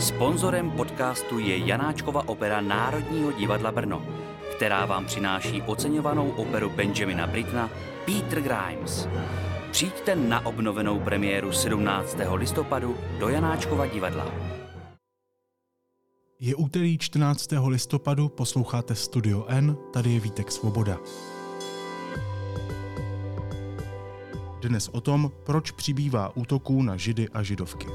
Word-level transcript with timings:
Sponzorem 0.00 0.70
podcastu 0.70 1.38
je 1.38 1.58
Janáčkova 1.58 2.28
opera 2.28 2.60
Národního 2.60 3.32
divadla 3.32 3.72
Brno, 3.72 4.02
která 4.56 4.86
vám 4.86 5.04
přináší 5.04 5.62
oceňovanou 5.62 6.30
operu 6.30 6.70
Benjamina 6.70 7.26
Britna 7.26 7.70
Peter 8.04 8.40
Grimes. 8.40 9.08
Přijďte 9.70 10.16
na 10.16 10.46
obnovenou 10.46 11.00
premiéru 11.00 11.52
17. 11.52 12.16
listopadu 12.34 12.96
do 13.18 13.28
Janáčkova 13.28 13.86
divadla. 13.86 14.32
Je 16.40 16.54
úterý 16.54 16.98
14. 16.98 17.48
listopadu, 17.66 18.28
posloucháte 18.28 18.94
Studio 18.94 19.44
N, 19.48 19.76
tady 19.92 20.12
je 20.12 20.20
Vítek 20.20 20.52
Svoboda. 20.52 20.98
Dnes 24.60 24.88
o 24.88 25.00
tom, 25.00 25.30
proč 25.46 25.70
přibývá 25.70 26.36
útoků 26.36 26.82
na 26.82 26.96
židy 26.96 27.28
a 27.28 27.42
židovky. 27.42 27.86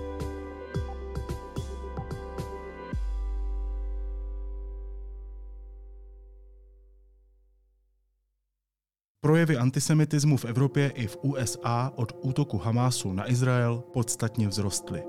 Projevy 9.32 9.58
antisemitismu 9.58 10.38
v 10.38 10.46
Evropě 10.46 10.92
i 10.96 11.08
v 11.08 11.18
USA 11.22 11.92
od 11.96 12.12
útoku 12.22 12.58
Hamásu 12.58 13.14
na 13.14 13.32
Izrael 13.32 13.84
podstatně 13.94 14.50
vzrostly. 14.50 15.04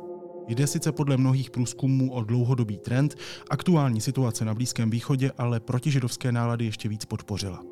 Jde 0.49 0.67
sice 0.67 0.93
podle 0.93 1.17
mnohých 1.17 1.51
průzkumů 1.51 2.13
o 2.13 2.25
dlouhodobý 2.25 2.79
trend, 2.79 3.15
aktuální 3.51 4.01
situace 4.01 4.45
na 4.45 4.55
Blízkém 4.55 4.91
východě 4.91 5.33
ale 5.39 5.61
protižidovské 5.61 6.33
nálady 6.33 6.65
ještě 6.65 6.89
víc 6.89 7.05
podpořila. 7.05 7.63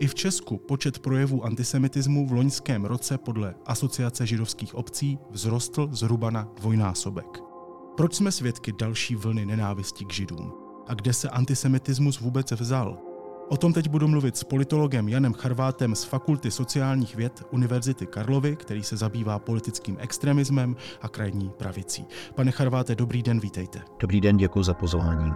I 0.00 0.06
v 0.06 0.14
Česku 0.14 0.58
počet 0.58 0.98
projevů 0.98 1.44
antisemitismu 1.44 2.26
v 2.26 2.32
loňském 2.32 2.84
roce 2.84 3.18
podle 3.18 3.54
Asociace 3.66 4.26
židovských 4.26 4.74
obcí 4.74 5.18
vzrostl 5.32 5.88
zhruba 5.92 6.30
na 6.30 6.48
dvojnásobek. 6.56 7.38
Proč 7.96 8.14
jsme 8.14 8.32
svědky 8.32 8.72
další 8.72 9.16
vlny 9.16 9.46
nenávisti 9.46 10.04
k 10.04 10.12
židům? 10.12 10.52
A 10.86 10.94
kde 10.94 11.12
se 11.12 11.28
antisemitismus 11.28 12.20
vůbec 12.20 12.52
vzal? 12.52 13.13
O 13.48 13.56
tom 13.56 13.72
teď 13.72 13.88
budu 13.88 14.08
mluvit 14.08 14.36
s 14.36 14.44
politologem 14.44 15.08
Janem 15.08 15.32
Charvátem 15.32 15.94
z 15.94 16.04
Fakulty 16.04 16.50
sociálních 16.50 17.16
věd 17.16 17.42
Univerzity 17.50 18.06
Karlovy, 18.06 18.56
který 18.56 18.82
se 18.82 18.96
zabývá 18.96 19.38
politickým 19.38 19.96
extremismem 20.00 20.76
a 21.02 21.08
krajní 21.08 21.50
pravicí. 21.50 22.06
Pane 22.34 22.50
Charváte, 22.50 22.94
dobrý 22.94 23.22
den, 23.22 23.40
vítejte. 23.40 23.82
Dobrý 24.00 24.20
den, 24.20 24.36
děkuji 24.36 24.62
za 24.62 24.74
pozvání. 24.74 25.32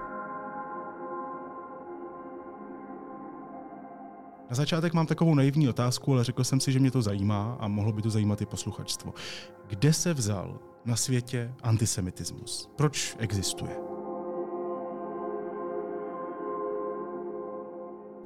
Na 4.50 4.56
začátek 4.56 4.94
mám 4.94 5.06
takovou 5.06 5.34
naivní 5.34 5.68
otázku, 5.68 6.12
ale 6.12 6.24
řekl 6.24 6.44
jsem 6.44 6.60
si, 6.60 6.72
že 6.72 6.78
mě 6.78 6.90
to 6.90 7.02
zajímá 7.02 7.56
a 7.60 7.68
mohlo 7.68 7.92
by 7.92 8.02
to 8.02 8.10
zajímat 8.10 8.42
i 8.42 8.46
posluchačstvo. 8.46 9.14
Kde 9.66 9.92
se 9.92 10.14
vzal 10.14 10.58
na 10.84 10.96
světě 10.96 11.54
antisemitismus? 11.62 12.70
Proč 12.76 13.16
existuje? 13.18 13.87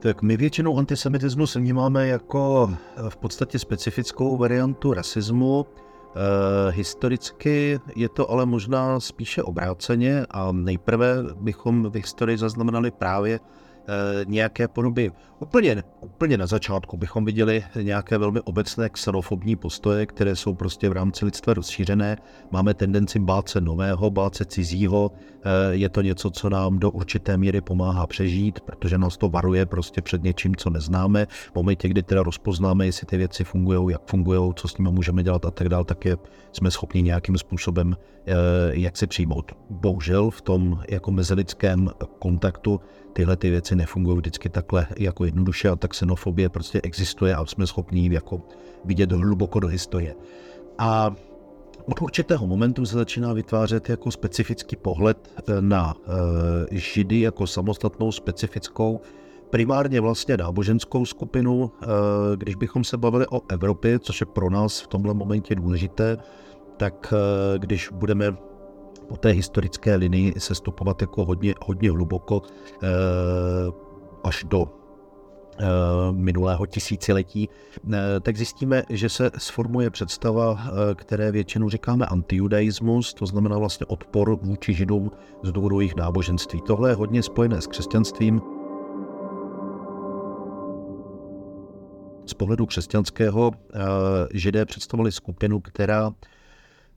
Tak 0.02 0.22
my 0.22 0.36
většinou 0.36 0.78
antisemitismus 0.78 1.54
vnímáme 1.56 2.06
jako 2.06 2.70
eh, 2.72 3.10
v 3.10 3.16
podstatě 3.16 3.58
specifickou 3.58 4.36
variantu 4.36 4.92
rasismu. 4.92 5.66
E, 5.66 6.72
historicky 6.72 7.80
je 7.96 8.08
to 8.08 8.30
ale 8.30 8.46
možná 8.46 9.00
spíše 9.00 9.42
obráceně 9.42 10.26
a 10.30 10.52
nejprve 10.52 11.16
bychom 11.40 11.90
v 11.90 11.94
historii 11.94 12.38
zaznamenali 12.38 12.90
právě 12.90 13.40
nějaké 14.26 14.68
podoby. 14.68 15.10
Úplně, 15.40 15.82
úplně 16.00 16.38
na 16.38 16.46
začátku 16.46 16.96
bychom 16.96 17.24
viděli 17.24 17.64
nějaké 17.82 18.18
velmi 18.18 18.40
obecné 18.40 18.88
xenofobní 18.88 19.56
postoje, 19.56 20.06
které 20.06 20.36
jsou 20.36 20.54
prostě 20.54 20.88
v 20.88 20.92
rámci 20.92 21.24
lidstva 21.24 21.54
rozšířené. 21.54 22.16
Máme 22.50 22.74
tendenci 22.74 23.18
bát 23.18 23.48
se 23.48 23.60
nového, 23.60 24.10
bát 24.10 24.34
se 24.34 24.44
cizího. 24.44 25.10
Eh, 25.44 25.74
je 25.74 25.88
to 25.88 26.02
něco, 26.02 26.30
co 26.30 26.50
nám 26.50 26.78
do 26.78 26.90
určité 26.90 27.36
míry 27.36 27.60
pomáhá 27.60 28.06
přežít, 28.06 28.60
protože 28.60 28.98
nás 28.98 29.16
to 29.16 29.28
varuje 29.28 29.66
prostě 29.66 30.02
před 30.02 30.22
něčím, 30.22 30.56
co 30.56 30.70
neznáme. 30.70 31.26
V 31.26 31.54
momentě, 31.54 31.88
kdy 31.88 32.02
teda 32.02 32.22
rozpoznáme, 32.22 32.86
jestli 32.86 33.06
ty 33.06 33.16
věci 33.16 33.44
fungují, 33.44 33.92
jak 33.92 34.02
fungují, 34.10 34.52
co 34.56 34.68
s 34.68 34.78
nimi 34.78 34.90
můžeme 34.92 35.22
dělat 35.22 35.44
a 35.44 35.50
tak 35.50 35.68
dále, 35.68 35.84
tak 35.84 36.04
je, 36.04 36.16
jsme 36.52 36.70
schopni 36.70 37.02
nějakým 37.02 37.38
způsobem 37.38 37.96
eh, 38.26 38.32
jak 38.70 38.96
si 38.96 39.06
přijmout. 39.06 39.52
Bohužel 39.70 40.30
v 40.30 40.42
tom 40.42 40.80
jako 40.88 41.10
mezilidském 41.10 41.90
kontaktu 42.18 42.80
tyhle 43.12 43.36
ty 43.36 43.50
věci 43.50 43.76
nefungují 43.76 44.16
vždycky 44.16 44.48
takhle 44.48 44.86
jako 44.98 45.24
jednoduše 45.24 45.68
a 45.68 45.76
ta 45.76 45.88
xenofobie 45.88 46.48
prostě 46.48 46.80
existuje 46.80 47.34
a 47.36 47.46
jsme 47.46 47.66
schopni 47.66 48.14
jako 48.14 48.40
vidět 48.84 49.12
hluboko 49.12 49.60
do 49.60 49.68
historie. 49.68 50.14
A 50.78 51.10
od 51.84 52.02
určitého 52.02 52.46
momentu 52.46 52.86
se 52.86 52.96
začíná 52.96 53.32
vytvářet 53.32 53.88
jako 53.88 54.10
specifický 54.10 54.76
pohled 54.76 55.28
eh, 55.38 55.62
na 55.62 55.94
e, 56.72 56.78
Židy 56.78 57.20
jako 57.20 57.46
samostatnou 57.46 58.12
specifickou 58.12 59.00
primárně 59.50 60.00
vlastně 60.00 60.36
náboženskou 60.36 61.04
skupinu, 61.04 61.70
e, 61.82 61.86
když 62.36 62.54
bychom 62.54 62.84
se 62.84 62.96
bavili 62.96 63.26
o 63.30 63.40
Evropě, 63.48 63.98
což 63.98 64.20
je 64.20 64.26
pro 64.26 64.50
nás 64.50 64.80
v 64.80 64.86
tomhle 64.86 65.14
momentě 65.14 65.54
důležité, 65.54 66.16
tak 66.76 67.14
když 67.58 67.88
budeme 67.92 68.36
po 69.12 69.16
té 69.16 69.28
historické 69.30 69.94
linii 69.96 70.34
se 70.38 70.54
stopovat 70.54 71.00
jako 71.00 71.24
hodně, 71.24 71.54
hodně 71.66 71.90
hluboko 71.90 72.42
eh, 72.82 72.88
až 74.24 74.44
do 74.48 74.64
eh, 74.64 75.66
minulého 76.12 76.66
tisíciletí, 76.66 77.48
eh, 77.92 78.20
tak 78.20 78.36
zjistíme, 78.36 78.82
že 78.88 79.08
se 79.08 79.30
sformuje 79.38 79.90
představa, 79.90 80.58
které 80.94 81.32
většinou 81.32 81.68
říkáme 81.68 82.06
antijudaismus, 82.06 83.14
to 83.14 83.26
znamená 83.26 83.58
vlastně 83.58 83.86
odpor 83.86 84.38
vůči 84.42 84.74
židům 84.74 85.10
z 85.42 85.52
důvodu 85.52 85.80
jejich 85.80 85.96
náboženství. 85.96 86.60
Tohle 86.66 86.90
je 86.90 86.94
hodně 86.94 87.22
spojené 87.22 87.60
s 87.60 87.66
křesťanstvím. 87.66 88.40
Z 92.26 92.34
pohledu 92.34 92.66
křesťanského 92.66 93.50
židé 94.34 94.64
představovali 94.64 95.12
skupinu, 95.12 95.60
která 95.60 96.12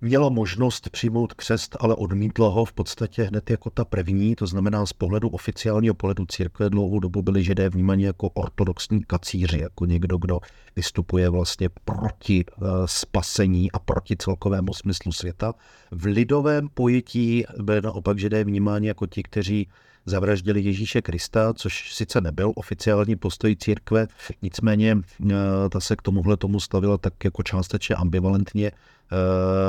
měla 0.05 0.29
možnost 0.29 0.89
přijmout 0.89 1.33
křest, 1.33 1.77
ale 1.79 1.95
odmítla 1.95 2.49
ho 2.49 2.65
v 2.65 2.73
podstatě 2.73 3.23
hned 3.23 3.49
jako 3.49 3.69
ta 3.69 3.85
první, 3.85 4.35
to 4.35 4.47
znamená 4.47 4.85
z 4.85 4.93
pohledu 4.93 5.29
oficiálního 5.29 5.95
pohledu 5.95 6.25
církve 6.25 6.69
dlouhou 6.69 6.99
dobu 6.99 7.21
byli 7.21 7.43
židé 7.43 7.69
vnímaní 7.69 8.03
jako 8.03 8.29
ortodoxní 8.29 9.03
kacíři, 9.03 9.59
jako 9.59 9.85
někdo, 9.85 10.17
kdo 10.17 10.39
vystupuje 10.75 11.29
vlastně 11.29 11.69
proti 11.85 12.45
uh, 12.45 12.67
spasení 12.85 13.71
a 13.71 13.79
proti 13.79 14.17
celkovému 14.17 14.73
smyslu 14.73 15.11
světa. 15.11 15.53
V 15.91 16.05
lidovém 16.05 16.69
pojetí 16.73 17.43
byli 17.61 17.81
naopak 17.81 18.19
židé 18.19 18.43
vnímáni 18.43 18.87
jako 18.87 19.07
ti, 19.07 19.23
kteří 19.23 19.67
zavraždili 20.05 20.61
Ježíše 20.61 21.01
Krista, 21.01 21.53
což 21.53 21.93
sice 21.93 22.21
nebyl 22.21 22.51
oficiální 22.55 23.15
postoj 23.15 23.55
církve, 23.55 24.07
nicméně 24.41 24.95
uh, 24.95 25.31
ta 25.71 25.79
se 25.79 25.95
k 25.95 26.01
tomuhle 26.01 26.37
tomu 26.37 26.59
stavila 26.59 26.97
tak 26.97 27.23
jako 27.23 27.43
částečně 27.43 27.95
ambivalentně, 27.95 28.71
Eh, 28.71 28.94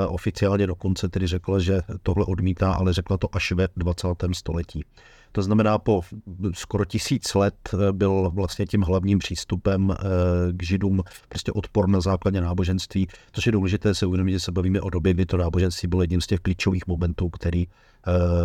oficiálně 0.08 0.66
dokonce 0.66 1.08
tedy 1.08 1.26
řekla, 1.26 1.58
že 1.58 1.80
tohle 2.02 2.24
odmítá, 2.24 2.72
ale 2.72 2.92
řekla 2.92 3.16
to 3.16 3.28
až 3.32 3.52
ve 3.52 3.69
20. 3.76 4.08
století. 4.32 4.84
To 5.36 5.42
znamená, 5.42 5.78
po 5.78 6.00
skoro 6.52 6.84
tisíc 6.84 7.34
let 7.34 7.54
eh, 7.74 7.92
byl 7.92 8.30
vlastně 8.34 8.66
tím 8.66 8.82
hlavním 8.82 9.19
přístupem 9.19 9.91
eh, 9.91 10.04
k 10.52 10.62
židům 10.62 11.02
prostě 11.28 11.52
odpor 11.52 11.88
na 11.88 12.00
základě 12.00 12.41
náboženství, 12.41 13.08
což 13.32 13.47
je 13.47 13.52
důležité 13.52 13.94
se 13.94 14.06
uvědomit, 14.06 14.32
že 14.32 14.41
se 14.41 14.52
bavíme 14.52 14.80
o 14.80 14.91
době, 14.91 15.14
kdy 15.14 15.26
to 15.26 15.36
náboženství 15.36 15.88
bylo 15.88 16.03
jedním 16.03 16.20
z 16.20 16.26
těch 16.26 16.41
klíčových 16.41 16.86
momentů, 16.86 17.28
který 17.28 17.66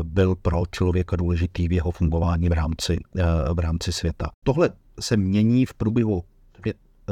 byl 0.04 0.36
pro 0.36 0.64
člověka 0.72 1.16
důležitý 1.16 1.68
v 1.68 1.72
jeho 1.72 1.92
fungování 1.92 2.50
v 2.50 2.52
rámci, 2.52 2.98
v 3.54 3.60
rámci 3.60 3.92
světa. 3.92 4.30
Tohle 4.46 4.70
se 5.00 5.18
mění 5.18 5.66
v 5.66 5.74
průběhu 5.74 6.24
Eh, 6.24 6.41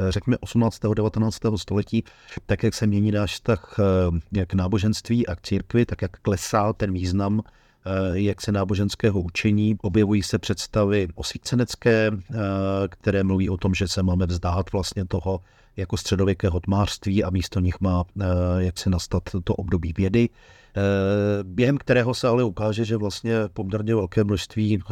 řekněme 0.10 0.38
18. 0.38 0.80
19. 0.94 1.40
století, 1.56 2.04
tak 2.46 2.64
jak 2.64 2.74
se 2.74 2.88
mění 2.88 3.12
náš 3.12 3.34
vztah 3.34 3.76
eh, 3.80 3.84
jak 4.32 4.54
náboženství 4.54 5.28
a 5.28 5.36
k 5.36 5.42
církvi, 5.42 5.86
tak 5.86 6.02
jak 6.02 6.12
klesá 6.12 6.74
ten 6.74 6.94
význam 6.94 7.42
eh, 7.42 8.20
jak 8.20 8.42
se 8.42 8.52
náboženského 8.52 9.22
učení. 9.22 9.78
Objevují 9.82 10.24
se 10.24 10.40
představy 10.40 11.08
osvícenecké, 11.16 12.12
které 12.90 13.24
mluví 13.24 13.50
o 13.50 13.58
tom, 13.58 13.74
že 13.74 13.88
se 13.88 14.04
máme 14.04 14.26
vzdát 14.26 14.72
vlastně 14.72 15.06
toho 15.06 15.42
jako 15.78 15.98
středověkého 15.98 16.60
tmářství 16.60 17.24
a 17.24 17.30
místo 17.30 17.60
nich 17.60 17.80
má 17.80 18.04
jak 18.58 18.78
se 18.78 18.90
nastat 18.90 19.24
to 19.44 19.56
období 19.56 19.94
vědy, 19.98 20.30
během 21.44 21.78
kterého 21.78 22.14
se 22.14 22.28
ale 22.28 22.44
ukáže, 22.44 22.86
že 22.86 22.98
vlastně 22.98 23.36
poměrně 23.54 23.96
velké 23.96 24.24
množství 24.24 24.84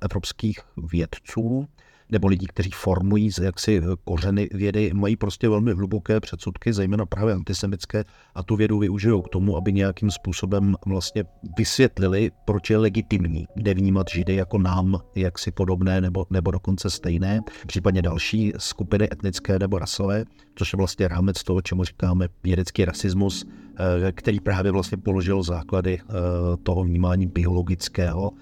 evropských 0.00 0.60
vědců 0.76 1.68
nebo 2.10 2.28
lidí, 2.28 2.46
kteří 2.46 2.70
formují 2.70 3.30
jaksi 3.42 3.82
kořeny 4.04 4.48
vědy, 4.52 4.90
mají 4.94 5.16
prostě 5.16 5.48
velmi 5.48 5.72
hluboké 5.72 6.20
předsudky, 6.20 6.72
zejména 6.72 7.06
právě 7.06 7.34
antisemické, 7.34 8.04
a 8.36 8.42
tu 8.42 8.56
vědu 8.56 8.78
využijou 8.78 9.22
k 9.22 9.28
tomu, 9.28 9.56
aby 9.56 9.72
nějakým 9.72 10.10
způsobem 10.10 10.74
vlastně 10.86 11.24
vysvětlili, 11.58 12.30
proč 12.44 12.70
je 12.70 12.76
legitimní 12.76 13.46
nevnímat 13.56 14.06
židy 14.14 14.34
jako 14.34 14.58
nám 14.58 14.98
jaksi 15.14 15.50
podobné 15.50 16.00
nebo, 16.00 16.26
nebo 16.30 16.50
dokonce 16.50 16.90
stejné, 16.90 17.40
případně 17.66 18.02
další 18.02 18.52
skupiny 18.58 19.08
etnické 19.12 19.58
nebo 19.58 19.78
rasové, 19.78 20.24
což 20.54 20.72
je 20.72 20.76
vlastně 20.76 21.08
rámec 21.08 21.42
toho, 21.42 21.62
čemu 21.62 21.84
říkáme 21.84 22.28
vědecký 22.44 22.84
rasismus, 22.84 23.46
který 24.12 24.40
právě 24.40 24.72
vlastně 24.72 24.98
položil 24.98 25.42
základy 25.42 26.00
toho 26.62 26.84
vnímání 26.84 27.26
biologického, 27.26 28.32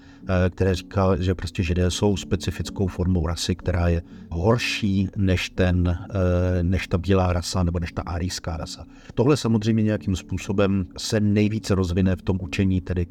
které 0.49 0.75
říká, 0.75 1.15
že 1.15 1.35
prostě 1.35 1.63
židé 1.63 1.91
jsou 1.91 2.17
specifickou 2.17 2.87
formou 2.87 3.27
rasy, 3.27 3.55
která 3.55 3.87
je 3.87 4.01
horší 4.29 5.09
než, 5.17 5.49
ten, 5.49 5.97
než 6.61 6.87
ta 6.87 6.97
bílá 6.97 7.33
rasa 7.33 7.63
nebo 7.63 7.79
než 7.79 7.91
ta 7.91 8.01
arijská 8.01 8.57
rasa. 8.57 8.85
Tohle 9.13 9.37
samozřejmě 9.37 9.84
nějakým 9.85 10.15
způsobem 10.15 10.85
se 10.97 11.19
nejvíce 11.19 11.75
rozvine 11.75 12.15
v 12.15 12.21
tom 12.21 12.39
učení 12.41 12.81
tedy 12.81 13.07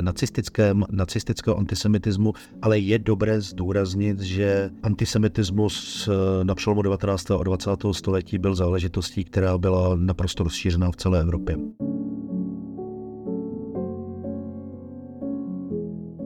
nacistickém, 0.00 0.84
nacistického 0.90 1.58
antisemitismu, 1.58 2.32
ale 2.62 2.78
je 2.78 2.98
dobré 2.98 3.40
zdůraznit, 3.40 4.20
že 4.20 4.70
antisemitismus 4.82 6.08
na 6.42 6.54
přelomu 6.54 6.82
19. 6.82 7.30
a 7.30 7.42
20. 7.42 7.70
století 7.92 8.38
byl 8.38 8.54
záležitostí, 8.54 9.24
která 9.24 9.58
byla 9.58 9.96
naprosto 9.96 10.44
rozšířená 10.44 10.90
v 10.90 10.96
celé 10.96 11.20
Evropě. 11.20 11.56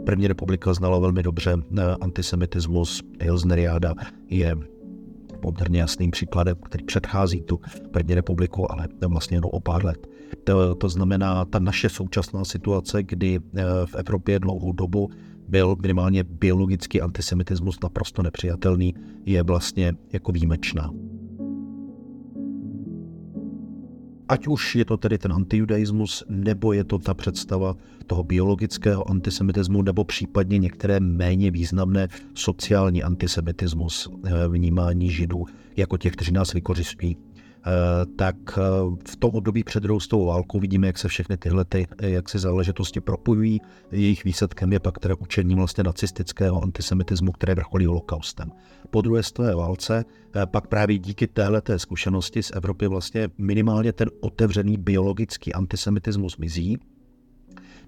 První 0.07 0.27
republika 0.27 0.75
znala 0.75 0.99
velmi 0.99 1.23
dobře 1.23 1.57
eh, 1.79 1.83
antisemitismus. 2.01 3.03
Hilsneriáda 3.21 3.95
je 4.29 4.57
poměrně 5.43 5.81
jasným 5.81 6.11
příkladem, 6.11 6.57
který 6.65 6.85
předchází 6.85 7.43
tu 7.43 7.61
první 7.91 8.15
republiku, 8.15 8.73
ale 8.73 8.89
vlastně 9.09 9.37
jenom 9.37 9.51
o 9.53 9.61
pár 9.61 9.85
let. 9.85 10.07
To, 10.45 10.75
to 10.75 10.89
znamená, 10.89 11.45
ta 11.45 11.59
naše 11.59 11.89
současná 11.89 12.45
situace, 12.45 13.03
kdy 13.03 13.39
eh, 13.39 13.63
v 13.87 13.95
Evropě 13.95 14.39
dlouhou 14.39 14.73
dobu 14.73 15.11
byl 15.49 15.77
minimálně 15.83 16.25
biologický 16.25 17.01
antisemitismus 17.01 17.81
naprosto 17.83 18.23
nepřijatelný, 18.23 18.95
je 19.25 19.43
vlastně 19.43 19.93
jako 20.13 20.33
výjimečná. 20.33 20.91
Ať 24.33 24.47
už 24.47 24.77
je 24.77 24.85
to 24.85 24.97
tedy 24.97 25.19
ten 25.19 25.33
antijudaismus, 25.33 26.25
nebo 26.29 26.73
je 26.73 26.85
to 26.85 26.99
ta 26.99 27.15
představa 27.15 27.77
toho 28.07 28.25
biologického 28.25 29.11
antisemitismu, 29.11 29.83
nebo 29.83 30.05
případně 30.05 30.59
některé 30.59 31.01
méně 31.01 31.51
významné 31.51 32.09
sociální 32.35 33.03
antisemitismus, 33.03 34.09
eh, 34.25 34.49
vnímání 34.49 35.11
židů 35.11 35.45
jako 35.77 35.97
těch, 35.97 36.13
kteří 36.13 36.33
nás 36.33 36.53
vykořistují. 36.53 37.17
Eh, 37.67 38.07
tak 38.17 38.37
eh, 38.59 38.61
v 39.09 39.17
tom 39.17 39.31
období 39.31 39.65
před 39.65 39.83
druhou 39.83 40.27
válkou 40.27 40.61
vidíme, 40.61 40.87
jak 40.87 40.99
se 40.99 41.09
všechny 41.09 41.37
tyhle 41.37 41.65
ty, 41.65 41.87
jak 42.03 42.29
se 42.29 42.39
záležitosti 42.39 43.01
propojují. 43.01 43.61
Jejich 43.93 44.25
výsledkem 44.25 44.73
je 44.73 44.81
pak 44.81 44.99
teda 44.99 45.15
učení 45.19 45.55
vlastně 45.55 45.85
nacistického 45.85 46.63
antisemitismu, 46.63 47.33
které 47.33 47.55
vrcholí 47.55 47.87
holokaustem. 47.87 48.53
Po 48.91 49.03
druhé 49.03 49.23
světové 49.23 49.55
válce 49.55 50.05
eh, 50.37 50.47
pak 50.47 50.67
právě 50.67 50.99
díky 50.99 51.27
téhle 51.27 51.63
zkušenosti 51.77 52.43
z 52.43 52.51
Evropy 52.55 52.87
vlastně 52.87 53.29
minimálně 53.39 53.93
ten 53.93 54.11
otevřený 54.21 54.77
biologický 54.77 55.53
antisemitismus 55.53 56.37
mizí 56.37 56.79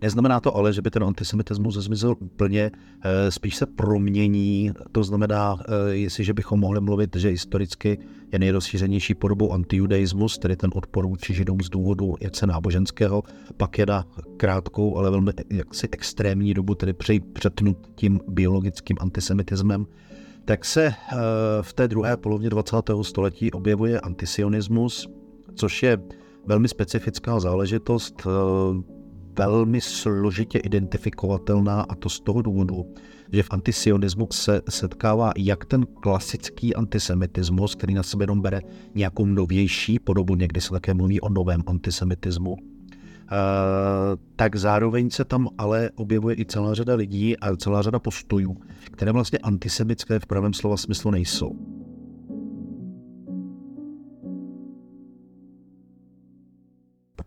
Neznamená 0.04 0.40
to 0.40 0.56
ale, 0.56 0.72
že 0.72 0.82
by 0.82 0.90
ten 0.90 1.04
antisemitismus 1.04 1.74
zmizel 1.74 2.14
úplně, 2.20 2.70
eh, 3.04 3.30
spíš 3.30 3.56
se 3.56 3.66
promění, 3.66 4.72
to 4.92 5.04
znamená, 5.04 5.56
eh, 5.60 5.94
jestliže 5.94 6.34
bychom 6.34 6.60
mohli 6.60 6.80
mluvit, 6.80 7.16
že 7.16 7.28
historicky 7.28 7.98
je 8.32 8.38
nejrozšířenější 8.38 9.14
podobou 9.14 9.52
antijudaismus, 9.52 10.38
tedy 10.38 10.56
ten 10.56 10.70
odpor 10.74 11.06
vůči 11.06 11.34
židům 11.34 11.60
z 11.60 11.70
důvodu 11.70 12.14
jaksi 12.20 12.46
náboženského, 12.46 13.22
pak 13.56 13.78
je 13.78 13.86
na 13.86 14.04
krátkou, 14.36 14.96
ale 14.96 15.10
velmi 15.10 15.32
jaksi 15.50 15.88
extrémní 15.92 16.54
dobu, 16.54 16.74
tedy 16.74 16.92
přetnut 17.32 17.76
tím 17.94 18.20
biologickým 18.28 18.96
antisemitismem, 19.00 19.86
tak 20.44 20.64
se 20.64 20.84
eh, 20.86 21.16
v 21.62 21.72
té 21.72 21.88
druhé 21.88 22.16
polovině 22.16 22.50
20. 22.50 22.76
století 23.02 23.52
objevuje 23.52 24.00
antisionismus, 24.00 25.08
což 25.54 25.82
je 25.82 25.98
velmi 26.46 26.68
specifická 26.68 27.40
záležitost 27.40 28.26
velmi 29.38 29.81
složitě 29.81 30.58
identifikovatelná 30.58 31.81
a 31.81 31.94
to 31.94 32.08
z 32.08 32.20
toho 32.20 32.42
důvodu, 32.42 32.94
že 33.32 33.42
v 33.42 33.50
antisionismu 33.50 34.28
se 34.32 34.62
setkává 34.69 35.32
jak 35.36 35.64
ten 35.64 35.86
klasický 35.86 36.75
antisemitismus, 36.75 37.75
který 37.75 37.94
na 37.94 38.02
sebe 38.02 38.22
jenom 38.22 38.40
bere 38.40 38.60
nějakou 38.94 39.26
novější 39.26 39.98
podobu, 39.98 40.34
někdy 40.34 40.60
se 40.60 40.70
také 40.70 40.94
mluví 40.94 41.20
o 41.20 41.28
novém 41.28 41.62
antisemitismu, 41.66 42.56
Uh, 43.25 44.20
tak 44.36 44.56
zároveň 44.56 45.10
se 45.10 45.25
tam 45.25 45.48
ale 45.58 45.90
objevuje 45.94 46.37
i 46.38 46.44
celá 46.44 46.75
řada 46.75 46.94
lidí 46.94 47.37
a 47.37 47.56
celá 47.56 47.82
řada 47.82 47.98
postojů, 47.98 48.56
které 48.90 49.12
vlastně 49.12 49.38
antisemické 49.38 50.19
v 50.19 50.26
pravém 50.26 50.54
slova 50.54 50.76
smyslu 50.76 51.10
nejsou. 51.10 51.56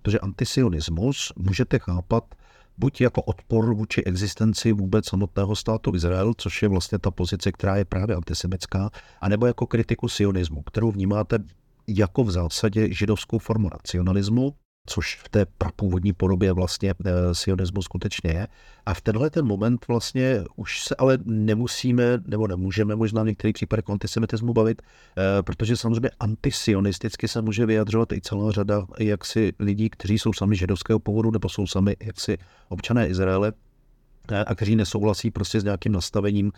Protože 0.07 0.19
antisionismus 0.19 1.33
můžete 1.35 1.79
chápat 1.79 2.23
buď 2.77 3.01
jako 3.01 3.21
odpor 3.21 3.73
vůči 3.73 4.03
existenci 4.03 4.71
vůbec 4.73 5.05
samotného 5.05 5.55
státu 5.55 5.95
Izrael, 5.95 6.33
což 6.37 6.61
je 6.61 6.69
vlastně 6.69 6.99
ta 6.99 7.11
pozice, 7.11 7.51
která 7.51 7.75
je 7.75 7.85
právě 7.85 8.15
antisemická, 8.15 8.89
anebo 9.21 9.45
jako 9.45 9.67
kritiku 9.67 10.07
sionismu, 10.07 10.61
kterou 10.61 10.91
vnímáte 10.91 11.39
jako 11.87 12.23
v 12.23 12.31
zásadě 12.31 12.93
židovskou 12.93 13.39
formu 13.39 13.69
nacionalismu, 13.69 14.53
což 14.87 15.19
v 15.23 15.29
té 15.29 15.45
prapůvodní 15.57 16.13
podobě 16.13 16.53
vlastně 16.53 16.93
eh, 17.05 17.35
sionismus 17.35 17.85
skutečně 17.85 18.31
je. 18.31 18.47
A 18.85 18.93
v 18.93 19.01
tenhle 19.01 19.29
ten 19.29 19.45
moment 19.45 19.87
vlastně 19.87 20.43
už 20.55 20.83
se 20.83 20.95
ale 20.95 21.17
nemusíme, 21.25 22.03
nebo 22.27 22.47
nemůžeme 22.47 22.95
možná 22.95 23.23
v 23.23 23.25
některých 23.25 23.53
případech 23.53 23.89
antisemitismu 23.89 24.53
bavit, 24.53 24.81
eh, 24.81 25.43
protože 25.43 25.77
samozřejmě 25.77 26.09
antisionisticky 26.19 27.27
se 27.27 27.41
může 27.41 27.65
vyjadřovat 27.65 28.11
i 28.11 28.21
celá 28.21 28.51
řada 28.51 28.85
jaksi 28.99 29.53
lidí, 29.59 29.89
kteří 29.89 30.19
jsou 30.19 30.33
sami 30.33 30.55
židovského 30.55 30.99
původu 30.99 31.31
nebo 31.31 31.49
jsou 31.49 31.67
sami 31.67 31.95
jaksi 31.99 32.37
občané 32.69 33.07
Izraele, 33.07 33.53
eh, 34.31 34.45
a 34.45 34.55
kteří 34.55 34.75
nesouhlasí 34.75 35.31
prostě 35.31 35.61
s 35.61 35.63
nějakým 35.63 35.91
nastavením, 35.91 36.51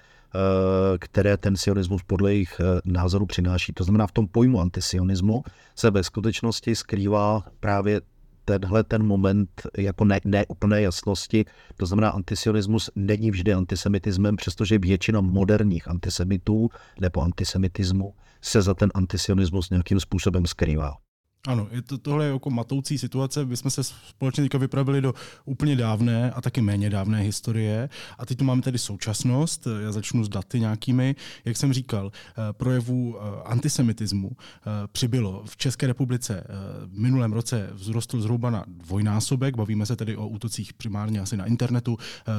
které 1.00 1.38
ten 1.38 1.58
sionismus 1.58 2.02
podle 2.08 2.34
jejich 2.34 2.62
názoru 2.86 3.26
přináší. 3.26 3.74
To 3.74 3.84
znamená, 3.84 4.08
v 4.08 4.12
tom 4.12 4.28
pojmu 4.28 4.62
antisionismu 4.62 5.44
se 5.76 5.92
ve 5.92 6.04
skutečnosti 6.04 6.76
skrývá 6.76 7.44
právě 7.60 8.02
tenhle 8.50 8.84
ten 8.84 9.04
moment 9.04 9.50
jako 9.78 10.06
ne, 10.06 10.20
neúplné 10.26 10.82
jasnosti, 10.82 11.46
to 11.78 11.86
znamená 11.86 12.10
antisionismus 12.10 12.90
není 12.96 13.32
vždy 13.32 13.54
antisemitismem, 13.54 14.36
přestože 14.36 14.78
většina 14.78 15.22
moderních 15.22 15.88
antisemitů 15.88 16.70
nebo 17.02 17.22
antisemitismu 17.22 18.14
se 18.42 18.62
za 18.62 18.74
ten 18.74 18.90
antisionismus 18.94 19.70
nějakým 19.70 20.00
způsobem 20.00 20.46
skrývá. 20.46 21.09
Ano, 21.48 21.68
je 21.72 21.82
to, 21.82 21.98
tohle 21.98 22.26
je 22.26 22.32
jako 22.32 22.50
matoucí 22.50 22.98
situace. 22.98 23.46
My 23.46 23.58
jsme 23.58 23.72
se 23.72 23.84
společně 23.84 24.44
teďka 24.44 24.58
vypravili 24.58 25.02
do 25.02 25.14
úplně 25.46 25.76
dávné 25.76 26.32
a 26.32 26.42
taky 26.42 26.62
méně 26.62 26.90
dávné 26.90 27.22
historie. 27.22 27.90
A 28.18 28.26
teď 28.26 28.38
tu 28.38 28.44
máme 28.44 28.62
tedy 28.62 28.78
současnost. 28.78 29.68
Já 29.84 29.92
začnu 29.92 30.24
s 30.24 30.30
daty 30.30 30.60
nějakými. 30.60 31.16
Jak 31.46 31.58
jsem 31.58 31.74
říkal, 31.74 32.12
eh, 32.12 32.54
projevů 32.54 33.18
eh, 33.18 33.42
antisemitismu 33.46 34.32
eh, 34.32 34.70
přibylo. 34.92 35.44
V 35.46 35.58
České 35.58 35.88
republice 35.88 36.44
v 36.86 37.00
minulém 37.00 37.34
roce 37.34 37.70
vzrostl 37.76 38.22
zhruba 38.22 38.50
na 38.50 38.66
dvojnásobek. 38.68 39.58
Bavíme 39.58 39.86
se 39.86 39.96
tedy 39.96 40.18
o 40.18 40.28
útocích 40.28 40.74
primárně 40.74 41.20
asi 41.20 41.38
na 41.38 41.46
internetu, 41.46 41.98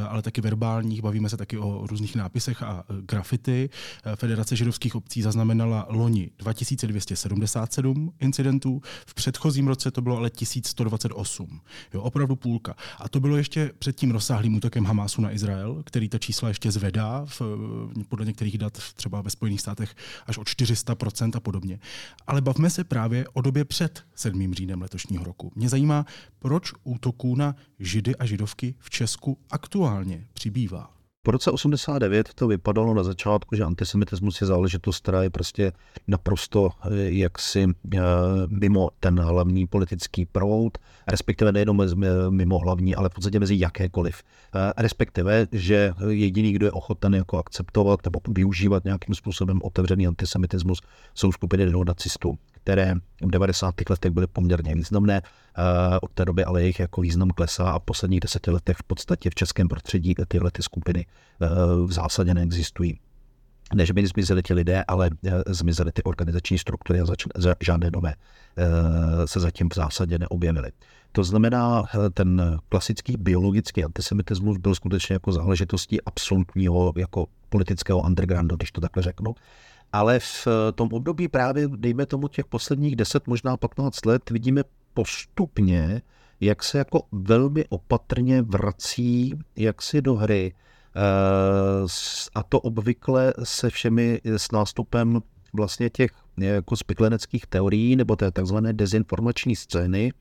ale 0.08 0.22
taky 0.22 0.40
verbálních. 0.40 1.02
Bavíme 1.02 1.28
se 1.28 1.36
taky 1.36 1.58
o 1.58 1.86
různých 1.86 2.16
nápisech 2.16 2.62
a 2.62 2.84
grafity. 3.00 3.70
Federace 4.14 4.56
židovských 4.56 4.94
obcí 4.94 5.22
zaznamenala 5.22 5.86
loni 5.88 6.30
2277 6.38 8.12
incidentů, 8.20 8.82
v 9.06 9.14
předchozím 9.14 9.68
roce 9.68 9.90
to 9.90 10.02
bylo 10.02 10.16
ale 10.16 10.30
1128. 10.30 11.60
Jo, 11.94 12.02
opravdu 12.02 12.36
půlka. 12.36 12.76
A 12.98 13.08
to 13.08 13.20
bylo 13.20 13.36
ještě 13.36 13.72
před 13.78 13.96
tím 13.96 14.10
rozsáhlým 14.10 14.54
útokem 14.54 14.84
Hamásu 14.84 15.22
na 15.22 15.32
Izrael, 15.32 15.82
který 15.86 16.08
ta 16.08 16.18
čísla 16.18 16.48
ještě 16.48 16.70
zvedá, 16.70 17.24
v, 17.26 17.42
podle 18.08 18.26
některých 18.26 18.58
dat 18.58 18.78
třeba 18.94 19.20
ve 19.20 19.30
Spojených 19.30 19.60
státech 19.60 19.94
až 20.26 20.38
o 20.38 20.42
400% 20.42 21.30
a 21.34 21.40
podobně. 21.40 21.78
Ale 22.26 22.40
bavme 22.40 22.70
se 22.70 22.84
právě 22.84 23.28
o 23.32 23.40
době 23.40 23.64
před 23.64 24.04
7. 24.14 24.54
říjnem 24.54 24.82
letošního 24.82 25.24
roku. 25.24 25.52
Mě 25.54 25.68
zajímá, 25.68 26.06
proč 26.38 26.72
útoků 26.84 27.36
na 27.36 27.56
židy 27.78 28.16
a 28.16 28.26
židovky 28.26 28.74
v 28.78 28.90
Česku 28.90 29.38
aktuálně 29.50 30.26
přibývá. 30.32 30.99
Po 31.22 31.30
roce 31.30 31.50
89 31.50 32.34
to 32.34 32.48
vypadalo 32.48 32.94
na 32.94 33.02
začátku, 33.02 33.56
že 33.56 33.64
antisemitismus 33.64 34.40
je 34.40 34.46
záležitost, 34.46 35.02
která 35.02 35.22
je 35.22 35.30
prostě 35.30 35.72
naprosto 36.08 36.70
eh, 36.84 36.88
jaksi 36.94 37.66
eh, 37.94 37.98
mimo 38.48 38.90
ten 39.00 39.20
hlavní 39.20 39.66
politický 39.66 40.26
proud, 40.26 40.78
respektive 41.08 41.52
nejenom 41.52 41.82
mimo 42.30 42.58
hlavní, 42.58 42.94
ale 42.94 43.08
v 43.08 43.14
podstatě 43.14 43.40
mezi 43.40 43.54
jakékoliv. 43.58 44.22
Eh, 44.54 44.72
respektive, 44.76 45.46
že 45.52 45.92
jediný, 46.08 46.52
kdo 46.52 46.66
je 46.66 46.72
ochoten 46.72 47.14
jako 47.14 47.38
akceptovat 47.38 48.00
nebo 48.04 48.20
využívat 48.28 48.84
nějakým 48.84 49.14
způsobem 49.14 49.60
otevřený 49.62 50.06
antisemitismus, 50.06 50.80
jsou 51.14 51.32
skupiny 51.32 51.66
neonacistů 51.66 52.38
které 52.62 52.94
v 53.22 53.30
90. 53.30 53.74
letech 53.90 54.10
byly 54.10 54.26
poměrně 54.26 54.74
významné. 54.74 55.22
Eh, 55.22 55.98
od 56.02 56.10
té 56.10 56.24
doby 56.24 56.44
ale 56.44 56.62
jejich 56.62 56.80
jako 56.80 57.00
význam 57.00 57.30
klesá 57.30 57.70
a 57.70 57.78
v 57.78 57.82
posledních 57.82 58.20
deseti 58.20 58.50
letech 58.50 58.76
v 58.76 58.82
podstatě 58.82 59.30
v 59.30 59.34
českém 59.34 59.68
prostředí 59.68 60.14
tyhle 60.28 60.50
ty 60.50 60.62
skupiny 60.62 61.06
eh, 61.06 61.48
v 61.86 61.92
zásadě 61.92 62.34
neexistují. 62.34 63.00
Ne, 63.74 63.86
že 63.86 63.92
by 63.92 64.06
zmizeli 64.06 64.42
ti 64.42 64.54
lidé, 64.54 64.84
ale 64.88 65.10
eh, 65.26 65.42
zmizely 65.46 65.92
ty 65.92 66.02
organizační 66.02 66.58
struktury 66.58 67.00
a 67.00 67.04
žádné 67.60 67.90
nové 67.90 68.14
se 69.24 69.40
zatím 69.40 69.68
v 69.68 69.74
zásadě 69.74 70.18
neobjevily. 70.18 70.72
To 71.12 71.24
znamená, 71.24 71.84
ten 72.14 72.58
klasický 72.68 73.16
biologický 73.18 73.84
antisemitismus 73.84 74.58
byl 74.58 74.74
skutečně 74.74 75.12
jako 75.12 75.32
záležitostí 75.32 76.02
absolutního 76.02 76.92
jako 76.96 77.26
politického 77.48 78.00
undergroundu, 78.00 78.56
když 78.56 78.72
to 78.72 78.80
takhle 78.80 79.02
řeknu. 79.02 79.34
Ale 79.92 80.18
v 80.18 80.46
tom 80.74 80.88
období 80.92 81.28
právě, 81.28 81.68
dejme 81.68 82.06
tomu 82.06 82.28
těch 82.28 82.46
posledních 82.46 82.96
10, 82.96 83.26
možná 83.26 83.56
15 83.56 84.06
let, 84.06 84.30
vidíme 84.30 84.62
postupně, 84.94 86.02
jak 86.40 86.64
se 86.64 86.78
jako 86.78 87.02
velmi 87.12 87.64
opatrně 87.68 88.42
vrací 88.42 89.38
jaksi 89.56 90.02
do 90.02 90.14
hry 90.14 90.54
eh, 90.96 91.00
a 92.34 92.42
to 92.42 92.60
obvykle 92.60 93.34
se 93.44 93.70
všemi 93.70 94.20
s 94.24 94.50
nástupem 94.50 95.20
vlastně 95.52 95.90
těch 95.90 96.10
jako 96.36 96.76
spikleneckých 96.76 97.46
teorií 97.46 97.96
nebo 97.96 98.16
té 98.16 98.30
takzvané 98.30 98.72
dezinformační 98.72 99.56
scény, 99.56 100.12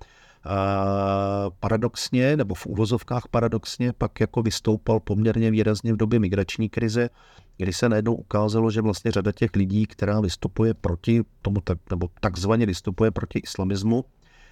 paradoxně, 1.59 2.37
nebo 2.37 2.55
v 2.55 2.65
úvozovkách 2.65 3.27
paradoxně, 3.31 3.93
pak 3.93 4.19
jako 4.19 4.41
vystoupal 4.41 4.99
poměrně 4.99 5.51
výrazně 5.51 5.93
v 5.93 5.97
době 5.97 6.19
migrační 6.19 6.69
krize, 6.69 7.09
kdy 7.57 7.73
se 7.73 7.89
najednou 7.89 8.15
ukázalo, 8.15 8.71
že 8.71 8.81
vlastně 8.81 9.11
řada 9.11 9.31
těch 9.31 9.55
lidí, 9.55 9.85
která 9.85 10.21
vystupuje 10.21 10.73
proti 10.73 11.21
tomu, 11.41 11.59
nebo 11.89 12.09
takzvaně 12.19 12.65
vystupuje 12.65 13.11
proti 13.11 13.39
islamismu, 13.39 14.05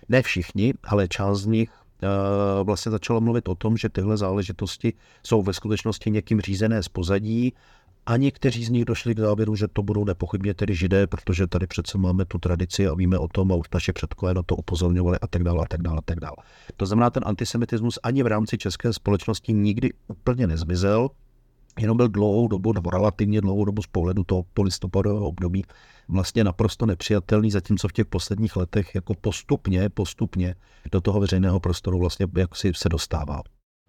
ne 0.09 0.21
všichni, 0.21 0.73
ale 0.83 1.07
část 1.07 1.39
z 1.39 1.45
nich 1.45 1.71
eh, 2.03 2.07
vlastně 2.63 2.91
začala 2.91 3.19
mluvit 3.19 3.47
o 3.47 3.55
tom, 3.55 3.77
že 3.77 3.89
tyhle 3.89 4.17
záležitosti 4.17 4.93
jsou 5.23 5.41
ve 5.41 5.53
skutečnosti 5.53 6.11
někým 6.11 6.41
řízené 6.41 6.83
z 6.83 6.87
pozadí 6.87 7.53
a 8.07 8.17
někteří 8.17 8.65
z 8.65 8.69
nich 8.69 8.85
došli 8.85 9.15
k 9.15 9.19
závěru, 9.19 9.55
že 9.55 9.67
to 9.67 9.83
budou 9.83 10.05
nepochybně 10.05 10.53
tedy 10.53 10.75
židé, 10.75 11.07
protože 11.07 11.47
tady 11.47 11.67
přece 11.67 11.97
máme 11.97 12.25
tu 12.25 12.37
tradici 12.37 12.87
a 12.87 12.93
víme 12.93 13.17
o 13.17 13.27
tom 13.27 13.51
a 13.51 13.55
už 13.55 13.67
naše 13.73 13.93
předkové 13.93 14.33
na 14.33 14.43
to 14.43 14.55
upozorňovali 14.55 15.17
a 15.21 15.27
tak 15.27 15.43
dále 15.43 15.63
a 15.63 15.65
tak 15.67 15.81
dále 15.81 15.97
a 15.97 16.01
tak 16.01 16.19
dále. 16.19 16.35
To 16.77 16.85
znamená, 16.85 17.09
ten 17.09 17.23
antisemitismus 17.25 17.99
ani 18.03 18.23
v 18.23 18.27
rámci 18.27 18.57
české 18.57 18.93
společnosti 18.93 19.53
nikdy 19.53 19.93
úplně 20.07 20.47
nezmizel, 20.47 21.09
jenom 21.79 21.97
byl 21.97 22.07
dlouhou 22.07 22.47
dobu, 22.47 22.73
nebo 22.73 22.89
relativně 22.89 23.41
dlouhou 23.41 23.65
dobu 23.65 23.81
z 23.81 23.87
pohledu 23.87 24.23
toho 24.23 24.43
polistopadového 24.53 25.27
období 25.27 25.63
vlastně 26.07 26.43
naprosto 26.43 26.85
nepřijatelný, 26.85 27.51
zatímco 27.51 27.87
v 27.87 27.93
těch 27.93 28.05
posledních 28.05 28.55
letech 28.55 28.95
jako 28.95 29.13
postupně, 29.13 29.89
postupně 29.89 30.55
do 30.91 31.01
toho 31.01 31.19
veřejného 31.19 31.59
prostoru 31.59 31.99
vlastně 31.99 32.27
jak 32.37 32.55
si 32.55 32.71
se 32.75 32.89
dostává. 32.89 33.41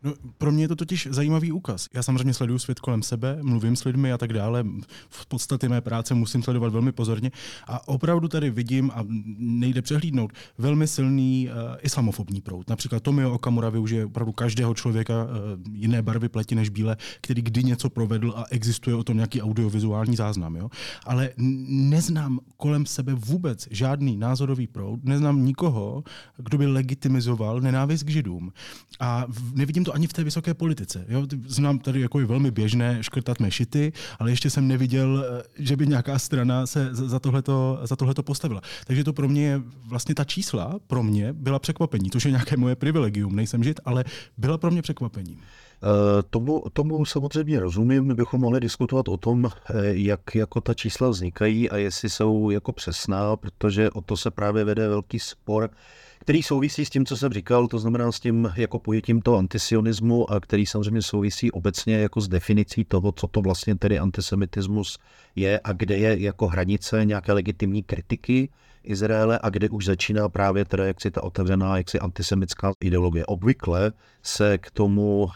No, 0.03 0.13
pro 0.39 0.53
mě 0.53 0.65
je 0.65 0.69
to 0.69 0.77
totiž 0.77 1.09
zajímavý 1.11 1.53
úkaz. 1.53 1.89
Já 1.95 2.03
samozřejmě 2.03 2.35
sleduju 2.35 2.59
svět 2.59 2.81
kolem 2.81 3.03
sebe, 3.03 3.39
mluvím 3.43 3.77
s 3.77 3.85
lidmi 3.85 4.13
a 4.13 4.19
tak 4.19 4.33
dále. 4.33 4.65
V 5.09 5.27
podstatě 5.27 5.69
mé 5.69 5.81
práce 5.81 6.15
musím 6.15 6.43
sledovat 6.43 6.73
velmi 6.73 6.93
pozorně 6.93 7.31
a 7.67 7.89
opravdu 7.89 8.29
tady 8.29 8.51
vidím, 8.51 8.91
a 8.95 9.05
nejde 9.39 9.83
přehlídnout, 9.83 10.33
velmi 10.59 10.87
silný 10.87 11.49
uh, 11.49 11.77
islamofobní 11.81 12.41
proud. 12.41 12.69
Například 12.69 13.03
Tomio 13.03 13.33
Okamura 13.33 13.71
využije 13.71 14.05
opravdu 14.07 14.33
každého 14.33 14.75
člověka 14.75 15.25
uh, 15.25 15.31
jiné 15.73 16.03
barvy 16.03 16.29
pleti 16.29 16.55
než 16.55 16.69
bílé, 16.69 16.97
který 17.21 17.43
kdy 17.43 17.65
něco 17.65 17.91
provedl 17.91 18.35
a 18.37 18.45
existuje 18.51 18.97
o 18.97 19.05
tom 19.05 19.17
nějaký 19.17 19.43
audiovizuální 19.43 20.17
záznam. 20.17 20.57
Jo? 20.57 20.71
Ale 21.07 21.31
neznám 21.69 22.41
kolem 22.57 22.87
sebe 22.87 23.15
vůbec 23.15 23.69
žádný 23.71 24.17
názorový 24.17 24.67
proud, 24.67 25.05
neznám 25.05 25.45
nikoho, 25.45 26.05
kdo 26.37 26.59
by 26.59 26.67
legitimizoval 26.67 27.61
nenávist 27.61 28.03
k 28.03 28.11
židům. 28.11 28.53
A 29.01 29.27
nevidím 29.55 29.85
to 29.89 29.95
ani 29.95 30.07
v 30.07 30.13
té 30.13 30.25
vysoké 30.25 30.55
politice. 30.55 31.05
Jo? 31.09 31.27
Znám 31.47 31.79
tady 31.79 32.01
jako 32.01 32.21
je 32.21 32.27
velmi 32.27 32.51
běžné 32.51 32.99
škrtat 33.01 33.41
mešity, 33.41 33.93
ale 34.19 34.31
ještě 34.31 34.51
jsem 34.51 34.69
neviděl, 34.69 35.25
eh, 35.25 35.43
že 35.59 35.77
by 35.77 35.87
nějaká 35.87 36.19
strana 36.19 36.67
se 36.67 36.89
za 36.93 37.19
tohleto, 37.19 37.81
za 37.83 37.97
tohleto 37.97 38.23
postavila. 38.23 38.61
Takže 38.87 39.05
to 39.05 39.13
pro 39.13 39.29
mě 39.29 39.47
je 39.47 39.63
vlastně 39.89 40.15
ta 40.15 40.25
čísla, 40.25 40.79
pro 40.87 41.03
mě 41.03 41.33
byla 41.33 41.59
překvapení, 41.59 42.11
což 42.11 42.25
je 42.25 42.31
nějaké 42.31 42.57
moje 42.57 42.77
privilegium, 42.77 43.37
nejsem 43.37 43.65
žid, 43.65 43.81
ale 43.85 44.05
byla 44.37 44.59
pro 44.59 44.71
mě 44.71 44.83
překvapením. 44.83 45.41
Eh, 45.41 46.23
tomu, 46.31 46.63
tomu 46.73 47.05
samozřejmě 47.05 47.61
rozumím, 47.61 48.05
my 48.05 48.15
bychom 48.15 48.41
mohli 48.41 48.61
diskutovat 48.61 49.09
o 49.09 49.17
tom, 49.17 49.47
eh, 49.47 49.53
jak 49.93 50.35
jako 50.35 50.61
ta 50.61 50.75
čísla 50.75 51.09
vznikají 51.09 51.71
a 51.71 51.77
jestli 51.77 52.11
jsou 52.11 52.51
jako 52.51 52.73
přesná, 52.73 53.37
protože 53.37 53.91
o 53.91 54.01
to 54.01 54.17
se 54.17 54.31
právě 54.31 54.65
vede 54.65 54.89
velký 54.89 55.19
spor 55.19 55.71
který 56.19 56.43
souvisí 56.43 56.85
s 56.85 56.91
tím, 56.91 57.07
co 57.07 57.17
jsem 57.17 57.33
říkal, 57.33 57.69
to 57.69 57.79
znamená 57.79 58.13
s 58.13 58.21
tím 58.21 58.53
jako 58.57 58.79
pojetím 58.79 59.23
toho 59.23 59.39
antisionismu 59.39 60.31
a 60.31 60.41
který 60.41 60.67
samozřejmě 60.67 61.03
souvisí 61.03 61.51
obecně 61.51 61.99
jako 61.99 62.21
s 62.21 62.29
definicí 62.29 62.85
toho, 62.85 63.13
co 63.13 63.27
to 63.27 63.41
vlastně 63.41 63.75
tedy 63.75 63.99
antisemitismus 63.99 64.99
je 65.37 65.61
a 65.65 65.73
kde 65.73 65.97
je 65.97 66.21
jako 66.21 66.47
hranice 66.49 67.05
nějaké 67.05 67.33
legitimní 67.33 67.83
kritiky 67.83 68.49
Izraele 68.89 69.39
a 69.43 69.51
kde 69.51 69.71
už 69.71 69.85
začíná 69.85 70.29
právě 70.29 70.65
teda 70.65 70.87
jaksi 70.87 71.11
ta 71.11 71.23
otevřená 71.23 71.77
jaksi 71.77 71.99
antisemická 72.01 72.73
ideologie. 72.85 73.27
Obvykle 73.27 73.93
se 74.23 74.59
k 74.59 74.71
tomu 74.71 75.23
uh, 75.23 75.31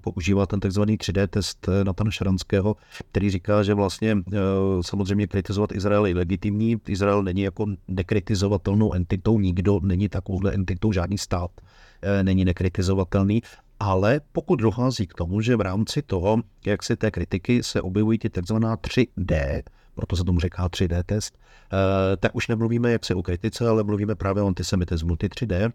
používá 0.00 0.46
ten 0.46 0.60
takzvaný 0.60 0.96
3D 0.96 1.26
test 1.26 1.68
Natana 1.82 2.10
Šaranského, 2.10 2.76
který 3.10 3.30
říká, 3.30 3.62
že 3.62 3.74
vlastně 3.74 4.14
uh, 4.14 4.22
samozřejmě 4.80 5.26
kritizovat 5.26 5.72
Izrael 5.72 6.06
je 6.06 6.14
legitimní. 6.14 6.76
Izrael 6.88 7.22
není 7.22 7.42
jako 7.42 7.66
nekritizovatelnou 7.88 8.94
entitou, 8.94 9.38
nikdo 9.40 9.80
není 9.82 10.08
takovouhle 10.08 10.52
entitou, 10.52 10.92
žádný 10.92 11.18
stát 11.18 11.50
uh, 11.60 12.22
není 12.22 12.44
nekritizovatelný, 12.44 13.42
ale 13.80 14.20
pokud 14.32 14.56
dochází 14.56 15.06
k 15.06 15.14
tomu, 15.14 15.40
že 15.40 15.56
v 15.56 15.60
rámci 15.60 16.02
toho, 16.02 16.42
jak 16.66 16.82
si 16.82 16.96
té 16.96 17.10
kritiky 17.10 17.62
se 17.62 17.82
objevují 17.82 18.18
ty 18.18 18.30
takzvaná 18.30 18.76
3D, 18.76 19.62
proto 19.94 20.16
se 20.16 20.24
tomu 20.24 20.40
říká 20.40 20.68
3D 20.68 21.02
test, 21.02 21.38
eh, 21.72 22.16
tak 22.16 22.34
už 22.34 22.48
nemluvíme 22.48 22.92
jak 22.92 23.04
se 23.04 23.14
o 23.14 23.22
kritice, 23.22 23.68
ale 23.68 23.82
mluvíme 23.82 24.14
právě 24.14 24.42
o 24.42 24.46
antisemitismu. 24.46 25.16
Ty 25.16 25.28
3D 25.28 25.72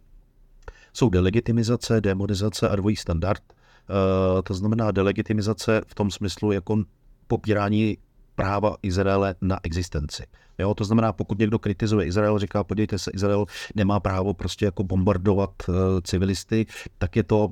jsou 0.93 1.09
delegitimizace, 1.09 2.01
demonizace 2.01 2.69
a 2.69 2.75
dvojí 2.75 2.95
standard. 2.95 3.41
Eh, 3.49 4.41
to 4.41 4.53
znamená 4.53 4.91
delegitimizace 4.91 5.81
v 5.87 5.95
tom 5.95 6.11
smyslu 6.11 6.51
jako 6.51 6.83
popírání 7.27 7.97
práva 8.35 8.75
Izraele 8.81 9.35
na 9.41 9.59
existenci. 9.63 10.23
Jo, 10.59 10.73
to 10.73 10.83
znamená, 10.83 11.13
pokud 11.13 11.39
někdo 11.39 11.59
kritizuje 11.59 12.07
Izrael, 12.07 12.39
říká, 12.39 12.63
podívejte 12.63 12.99
se, 12.99 13.11
Izrael 13.13 13.45
nemá 13.75 13.99
právo 13.99 14.33
prostě 14.33 14.65
jako 14.65 14.83
bombardovat 14.83 15.51
uh, 15.67 15.75
civilisty, 16.03 16.65
tak 16.97 17.15
je 17.15 17.23
to 17.23 17.51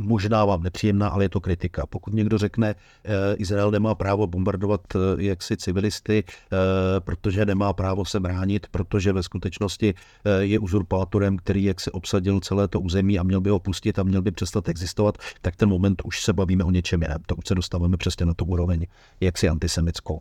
možná 0.00 0.44
vám 0.44 0.62
nepříjemná, 0.62 1.08
ale 1.08 1.24
je 1.24 1.28
to 1.28 1.40
kritika. 1.40 1.86
Pokud 1.86 2.14
někdo 2.14 2.38
řekne, 2.38 2.74
eh, 3.04 3.34
Izrael 3.36 3.70
nemá 3.70 3.94
právo 3.94 4.26
bombardovat 4.26 4.80
eh, 4.94 4.98
jaksi 5.22 5.56
civilisty, 5.56 6.24
eh, 6.26 6.56
protože 7.00 7.46
nemá 7.46 7.72
právo 7.72 8.04
se 8.04 8.20
bránit, 8.20 8.66
protože 8.70 9.12
ve 9.12 9.22
skutečnosti 9.22 9.94
je 10.40 10.58
uzurpátorem, 10.58 11.36
který 11.36 11.64
jak 11.64 11.80
se 11.80 11.90
obsadil 11.90 12.40
celé 12.40 12.68
to 12.68 12.80
území 12.80 13.18
a 13.18 13.22
měl 13.22 13.40
by 13.40 13.50
ho 13.50 13.58
pustit 13.58 13.98
a 13.98 14.02
měl 14.02 14.22
by 14.22 14.30
přestat 14.30 14.68
existovat, 14.68 15.18
tak 15.40 15.56
ten 15.56 15.68
moment 15.68 16.02
už 16.04 16.22
se 16.22 16.32
bavíme 16.32 16.64
o 16.64 16.70
něčem 16.70 17.02
jiném. 17.02 17.18
To 17.26 17.34
už 17.34 17.44
se 17.46 17.54
dostáváme 17.54 17.96
přesně 17.96 18.26
na 18.26 18.34
tu 18.34 18.44
úroveň 18.44 18.86
jaksi 19.20 19.48
antisemickou 19.48 20.20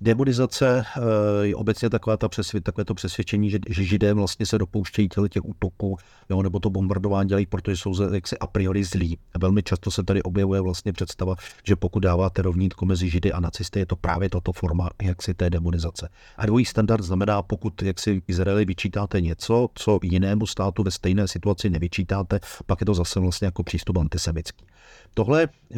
demonizace 0.00 0.84
eh, 0.96 1.00
je 1.46 1.56
obecně 1.56 1.90
taková 1.90 2.16
ta 2.16 2.28
přesvě, 2.28 2.60
takové 2.60 2.84
to 2.84 2.94
přesvědčení, 2.94 3.50
že, 3.50 3.58
že 3.68 3.84
židé 3.84 4.14
vlastně 4.14 4.46
se 4.46 4.58
dopouštějí 4.58 5.08
těch 5.08 5.44
útoků, 5.44 5.96
jo, 6.30 6.42
nebo 6.42 6.60
to 6.60 6.70
bombardování 6.70 7.28
dělají, 7.28 7.46
protože 7.46 7.76
jsou 7.76 8.12
jaksi 8.12 8.38
a 8.38 8.46
priori 8.46 8.84
zlí. 8.84 9.18
Velmi 9.38 9.62
často 9.62 9.90
se 9.90 10.02
tady 10.02 10.22
objevuje 10.22 10.60
vlastně 10.60 10.92
představa, 10.92 11.34
že 11.64 11.76
pokud 11.76 12.00
dáváte 12.00 12.42
rovnítko 12.42 12.86
mezi 12.86 13.10
židy 13.10 13.32
a 13.32 13.40
nacisty, 13.40 13.78
je 13.78 13.86
to 13.86 13.96
právě 13.96 14.30
tato 14.30 14.52
forma 14.52 14.90
jaksi 15.02 15.34
té 15.34 15.50
demonizace. 15.50 16.08
A 16.36 16.46
dvojí 16.46 16.64
standard 16.64 17.02
znamená, 17.02 17.42
pokud 17.42 17.82
jaksi 17.82 18.22
Izraeli 18.28 18.64
vyčítáte 18.64 19.20
něco, 19.20 19.68
co 19.74 19.98
jinému 20.02 20.46
státu 20.46 20.82
ve 20.82 20.90
stejné 20.90 21.28
situaci 21.28 21.70
nevyčítáte, 21.70 22.40
pak 22.66 22.80
je 22.80 22.86
to 22.86 22.94
zase 22.94 23.20
vlastně 23.20 23.46
jako 23.46 23.62
přístup 23.62 23.98
antisemický. 23.98 24.64
Tohle, 25.14 25.42
eh, 25.72 25.76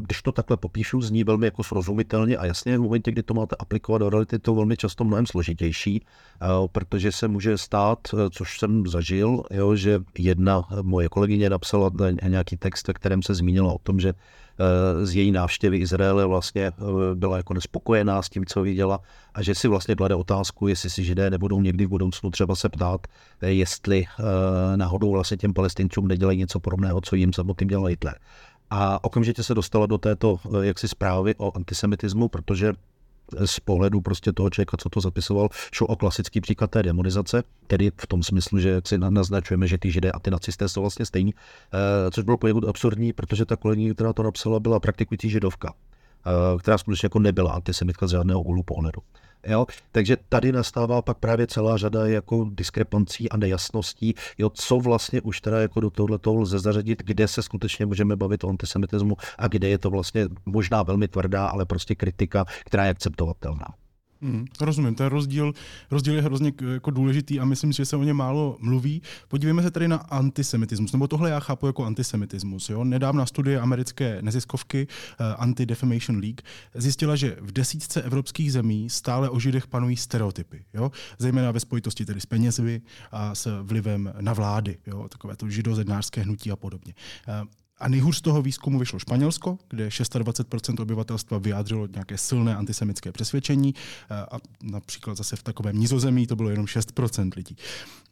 když 0.00 0.22
to 0.22 0.32
takhle 0.32 0.56
popíšu, 0.56 1.00
zní 1.00 1.24
velmi 1.24 1.46
jako 1.46 1.62
srozumitelně 1.62 2.36
a 2.36 2.46
jasně 2.46 2.78
v 2.78 2.80
momentě, 2.80 3.12
kdy 3.12 3.22
to 3.22 3.34
máte 3.34 3.56
aplikovat 3.58 3.98
do 3.98 4.10
reality, 4.10 4.38
to 4.38 4.54
velmi 4.54 4.76
často 4.76 5.04
mnohem 5.04 5.26
složitější, 5.26 6.02
eh, 6.42 6.46
protože 6.72 7.12
se 7.12 7.28
může 7.28 7.58
stát, 7.58 7.98
eh, 8.14 8.30
což 8.30 8.58
jsem 8.58 8.86
zažil, 8.86 9.42
jo, 9.50 9.76
že 9.76 10.00
jedna 10.18 10.68
moje 10.82 11.08
kolegyně 11.08 11.50
napsala 11.50 11.90
nějaký 12.28 12.56
text, 12.56 12.88
ve 12.88 12.94
kterém 12.94 13.22
se 13.22 13.34
zmínila 13.34 13.72
o 13.72 13.78
tom, 13.78 14.00
že 14.00 14.14
z 15.02 15.14
její 15.14 15.32
návštěvy 15.32 15.76
Izraele 15.76 16.26
vlastně 16.26 16.72
byla 17.14 17.36
jako 17.36 17.54
nespokojená 17.54 18.22
s 18.22 18.28
tím, 18.28 18.44
co 18.46 18.62
viděla 18.62 19.00
a 19.34 19.42
že 19.42 19.54
si 19.54 19.68
vlastně 19.68 19.96
klade 19.96 20.14
otázku, 20.14 20.68
jestli 20.68 20.90
si 20.90 21.04
židé 21.04 21.30
nebudou 21.30 21.60
někdy 21.60 21.86
v 21.86 21.88
budoucnu 21.88 22.30
třeba 22.30 22.54
se 22.54 22.68
ptát, 22.68 23.06
jestli 23.42 24.04
náhodou 24.76 25.10
vlastně 25.12 25.36
těm 25.36 25.52
palestincům 25.52 26.08
nedělají 26.08 26.38
něco 26.38 26.60
podobného, 26.60 27.00
co 27.00 27.16
jim 27.16 27.32
samotným 27.32 27.68
dělal 27.68 27.86
Hitler. 27.86 28.14
A 28.70 29.04
okamžitě 29.04 29.42
se 29.42 29.54
dostala 29.54 29.86
do 29.86 29.98
této 29.98 30.36
eh, 30.46 30.66
jaksi 30.66 30.88
zprávy 30.88 31.34
o 31.38 31.56
antisemitismu, 31.56 32.28
protože 32.28 32.72
z 33.44 33.60
pohledu 33.60 34.00
prostě 34.00 34.32
toho 34.32 34.50
člověka, 34.50 34.76
co 34.76 34.88
to 34.88 35.00
zapisoval, 35.00 35.48
šlo 35.72 35.86
o 35.86 35.96
klasický 35.96 36.40
příklad 36.40 36.70
té 36.70 36.82
demonizace, 36.82 37.42
tedy 37.66 37.90
v 37.96 38.06
tom 38.06 38.22
smyslu, 38.22 38.58
že 38.58 38.80
si 38.86 38.98
naznačujeme, 38.98 39.66
že 39.66 39.78
ty 39.78 39.90
židé 39.90 40.10
a 40.10 40.18
ty 40.18 40.30
nacisté 40.30 40.68
jsou 40.68 40.80
vlastně 40.80 41.06
stejní, 41.06 41.34
eh, 41.34 42.10
což 42.10 42.24
bylo 42.24 42.36
poněkud 42.36 42.64
absurdní, 42.64 43.12
protože 43.12 43.44
ta 43.44 43.56
kolegyně, 43.56 43.94
která 43.94 44.12
to 44.12 44.22
napsala, 44.22 44.60
byla 44.60 44.80
praktikující 44.80 45.30
židovka, 45.30 45.74
eh, 46.26 46.58
která 46.58 46.78
skutečně 46.78 47.06
jako 47.06 47.18
nebyla 47.18 47.52
antisemitka 47.52 48.06
z 48.06 48.10
žádného 48.10 48.42
úhlu 48.42 48.62
pohledu. 48.62 49.00
Jo? 49.46 49.66
Takže 49.92 50.16
tady 50.28 50.52
nastává 50.52 51.02
pak 51.02 51.18
právě 51.18 51.46
celá 51.46 51.76
řada 51.76 52.06
jako 52.06 52.46
diskrepancí 52.50 53.30
a 53.30 53.36
nejasností, 53.36 54.14
jo, 54.38 54.50
co 54.50 54.78
vlastně 54.78 55.20
už 55.20 55.40
teda 55.40 55.60
jako 55.60 55.80
do 55.80 55.90
tohoto 55.90 56.34
lze 56.34 56.58
zařadit, 56.58 57.02
kde 57.02 57.28
se 57.28 57.42
skutečně 57.42 57.86
můžeme 57.86 58.16
bavit 58.16 58.44
o 58.44 58.48
antisemitismu 58.48 59.16
a 59.38 59.48
kde 59.48 59.68
je 59.68 59.78
to 59.78 59.90
vlastně 59.90 60.28
možná 60.46 60.82
velmi 60.82 61.08
tvrdá, 61.08 61.46
ale 61.46 61.64
prostě 61.64 61.94
kritika, 61.94 62.44
která 62.64 62.84
je 62.84 62.90
akceptovatelná. 62.90 63.66
Hmm, 64.24 64.44
rozumím, 64.60 64.94
ten 64.94 65.06
rozdíl, 65.06 65.52
rozdíl 65.90 66.14
je 66.14 66.22
hrozně 66.22 66.52
jako 66.72 66.90
důležitý 66.90 67.40
a 67.40 67.44
myslím, 67.44 67.72
že 67.72 67.84
se 67.84 67.96
o 67.96 68.02
ně 68.02 68.14
málo 68.14 68.56
mluví. 68.60 69.02
Podívejme 69.28 69.62
se 69.62 69.70
tady 69.70 69.88
na 69.88 69.96
antisemitismus, 69.96 70.92
nebo 70.92 71.08
tohle 71.08 71.30
já 71.30 71.40
chápu 71.40 71.66
jako 71.66 71.84
antisemitismus. 71.84 72.68
Jo? 72.68 72.84
Nedávná 72.84 73.26
studie 73.26 73.60
americké 73.60 74.18
neziskovky 74.22 74.86
uh, 74.86 75.26
Anti-Defamation 75.42 76.20
League 76.20 76.40
zjistila, 76.74 77.16
že 77.16 77.36
v 77.40 77.52
desítce 77.52 78.02
evropských 78.02 78.52
zemí 78.52 78.90
stále 78.90 79.30
o 79.30 79.40
židech 79.40 79.66
panují 79.66 79.96
stereotypy, 79.96 80.64
jo? 80.74 80.92
zejména 81.18 81.50
ve 81.50 81.60
spojitosti 81.60 82.04
tedy 82.04 82.20
s 82.20 82.26
penězmi 82.26 82.82
a 83.12 83.34
s 83.34 83.62
vlivem 83.62 84.12
na 84.20 84.32
vlády, 84.32 84.78
jo? 84.86 85.08
takové 85.08 85.36
to 85.36 85.50
židozednářské 85.50 86.20
hnutí 86.20 86.50
a 86.50 86.56
podobně. 86.56 86.94
Uh, 87.42 87.48
a 87.78 87.88
nejhůř 87.88 88.16
z 88.16 88.20
toho 88.20 88.42
výzkumu 88.42 88.78
vyšlo 88.78 88.98
Španělsko, 88.98 89.58
kde 89.68 89.88
26% 89.88 90.82
obyvatelstva 90.82 91.38
vyjádřilo 91.38 91.86
nějaké 91.86 92.18
silné 92.18 92.56
antisemické 92.56 93.12
přesvědčení 93.12 93.74
eh, 93.74 94.14
a 94.14 94.38
například 94.62 95.16
zase 95.16 95.36
v 95.36 95.42
takovém 95.42 95.78
nizozemí 95.78 96.26
to 96.26 96.36
bylo 96.36 96.50
jenom 96.50 96.66
6% 96.66 97.30
lidí. 97.36 97.56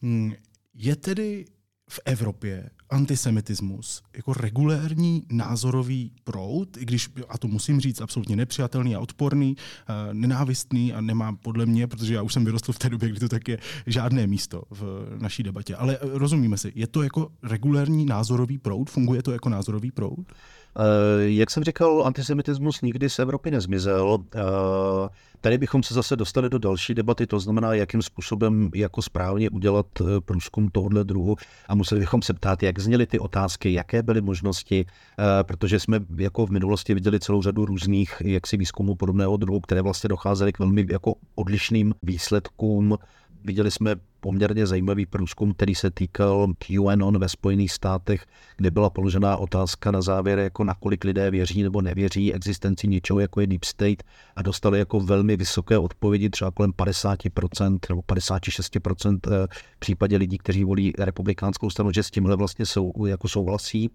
Hmm, 0.02 0.32
je 0.74 0.96
tedy 0.96 1.44
v 1.92 2.00
Evropě 2.04 2.70
antisemitismus 2.90 4.02
jako 4.16 4.32
regulérní 4.32 5.22
názorový 5.30 6.12
proud, 6.24 6.76
i 6.76 6.84
když, 6.84 7.10
a 7.28 7.38
to 7.38 7.48
musím 7.48 7.80
říct, 7.80 8.00
absolutně 8.00 8.36
nepřijatelný 8.36 8.94
a 8.94 9.00
odporný, 9.00 9.56
uh, 9.56 10.14
nenávistný 10.14 10.92
a 10.92 11.00
nemá 11.00 11.32
podle 11.32 11.66
mě, 11.66 11.86
protože 11.86 12.14
já 12.14 12.22
už 12.22 12.32
jsem 12.32 12.44
vyrostl 12.44 12.72
v 12.72 12.78
té 12.78 12.88
době, 12.88 13.08
kdy 13.08 13.20
to 13.20 13.28
tak 13.28 13.48
je, 13.48 13.58
žádné 13.86 14.26
místo 14.26 14.62
v 14.70 15.06
naší 15.18 15.42
debatě. 15.42 15.76
Ale 15.76 15.98
rozumíme 16.02 16.58
si, 16.58 16.72
je 16.74 16.86
to 16.86 17.02
jako 17.02 17.32
regulérní 17.42 18.06
názorový 18.06 18.58
proud? 18.58 18.90
Funguje 18.90 19.22
to 19.22 19.32
jako 19.32 19.48
názorový 19.48 19.90
proud? 19.90 20.32
Eh, 20.76 21.30
jak 21.30 21.50
jsem 21.50 21.64
říkal, 21.64 22.02
antisemitismus 22.06 22.80
nikdy 22.82 23.10
z 23.10 23.18
Evropy 23.18 23.50
nezmizel. 23.50 24.18
Eh, 24.34 24.40
tady 25.40 25.58
bychom 25.58 25.82
se 25.82 25.94
zase 25.94 26.16
dostali 26.16 26.50
do 26.50 26.58
další 26.58 26.94
debaty, 26.94 27.26
to 27.26 27.40
znamená, 27.40 27.74
jakým 27.74 28.02
způsobem 28.02 28.70
jako 28.74 29.02
správně 29.02 29.50
udělat 29.50 29.86
eh, 30.00 30.04
průzkum 30.20 30.68
tohohle 30.68 31.04
druhu 31.04 31.36
a 31.68 31.74
museli 31.74 32.00
bychom 32.00 32.22
se 32.22 32.34
ptát, 32.34 32.62
jak 32.62 32.78
zněly 32.78 33.06
ty 33.06 33.18
otázky, 33.18 33.72
jaké 33.72 34.02
byly 34.02 34.20
možnosti, 34.20 34.86
protože 35.42 35.80
jsme 35.80 36.00
jako 36.16 36.46
v 36.46 36.50
minulosti 36.50 36.94
viděli 36.94 37.20
celou 37.20 37.42
řadu 37.42 37.64
různých 37.64 38.22
jaksi 38.24 38.56
výzkumů 38.56 38.94
podobného 38.94 39.36
druhu, 39.36 39.60
které 39.60 39.82
vlastně 39.82 40.08
docházely 40.08 40.52
k 40.52 40.58
velmi 40.58 40.86
jako 40.90 41.14
odlišným 41.34 41.94
výsledkům. 42.02 42.98
Viděli 43.44 43.70
jsme 43.70 43.96
poměrně 44.22 44.66
zajímavý 44.66 45.06
průzkum, 45.06 45.54
který 45.54 45.74
se 45.74 45.90
týkal 45.90 46.52
QAnon 46.58 47.18
ve 47.18 47.28
Spojených 47.28 47.72
státech, 47.72 48.26
kde 48.56 48.70
byla 48.70 48.90
položená 48.90 49.36
otázka 49.36 49.90
na 49.90 50.02
závěr, 50.02 50.38
jako 50.38 50.64
nakolik 50.64 51.04
lidé 51.04 51.30
věří 51.30 51.62
nebo 51.62 51.82
nevěří 51.82 52.34
existenci 52.34 52.88
něčeho, 52.88 53.20
jako 53.20 53.40
je 53.40 53.46
Deep 53.46 53.64
State 53.64 54.02
a 54.36 54.42
dostali 54.42 54.78
jako 54.78 55.00
velmi 55.00 55.36
vysoké 55.36 55.78
odpovědi, 55.78 56.30
třeba 56.30 56.50
kolem 56.50 56.72
50% 56.72 57.78
nebo 57.88 58.02
56% 58.02 59.18
eh, 59.26 59.46
v 59.76 59.78
případě 59.78 60.16
lidí, 60.16 60.38
kteří 60.38 60.64
volí 60.64 60.92
republikánskou 60.98 61.70
stranu, 61.70 61.92
že 61.92 62.02
s 62.02 62.10
tímhle 62.10 62.36
vlastně 62.36 62.66
jsou, 62.66 63.06
jako 63.06 63.28
souhlasí. 63.28 63.90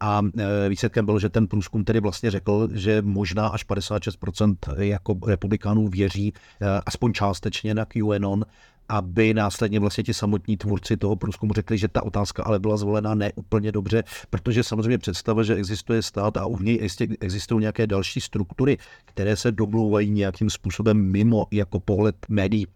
A 0.00 0.20
eh, 0.38 0.68
výsledkem 0.68 1.04
bylo, 1.04 1.18
že 1.18 1.28
ten 1.28 1.46
průzkum 1.46 1.84
tedy 1.84 2.00
vlastně 2.00 2.30
řekl, 2.30 2.68
že 2.72 3.02
možná 3.02 3.48
až 3.48 3.66
56% 3.66 4.56
jako 4.78 5.16
republikánů 5.26 5.88
věří 5.88 6.32
eh, 6.32 6.66
aspoň 6.86 7.12
částečně 7.12 7.74
na 7.74 7.84
QAnon 7.84 8.44
aby 8.90 9.34
následně 9.34 9.80
vlastně 9.80 10.04
ti 10.04 10.14
samotní 10.14 10.56
tvůrci 10.56 10.96
toho 10.96 11.16
průzkumu 11.16 11.52
řekli, 11.52 11.78
že 11.78 11.88
ta 11.88 12.02
otázka 12.02 12.42
ale 12.42 12.58
byla 12.58 12.76
zvolena 12.76 13.14
ne 13.14 13.32
úplně 13.34 13.72
dobře, 13.72 14.04
protože 14.30 14.62
samozřejmě 14.62 14.98
představa, 14.98 15.42
že 15.42 15.54
existuje 15.54 16.02
stát 16.02 16.36
a 16.36 16.46
u 16.46 16.62
něj 16.62 16.88
existují 17.20 17.60
nějaké 17.60 17.86
další 17.86 18.20
struktury, 18.20 18.78
které 19.04 19.36
se 19.36 19.52
domlouvají 19.52 20.10
nějakým 20.10 20.50
způsobem 20.50 21.10
mimo 21.10 21.46
jako 21.50 21.80
pohled 21.80 22.16
médií, 22.28 22.66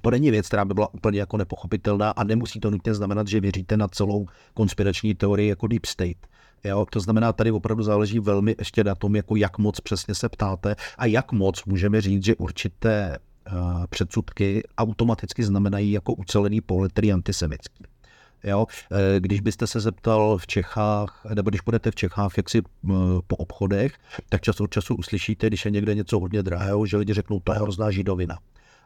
to 0.00 0.10
není 0.10 0.30
věc, 0.30 0.48
která 0.48 0.64
by 0.64 0.74
byla 0.74 0.94
úplně 0.94 1.18
jako 1.20 1.36
nepochopitelná 1.36 2.10
a 2.10 2.24
nemusí 2.24 2.60
to 2.60 2.70
nutně 2.70 2.94
znamenat, 2.94 3.28
že 3.28 3.40
věříte 3.40 3.76
na 3.76 3.88
celou 3.88 4.26
konspirační 4.54 5.14
teorii 5.14 5.48
jako 5.48 5.66
Deep 5.66 5.86
State. 5.86 6.26
Jo, 6.64 6.86
to 6.90 7.00
znamená, 7.00 7.32
tady 7.32 7.50
opravdu 7.50 7.82
záleží 7.82 8.18
velmi 8.18 8.54
ještě 8.58 8.84
na 8.84 8.94
tom, 8.94 9.16
jako 9.16 9.36
jak 9.36 9.58
moc 9.58 9.80
přesně 9.80 10.14
se 10.14 10.28
ptáte 10.28 10.76
a 10.98 11.06
jak 11.06 11.32
moc 11.32 11.64
můžeme 11.64 12.00
říct, 12.00 12.24
že 12.24 12.36
určité 12.36 13.18
předsudky 13.90 14.62
automaticky 14.78 15.44
znamenají 15.44 15.92
jako 15.92 16.14
ucelený 16.14 16.60
pohled, 16.60 16.92
je 17.02 17.12
antisemický. 17.12 17.84
Jo? 18.44 18.66
Eh, 18.92 19.20
když 19.20 19.40
byste 19.40 19.66
se 19.66 19.80
zeptal 19.80 20.38
v 20.38 20.46
Čechách, 20.46 21.26
nebo 21.34 21.50
když 21.50 21.60
budete 21.60 21.90
v 21.90 21.94
Čechách 21.94 22.36
jaksi 22.36 22.58
eh, 22.58 22.92
po 23.26 23.36
obchodech, 23.36 23.94
tak 24.28 24.40
čas 24.40 24.60
od 24.60 24.70
času 24.70 24.94
uslyšíte, 24.94 25.46
když 25.46 25.64
je 25.64 25.70
někde 25.70 25.94
něco 25.94 26.20
hodně 26.20 26.42
drahého, 26.42 26.86
že 26.86 26.96
lidi 26.96 27.14
řeknou, 27.14 27.40
to 27.40 27.52
je 27.52 27.58
hrozná 27.58 27.90
židovina. 27.90 28.38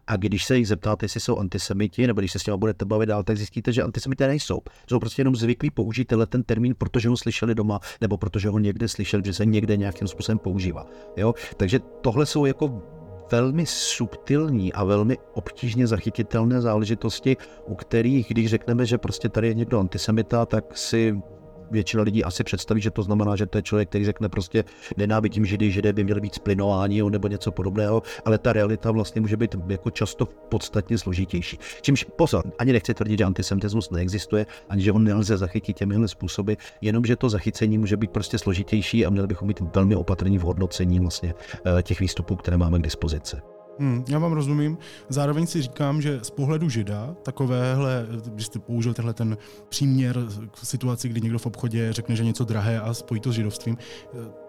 A 0.07 0.17
když 0.17 0.45
se 0.45 0.57
jich 0.57 0.69
zeptáte, 0.69 1.05
jestli 1.05 1.21
jsou 1.21 1.39
antisemiti, 1.39 2.07
nebo 2.07 2.21
když 2.21 2.33
se 2.33 2.39
s 2.39 2.43
těma 2.43 2.57
budete 2.57 2.85
bavit 2.85 3.07
dál, 3.07 3.23
tak 3.23 3.37
zjistíte, 3.37 3.73
že 3.73 3.83
antisemité 3.83 4.27
nejsou. 4.27 4.61
Jsou 4.89 4.99
prostě 4.99 5.21
jenom 5.21 5.37
zvyklí 5.37 5.71
použít 5.71 6.05
tenhle 6.05 6.27
ten 6.27 6.43
termín, 6.43 6.75
protože 6.79 7.09
ho 7.09 7.17
slyšeli 7.17 7.55
doma, 7.55 7.81
nebo 8.01 8.17
protože 8.17 8.49
ho 8.49 8.59
někde 8.59 8.89
slyšeli, 8.89 9.23
že 9.27 9.33
se 9.33 9.47
někde 9.47 9.77
nějakým 9.77 10.09
způsobem 10.09 10.39
používá. 10.39 10.87
Jo? 11.17 11.35
Takže 11.57 11.79
tohle 12.01 12.27
jsou 12.27 12.45
jako 12.45 12.83
velmi 13.31 13.67
subtilní 13.67 14.73
a 14.73 14.85
velmi 14.85 15.19
obtížně 15.35 15.87
zachytitelné 15.87 16.61
záležitosti, 16.61 17.37
u 17.67 17.75
kterých, 17.75 18.29
když 18.29 18.51
řekneme, 18.51 18.87
že 18.87 18.99
prostě 18.99 19.29
tady 19.29 19.49
je 19.49 19.55
někdo 19.55 19.81
antisemita, 19.81 20.47
tak 20.47 20.77
si 20.79 21.23
většina 21.71 22.03
lidí 22.03 22.25
asi 22.25 22.45
představí, 22.45 22.81
že 22.81 22.91
to 22.91 23.03
znamená, 23.03 23.37
že 23.37 23.47
to 23.47 23.59
je 23.59 23.63
člověk, 23.63 23.89
který 23.89 24.05
řekne 24.05 24.29
prostě 24.29 24.65
nenávidím 24.97 25.47
židy, 25.47 25.71
židé 25.71 25.93
by 25.93 26.05
měli 26.05 26.21
být 26.21 26.35
splinováni 26.35 27.03
nebo 27.11 27.29
něco 27.29 27.53
podobného, 27.53 28.03
ale 28.25 28.39
ta 28.39 28.53
realita 28.53 28.91
vlastně 28.91 29.21
může 29.21 29.37
být 29.37 29.57
jako 29.69 29.91
často 29.91 30.27
podstatně 30.27 30.99
složitější. 30.99 31.59
Čímž 31.81 32.05
pozor, 32.17 32.45
ani 32.59 32.73
nechci 32.73 32.95
tvrdit, 32.95 33.19
že 33.19 33.25
antisemitismus 33.25 33.91
neexistuje, 33.91 34.47
ani 34.69 34.83
že 34.83 34.93
ho 34.93 34.99
nelze 34.99 35.37
zachytit 35.37 35.77
těmihle 35.77 36.09
způsoby, 36.09 36.53
jenomže 36.81 37.17
to 37.17 37.29
zachycení 37.29 37.79
může 37.79 37.97
být 37.97 38.11
prostě 38.11 38.39
složitější 38.39 39.07
a 39.07 39.11
měli 39.11 39.27
bychom 39.27 39.49
být 39.49 39.61
velmi 39.75 39.97
opatrní 39.97 40.39
v 40.39 40.43
hodnocení 40.43 41.01
vlastně 41.01 41.35
eh, 41.79 41.83
těch 41.83 42.01
výstupů, 42.01 42.37
které 42.37 42.57
máme 42.57 42.79
k 42.79 42.83
dispozici. 42.83 43.56
Hmm, 43.79 44.05
já 44.09 44.19
vám 44.19 44.33
rozumím. 44.33 44.79
Zároveň 45.09 45.47
si 45.47 45.63
říkám, 45.63 46.03
že 46.03 46.19
z 46.23 46.31
pohledu 46.31 46.69
žida, 46.69 47.17
takovéhle, 47.23 48.07
když 48.27 48.47
jste 48.47 48.59
použil 48.59 48.95
tenhle 48.95 49.15
ten 49.15 49.37
příměr 49.69 50.19
k 50.51 50.67
situaci, 50.67 51.09
kdy 51.09 51.21
někdo 51.21 51.39
v 51.39 51.47
obchodě 51.47 51.93
řekne, 51.93 52.17
že 52.17 52.25
něco 52.25 52.45
drahé 52.45 52.81
a 52.81 52.95
spojí 52.95 53.21
to 53.21 53.33
s 53.33 53.35
židovstvím, 53.35 53.79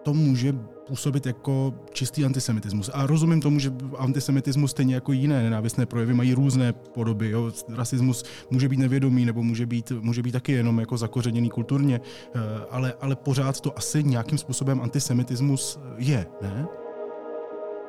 to 0.02 0.14
může 0.14 0.52
působit 0.86 1.26
jako 1.26 1.74
čistý 1.92 2.24
antisemitismus. 2.24 2.90
A 2.92 3.06
rozumím 3.06 3.40
tomu, 3.40 3.58
že 3.58 3.72
antisemitismus 3.98 4.70
stejně 4.70 4.94
jako 4.94 5.12
jiné 5.12 5.42
nenávistné 5.42 5.86
projevy 5.86 6.14
mají 6.14 6.34
různé 6.34 6.72
podoby. 6.72 7.30
Jo. 7.30 7.52
Rasismus 7.68 8.24
může 8.50 8.68
být 8.68 8.78
nevědomý 8.78 9.24
nebo 9.24 9.42
může 9.42 9.66
být, 9.66 9.92
může 10.00 10.22
být 10.22 10.32
taky 10.32 10.52
jenom 10.52 10.80
jako 10.80 10.96
zakořeněný 10.96 11.50
kulturně, 11.50 12.00
eh, 12.34 12.40
ale, 12.70 12.94
ale 13.00 13.16
pořád 13.16 13.60
to 13.60 13.78
asi 13.78 14.04
nějakým 14.04 14.38
způsobem 14.38 14.80
antisemitismus 14.80 15.78
je, 15.98 16.26
ne? 16.42 16.66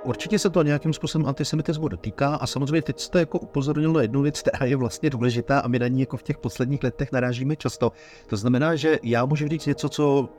Určitě 0.03 0.39
se 0.39 0.49
to 0.49 0.63
nějakým 0.63 0.93
způsobem 0.93 1.27
antisemitismu 1.27 1.87
dotýká 1.87 2.35
a 2.35 2.47
samozřejmě 2.47 2.81
teď 2.81 2.99
jste 2.99 3.19
jako 3.19 3.39
upozornil 3.39 3.93
na 3.93 4.01
jednu 4.01 4.21
věc, 4.21 4.41
která 4.41 4.65
je 4.65 4.75
vlastně 4.75 5.09
důležitá 5.09 5.59
a 5.59 5.67
my 5.67 5.79
na 5.79 5.87
ní 5.87 5.99
jako 5.99 6.17
v 6.17 6.23
těch 6.23 6.37
posledních 6.37 6.83
letech 6.83 7.11
narážíme 7.11 7.55
často. 7.55 7.91
To 8.27 8.37
znamená, 8.37 8.75
že 8.75 8.99
já 9.03 9.25
můžu 9.25 9.47
říct 9.47 9.65
něco, 9.65 9.89
co 9.89 10.29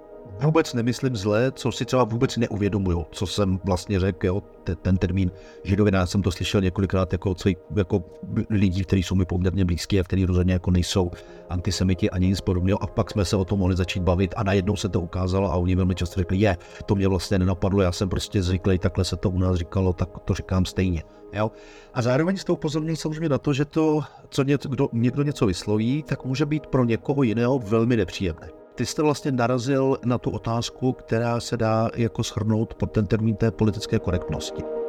vůbec 0.44 0.74
nemyslím 0.74 1.16
zle, 1.16 1.52
co 1.52 1.72
si 1.72 1.84
třeba 1.84 2.04
vůbec 2.04 2.36
neuvědomuju, 2.36 3.06
co 3.10 3.26
jsem 3.26 3.60
vlastně 3.64 4.00
řekl, 4.00 4.26
jo, 4.26 4.42
ten 4.82 4.96
termín 4.96 5.30
židovina, 5.64 5.98
já 5.98 6.06
jsem 6.06 6.22
to 6.22 6.30
slyšel 6.30 6.60
několikrát 6.60 7.12
jako, 7.12 7.34
co, 7.34 7.48
jako 7.76 8.04
lidí, 8.50 8.84
kteří 8.84 9.02
jsou 9.02 9.14
mi 9.14 9.24
poměrně 9.24 9.64
blízký 9.64 10.00
a 10.00 10.04
kteří 10.04 10.24
rozhodně 10.24 10.52
jako 10.52 10.70
nejsou 10.70 11.10
antisemiti 11.48 12.10
ani 12.10 12.26
nic 12.26 12.40
podobného. 12.40 12.82
A 12.82 12.86
pak 12.86 13.10
jsme 13.10 13.24
se 13.24 13.36
o 13.36 13.44
tom 13.44 13.58
mohli 13.58 13.76
začít 13.76 14.02
bavit 14.02 14.34
a 14.36 14.42
najednou 14.42 14.76
se 14.76 14.88
to 14.88 15.00
ukázalo 15.00 15.52
a 15.52 15.56
oni 15.56 15.76
velmi 15.76 15.94
často 15.94 16.20
řekli, 16.20 16.36
je, 16.36 16.56
to 16.86 16.94
mě 16.94 17.08
vlastně 17.08 17.38
nenapadlo, 17.38 17.82
já 17.82 17.92
jsem 17.92 18.08
prostě 18.08 18.42
zvyklý, 18.42 18.78
takhle 18.78 19.04
se 19.04 19.16
to 19.16 19.30
u 19.30 19.38
nás 19.38 19.56
říkalo, 19.56 19.92
tak 19.92 20.08
to 20.24 20.34
říkám 20.34 20.64
stejně. 20.64 21.02
Jo? 21.32 21.50
A 21.94 22.02
zároveň 22.02 22.36
s 22.36 22.44
tou 22.44 22.56
pozorní 22.56 22.96
samozřejmě 22.96 23.28
na 23.28 23.38
to, 23.38 23.52
že 23.52 23.64
to, 23.64 24.00
co 24.28 24.42
někdo, 24.42 24.88
někdo 24.92 25.22
něco 25.22 25.46
vysloví, 25.46 26.02
tak 26.02 26.24
může 26.24 26.46
být 26.46 26.66
pro 26.66 26.84
někoho 26.84 27.22
jiného 27.22 27.58
velmi 27.58 27.96
nepříjemné 27.96 28.59
ty 28.80 28.86
jste 28.86 29.02
vlastně 29.02 29.32
narazil 29.32 29.98
na 30.04 30.18
tu 30.18 30.30
otázku, 30.30 30.92
která 30.92 31.40
se 31.40 31.56
dá 31.56 31.90
jako 31.96 32.22
shrnout 32.22 32.74
pod 32.74 32.92
ten 32.92 33.06
termín 33.06 33.36
té 33.36 33.50
politické 33.50 33.98
korektnosti. 33.98 34.79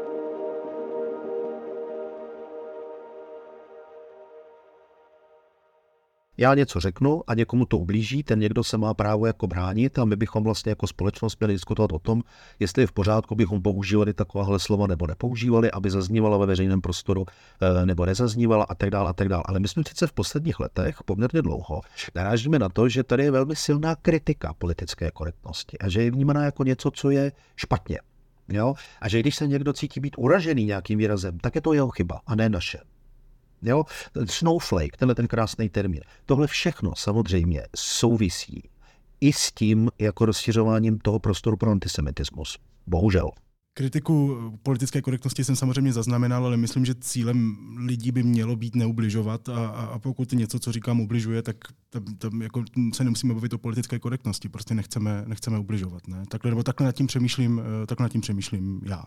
Já 6.38 6.54
něco 6.54 6.80
řeknu 6.80 7.24
a 7.28 7.34
někomu 7.34 7.65
to 7.65 7.78
ublíží, 7.78 8.24
ten 8.24 8.39
někdo 8.39 8.63
se 8.63 8.78
má 8.78 8.94
právo 8.94 9.26
jako 9.26 9.48
bránit 9.48 10.00
a 10.00 10.06
my 10.06 10.15
bychom 10.15 10.44
vlastně 10.44 10.70
jako 10.70 10.88
společnost 10.88 11.39
měli 11.39 11.54
diskutovat 11.54 11.91
o 11.91 12.00
tom, 12.00 12.24
jestli 12.60 12.84
je 12.84 12.88
v 12.88 12.91
pořádku, 12.91 13.36
bychom 13.36 13.62
používali 13.62 14.13
takováhle 14.13 14.60
slova 14.60 14.88
nebo 14.88 15.08
nepoužívali, 15.08 15.72
aby 15.72 15.89
zaznívala 15.91 16.38
ve 16.38 16.46
veřejném 16.46 16.82
prostoru 16.82 17.26
eh, 17.62 17.86
nebo 17.86 18.06
nezaznívala 18.06 18.63
a 18.63 18.76
tak 18.76 18.89
dále 18.89 19.10
a 19.10 19.13
tak 19.13 19.30
dále. 19.30 19.44
Ale 19.46 19.60
my 19.60 19.67
jsme 19.67 19.84
přece 19.84 20.08
v 20.08 20.13
posledních 20.13 20.60
letech 20.60 21.04
poměrně 21.06 21.41
dlouho 21.41 21.82
narážíme 22.15 22.60
na 22.60 22.70
to, 22.70 22.89
že 22.89 23.04
tady 23.04 23.24
je 23.24 23.32
velmi 23.32 23.56
silná 23.56 23.96
kritika 23.96 24.54
politické 24.54 25.12
korektnosti 25.12 25.78
a 25.78 25.89
že 25.89 26.04
je 26.04 26.12
vnímaná 26.12 26.46
jako 26.46 26.63
něco, 26.63 26.91
co 26.91 27.10
je 27.10 27.32
špatně. 27.56 28.00
Jo? 28.50 28.74
A 29.02 29.10
že 29.10 29.20
když 29.20 29.36
se 29.36 29.48
někdo 29.48 29.74
cítí 29.74 30.00
být 30.00 30.15
uražený 30.17 30.65
nějakým 30.65 31.00
výrazem, 31.00 31.39
tak 31.39 31.56
je 31.56 31.62
to 31.62 31.74
jeho 31.74 31.89
chyba 31.89 32.22
a 32.28 32.36
ne 32.36 32.50
naše. 32.50 32.90
Jo? 33.62 33.84
Snowflake, 34.26 34.97
tenhle 34.97 35.15
ten 35.15 35.28
krásný 35.28 35.69
termín. 35.69 36.02
Tohle 36.26 36.47
všechno 36.47 36.95
samozřejmě 36.95 37.63
souvisí 37.76 38.69
i 39.21 39.34
s 39.34 39.52
tím 39.52 39.89
jako 40.00 40.26
rozšiřováním 40.26 41.00
toho 41.00 41.19
prostoru 41.19 41.58
pro 41.58 41.71
antisemitismus. 41.71 42.58
Bohužel. 42.88 43.30
Kritiku 43.74 44.38
politické 44.64 45.02
korektnosti 45.02 45.44
jsem 45.44 45.56
samozřejmě 45.56 45.94
zaznamenal, 45.94 46.46
ale 46.46 46.58
myslím, 46.58 46.86
že 46.86 46.96
cílem 46.96 47.58
lidí 47.86 48.12
by 48.12 48.24
mělo 48.24 48.56
být 48.56 48.76
neubližovat 48.76 49.50
a, 49.50 49.68
a 49.68 50.00
pokud 50.00 50.32
něco, 50.32 50.60
co 50.60 50.72
říkám, 50.72 51.00
ubližuje, 51.00 51.42
tak 51.42 51.56
tam, 51.90 52.04
tam 52.18 52.42
jako 52.42 52.64
se 52.94 53.04
nemusíme 53.04 53.34
bavit 53.34 53.54
o 53.54 53.58
politické 53.58 54.00
korektnosti, 54.00 54.50
prostě 54.50 54.74
nechceme, 54.76 55.24
nechceme 55.28 55.60
ubližovat. 55.60 56.08
Ne? 56.08 56.24
Takhle, 56.30 56.52
nebo 56.52 56.64
takhle 56.64 56.86
nad 56.86 56.92
tím 56.92 57.08
přemýšlím, 57.08 57.62
eh, 57.84 57.88
takhle 57.88 58.06
nad 58.06 58.10
tím 58.10 58.22
přemýšlím 58.22 58.82
já. 58.86 59.04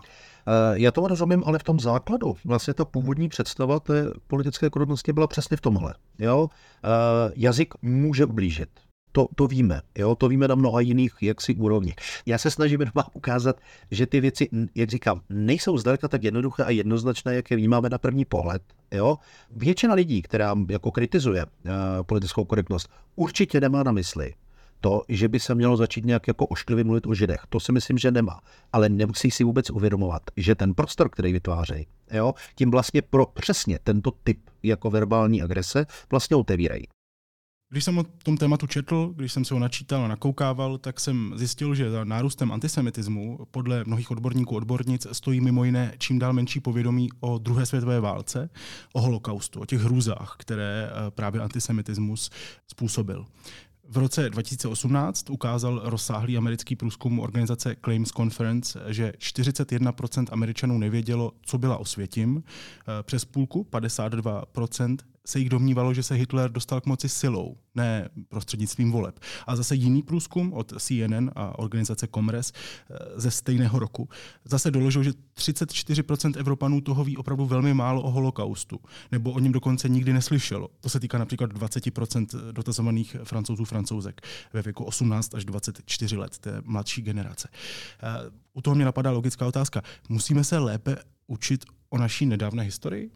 Eh, 0.47 0.81
já 0.81 0.91
tomu 0.91 1.09
rozumím, 1.09 1.43
ale 1.47 1.59
v 1.59 1.63
tom 1.63 1.81
základu, 1.81 2.37
vlastně 2.45 2.75
ta 2.75 2.85
původní 2.85 3.29
představa 3.29 3.81
té 3.81 4.07
politické 4.27 4.71
korektnosti 4.71 5.13
byla 5.13 5.27
přesně 5.27 5.57
v 5.57 5.61
tomhle. 5.61 5.95
Jo? 6.19 6.49
Eh, 6.85 7.33
jazyk 7.37 7.75
může 7.83 8.25
ublížit. 8.25 8.69
To, 9.17 9.29
to 9.35 9.47
víme, 9.47 9.81
jo? 9.99 10.15
to 10.15 10.29
víme 10.29 10.49
na 10.49 10.55
mnoha 10.55 10.81
jiných 10.81 11.13
jaksi 11.21 11.55
úrovních. 11.55 11.95
Já 12.27 12.39
se 12.39 12.51
snažím 12.51 12.81
jenom 12.81 12.93
ukázat, 13.13 13.61
že 13.91 14.07
ty 14.07 14.21
věci, 14.21 14.49
jak 14.75 14.91
říkám, 14.91 15.21
nejsou 15.29 15.79
zdaleka 15.79 16.09
tak 16.09 16.25
jednoduché 16.25 16.65
a 16.65 16.71
jednoznačné, 16.71 17.35
jak 17.35 17.51
je 17.51 17.57
vnímáme 17.57 17.89
na 17.89 17.99
první 17.99 18.25
pohled. 18.25 18.63
Jo? 18.93 19.17
Většina 19.51 19.95
lidí, 19.95 20.23
která 20.23 20.55
jako 20.69 20.91
kritizuje 20.91 21.45
uh, 21.45 21.73
politickou 22.07 22.45
korektnost, 22.45 22.89
určitě 23.17 23.61
nemá 23.61 23.83
na 23.83 23.93
mysli 23.93 24.35
to, 24.81 25.03
že 25.09 25.29
by 25.29 25.41
se 25.41 25.55
mělo 25.55 25.77
začít 25.77 26.05
nějak 26.05 26.29
jako 26.29 26.47
ošklivě 26.47 26.85
mluvit 26.85 27.07
o 27.07 27.15
židech. 27.15 27.41
To 27.49 27.61
si 27.61 27.73
myslím, 27.73 27.99
že 27.99 28.11
nemá. 28.11 28.41
Ale 28.73 28.89
nemusí 28.89 29.31
si 29.31 29.45
vůbec 29.45 29.71
uvědomovat, 29.71 30.23
že 30.37 30.55
ten 30.55 30.75
prostor, 30.75 31.09
který 31.09 31.33
vytvářejí, 31.33 31.87
jo, 32.13 32.35
tím 32.55 32.71
vlastně 32.71 33.03
pro 33.03 33.27
přesně 33.27 33.79
tento 33.85 34.11
typ 34.25 34.39
jako 34.63 34.91
verbální 34.91 35.43
agrese 35.43 35.87
vlastně 36.11 36.37
otevírají. 36.37 36.94
Když 37.75 37.85
jsem 37.85 37.99
o 37.99 38.05
tom 38.23 38.37
tématu 38.37 38.67
četl, 38.67 39.13
když 39.17 39.33
jsem 39.33 39.45
se 39.45 39.55
ho 39.55 39.61
načítal 39.61 40.05
a 40.05 40.09
nakoukával, 40.09 40.79
tak 40.79 41.01
jsem 41.01 41.33
zjistil, 41.37 41.75
že 41.75 41.91
za 41.91 42.05
nárůstem 42.05 42.53
antisemitismu 42.53 43.39
podle 43.51 43.85
mnohých 43.87 44.11
odborníků 44.11 44.57
odbornic 44.57 45.07
stojí 45.13 45.41
mimo 45.41 45.65
jiné 45.65 45.95
čím 45.99 46.19
dál 46.19 46.33
menší 46.33 46.61
povědomí 46.61 47.09
o 47.21 47.39
druhé 47.39 47.67
světové 47.67 48.01
válce, 48.01 48.51
o 48.93 49.01
holokaustu, 49.01 49.61
o 49.61 49.67
těch 49.67 49.81
hrůzách, 49.81 50.37
které 50.39 50.91
eh, 50.91 51.11
právě 51.11 51.41
antisemitismus 51.41 52.31
způsobil. 52.69 53.27
V 53.89 53.99
roce 53.99 54.31
2018 54.31 55.31
ukázal 55.31 55.81
rozsáhlý 55.85 56.37
americký 56.37 56.77
průzkum 56.77 57.21
organizace 57.21 57.77
Claims 57.85 58.11
Conference, 58.11 58.81
že 58.89 59.13
41% 59.19 60.27
Američanů 60.31 60.79
nevědělo, 60.79 61.33
co 61.43 61.59
byla 61.59 61.77
Osvětim. 61.77 62.43
Eh, 62.47 63.03
přes 63.03 63.25
půlku, 63.25 63.67
52%, 63.71 64.97
se 65.27 65.39
jich 65.39 65.49
domnívalo, 65.49 65.95
že 65.95 66.03
se 66.03 66.15
Hitler 66.15 66.51
dostal 66.51 66.81
k 66.81 66.87
moci 66.87 67.09
silou, 67.09 67.57
ne 67.75 68.09
prostřednictvím 68.29 68.93
voleb. 68.93 69.21
A 69.47 69.57
zase 69.57 69.75
jiný 69.75 70.03
průzkum 70.03 70.53
od 70.53 70.73
CNN 70.83 71.31
a 71.35 71.59
organizace 71.59 72.09
Comres 72.15 72.53
eh, 72.53 72.97
ze 73.17 73.31
stejného 73.31 73.79
roku 73.79 74.09
zase 74.45 74.71
doložil, 74.71 75.03
že 75.03 75.11
34% 75.37 76.33
Evropanů 76.39 76.81
toho 76.81 77.05
ví 77.05 77.17
opravdu 77.17 77.47
velmi 77.47 77.75
málo 77.75 78.03
o 78.03 78.11
holokaustu, 78.11 78.81
nebo 79.13 79.33
o 79.33 79.39
něm 79.39 79.53
dokonce 79.53 79.89
nikdy 79.89 80.13
neslyšelo. 80.13 80.69
To 80.81 80.89
se 80.89 81.01
týká 81.01 81.19
například 81.19 81.53
20% 81.53 82.53
dotazovaných 82.53 83.17
francouzů, 83.25 83.65
francouzek 83.65 84.21
ve 84.53 84.63
věku 84.63 84.85
18 84.85 85.35
až 85.35 85.45
24 85.45 86.17
let, 86.17 86.39
té 86.39 86.63
mladší 86.65 87.03
generace. 87.03 87.49
Eh, 87.53 88.31
u 88.53 88.61
toho 88.61 88.75
mě 88.75 88.85
napadá 88.85 89.11
logická 89.11 89.47
otázka. 89.47 89.83
Musíme 90.09 90.45
se 90.45 90.59
lépe 90.59 90.97
učit 91.27 91.65
o 91.91 91.99
naší 91.99 92.27
nedávné 92.27 92.63
historii? 92.63 93.11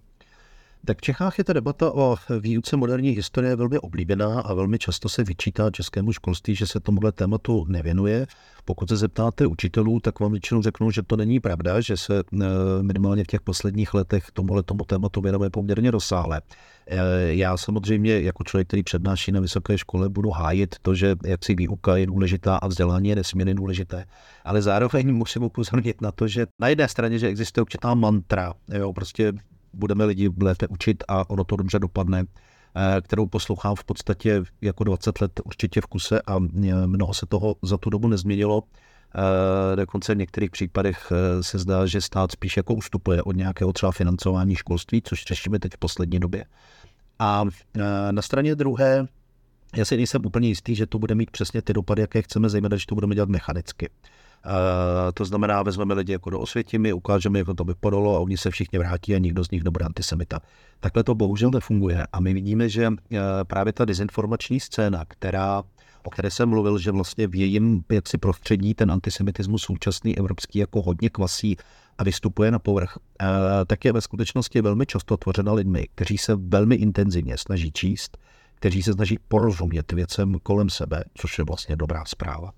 Tak 0.85 0.99
v 0.99 1.01
Čechách 1.01 1.38
je 1.38 1.45
ta 1.45 1.53
debata 1.53 1.95
o 1.95 2.17
výuce 2.41 2.77
moderní 2.77 3.11
historie 3.11 3.57
velmi 3.57 3.79
oblíbená 3.79 4.41
a 4.41 4.55
velmi 4.55 4.79
často 4.79 5.09
se 5.09 5.25
vyčítá 5.25 5.71
českému 5.71 6.12
školství, 6.12 6.55
že 6.55 6.67
se 6.67 6.81
tomuhle 6.81 7.12
tématu 7.12 7.64
nevěnuje. 7.69 8.27
Pokud 8.64 8.88
se 8.88 8.97
zeptáte 8.97 9.47
učitelů, 9.47 10.01
tak 10.01 10.21
vám 10.21 10.33
většinou 10.33 10.62
řeknou, 10.62 10.91
že 10.91 11.03
to 11.03 11.17
není 11.17 11.41
pravda, 11.41 11.81
že 11.81 11.97
se 11.97 12.19
eh, 12.19 12.47
minimálně 12.83 13.25
v 13.25 13.27
těch 13.27 13.41
posledních 13.41 13.95
letech 13.95 14.27
tomuhle 14.33 14.62
tomu 14.62 14.85
tématu 14.85 15.21
věnuje 15.21 15.51
poměrně 15.51 15.91
rozsáhle. 15.91 16.41
Eh, 16.87 16.99
já 17.35 17.57
samozřejmě 17.57 18.21
jako 18.21 18.45
člověk, 18.45 18.69
který 18.69 18.83
přednáší 18.83 19.33
na 19.33 19.41
vysoké 19.41 19.79
škole, 19.79 20.09
budu 20.09 20.31
hájit 20.31 20.75
to, 20.83 20.95
že 20.95 21.17
jaksi 21.25 21.55
výuka 21.55 21.97
je 21.97 22.07
důležitá 22.07 22.57
a 22.57 22.69
vzdělání 22.69 23.09
je 23.09 23.17
nesmírně 23.17 23.55
důležité, 23.55 24.05
ale 24.45 24.62
zároveň 24.62 25.14
musím 25.14 25.43
upozornit 25.43 26.01
na 26.01 26.12
to, 26.12 26.29
že 26.29 26.47
na 26.61 26.69
jedné 26.69 26.88
straně, 26.88 27.19
že 27.19 27.29
existuje 27.29 27.62
určitá 27.62 27.95
mantra, 27.95 28.55
jo, 28.69 28.93
prostě 28.93 29.33
budeme 29.72 30.04
lidi 30.04 30.31
lépe 30.42 30.66
učit 30.66 31.04
a 31.09 31.31
ono 31.31 31.44
to 31.44 31.57
dobře 31.57 31.78
dopadne, 31.78 32.24
eh, 32.24 33.00
kterou 33.00 33.26
poslouchám 33.26 33.74
v 33.74 33.85
podstatě 33.85 34.42
jako 34.61 34.85
20 34.85 35.20
let 35.20 35.40
určitě 35.44 35.81
v 35.81 35.87
kuse 35.87 36.22
a 36.22 36.37
eh, 36.37 36.87
mnoho 36.87 37.14
se 37.14 37.26
toho 37.26 37.57
za 37.62 37.76
tu 37.76 37.90
dobu 37.90 38.09
nezměnilo. 38.09 38.62
Eh, 39.14 39.76
dokonce 39.76 40.14
v 40.14 40.18
některých 40.18 40.50
případech 40.50 41.12
se 41.40 41.59
zdá, 41.59 41.87
že 41.87 42.00
stát 42.00 42.33
spíš 42.33 42.57
jako 42.57 42.74
ustupuje 42.74 43.22
od 43.22 43.37
nějakého 43.37 43.72
třeba 43.72 43.92
financování 43.92 44.54
školství, 44.54 45.02
což 45.02 45.24
řešíme 45.24 45.59
teď 45.59 45.72
v 45.74 45.78
poslední 45.78 46.20
době. 46.20 46.44
A 47.18 47.44
na 48.11 48.22
straně 48.22 48.54
druhé, 48.54 49.07
já 49.76 49.85
si 49.85 49.96
nejsem 49.96 50.26
úplně 50.26 50.48
jistý, 50.48 50.74
že 50.74 50.87
to 50.87 50.98
bude 50.98 51.14
mít 51.14 51.31
přesně 51.31 51.62
ty 51.62 51.72
dopady, 51.72 52.00
jaké 52.00 52.22
chceme, 52.22 52.48
zejména, 52.48 52.74
když 52.74 52.87
to 52.87 52.94
budeme 52.94 53.14
dělat 53.14 53.28
mechanicky. 53.28 53.90
Uh, 54.46 54.53
to 55.14 55.24
znamená, 55.24 55.62
vezmeme 55.62 55.94
lidi 55.94 56.12
jako 56.12 56.31
do 56.31 56.40
osvětimi, 56.40 56.92
ukážeme, 56.92 57.38
jak 57.38 57.48
to 57.57 57.64
vypadalo 57.64 58.16
a 58.16 58.20
oni 58.20 58.37
se 58.37 58.51
všichni 58.51 58.79
vrátí 58.79 59.14
a 59.14 59.18
nikdo 59.18 59.44
z 59.44 59.51
nich 59.51 59.64
nebude 59.64 59.85
antisemita. 59.85 60.40
Takhle 60.81 61.05
to 61.05 61.14
bohužel 61.14 61.51
nefunguje. 61.51 62.07
A 62.12 62.20
my 62.20 62.35
vidíme, 62.35 62.68
že 62.68 62.88
uh, 62.88 62.96
právě 63.46 63.72
ta 63.72 63.85
dezinformační 63.85 64.61
scéna, 64.61 65.05
která 65.09 65.62
o 66.03 66.11
které 66.11 66.31
jsem 66.31 66.48
mluvil, 66.48 66.79
že 66.79 66.90
vlastně 66.90 67.27
v 67.27 67.35
jejím 67.35 67.85
jaksi 67.92 68.18
prostředí 68.18 68.74
ten 68.74 68.90
antisemitismus 68.90 69.62
současný 69.62 70.18
evropský 70.18 70.59
jako 70.59 70.83
hodně 70.83 71.11
kvasí 71.11 71.57
a 71.98 72.05
vystupuje 72.05 72.51
na 72.51 72.59
povrch, 72.59 72.96
uh, 72.96 73.27
tak 73.66 73.85
je 73.85 73.92
ve 73.92 74.01
skutečnosti 74.01 74.61
velmi 74.61 74.87
často 74.87 75.16
tvořena 75.16 75.53
lidmi, 75.53 75.88
kteří 75.94 76.18
se 76.18 76.35
velmi 76.35 76.74
intenzivně 76.74 77.38
snaží 77.38 77.72
číst, 77.72 78.18
kteří 78.55 78.83
se 78.83 78.92
snaží 78.92 79.18
porozumět 79.29 79.92
věcem 79.92 80.35
kolem 80.42 80.70
sebe, 80.70 81.05
což 81.14 81.38
je 81.38 81.44
vlastně 81.44 81.77
dobrá 81.77 82.05
zpráva 82.05 82.53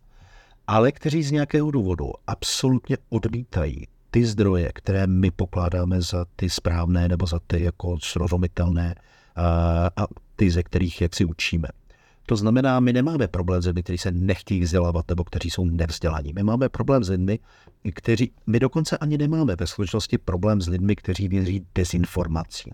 ale 0.71 0.93
kteří 0.93 1.23
z 1.23 1.31
nějakého 1.31 1.71
důvodu 1.71 2.13
absolutně 2.27 2.97
odmítají 3.09 3.87
ty 4.11 4.27
zdroje, 4.27 4.71
které 4.75 5.07
my 5.07 5.31
pokládáme 5.31 6.03
za 6.03 6.27
ty 6.37 6.51
správné 6.51 7.09
nebo 7.09 7.27
za 7.27 7.41
ty 7.47 7.63
jako 7.63 7.99
srozumitelné 8.01 8.95
a 9.97 10.07
ty, 10.37 10.51
ze 10.51 10.63
kterých 10.63 11.01
jak 11.01 11.15
si 11.15 11.25
učíme. 11.25 11.69
To 12.27 12.37
znamená, 12.37 12.81
my 12.81 12.93
nemáme 12.93 13.29
problém 13.29 13.63
s 13.63 13.67
lidmi, 13.67 13.83
kteří 13.83 13.99
se 13.99 14.11
nechtějí 14.11 14.61
vzdělávat 14.61 15.09
nebo 15.09 15.25
kteří 15.25 15.51
jsou 15.51 15.65
nevzdělaní. 15.65 16.33
My 16.33 16.43
máme 16.43 16.69
problém 16.69 17.05
s 17.05 17.09
lidmi, 17.09 17.39
kteří, 17.95 18.33
my 18.47 18.61
dokonce 18.61 18.99
ani 18.99 19.19
nemáme 19.19 19.57
ve 19.57 19.67
skutečnosti 19.67 20.19
problém 20.19 20.61
s 20.61 20.69
lidmi, 20.69 20.97
kteří 20.97 21.29
věří 21.29 21.67
dezinformacím. 21.75 22.73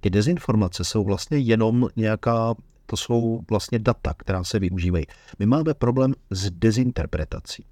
Ty 0.00 0.10
dezinformace 0.10 0.84
jsou 0.84 1.04
vlastně 1.04 1.38
jenom 1.38 1.88
nějaká 1.96 2.54
to 2.86 2.96
jsou 2.96 3.40
vlastně 3.50 3.78
data, 3.78 4.14
která 4.18 4.44
se 4.44 4.58
využívají. 4.58 5.04
My 5.38 5.46
máme 5.46 5.74
problém 5.74 6.14
s 6.30 6.50
dezinterpretací. 6.50 7.64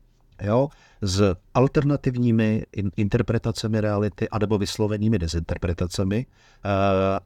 Jo? 0.42 0.68
s 1.04 1.36
alternativními 1.54 2.64
interpretacemi 2.96 3.80
reality 3.80 4.28
anebo 4.28 4.58
vyslovenými 4.58 5.18
dezinterpretacemi. 5.18 6.26
Eh, 6.26 6.68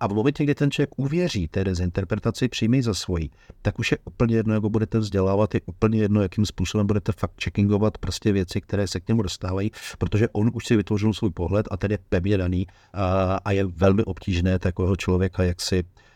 a 0.01 0.07
v 0.07 0.15
momentě, 0.15 0.45
kdy 0.45 0.55
ten 0.55 0.71
člověk 0.71 0.91
uvěří 0.97 1.49
té 1.49 1.65
dezinterpretaci, 1.65 2.49
přijme 2.49 2.83
za 2.83 2.95
svoji, 2.95 3.31
tak 3.63 3.79
už 3.79 3.93
je 3.93 3.99
úplně 4.05 4.37
jedno, 4.37 4.55
jak 4.55 4.63
budete 4.63 4.99
vzdělávat, 4.99 5.55
je 5.55 5.61
úplně 5.67 5.99
jedno, 5.99 6.23
jakým 6.23 6.47
způsobem 6.47 6.87
budete 6.87 7.13
fakt 7.13 7.45
checkingovat 7.45 7.99
prostě 7.99 8.33
věci, 8.33 8.61
které 8.61 8.87
se 8.87 9.01
k 9.01 9.09
němu 9.09 9.23
dostávají, 9.23 9.71
protože 9.99 10.29
on 10.29 10.51
už 10.55 10.67
si 10.67 10.77
vytvořil 10.77 11.13
svůj 11.13 11.31
pohled 11.31 11.69
a 11.71 11.77
ten 11.77 11.91
je 11.91 11.99
pevně 12.09 12.39
daný 12.39 12.67
a, 12.93 13.39
a 13.45 13.53
je 13.53 13.65
velmi 13.65 14.05
obtížné 14.05 14.59
takového 14.59 14.97
člověka, 14.97 15.43
jak 15.43 15.61
si 15.61 15.85
Eh, 15.85 16.08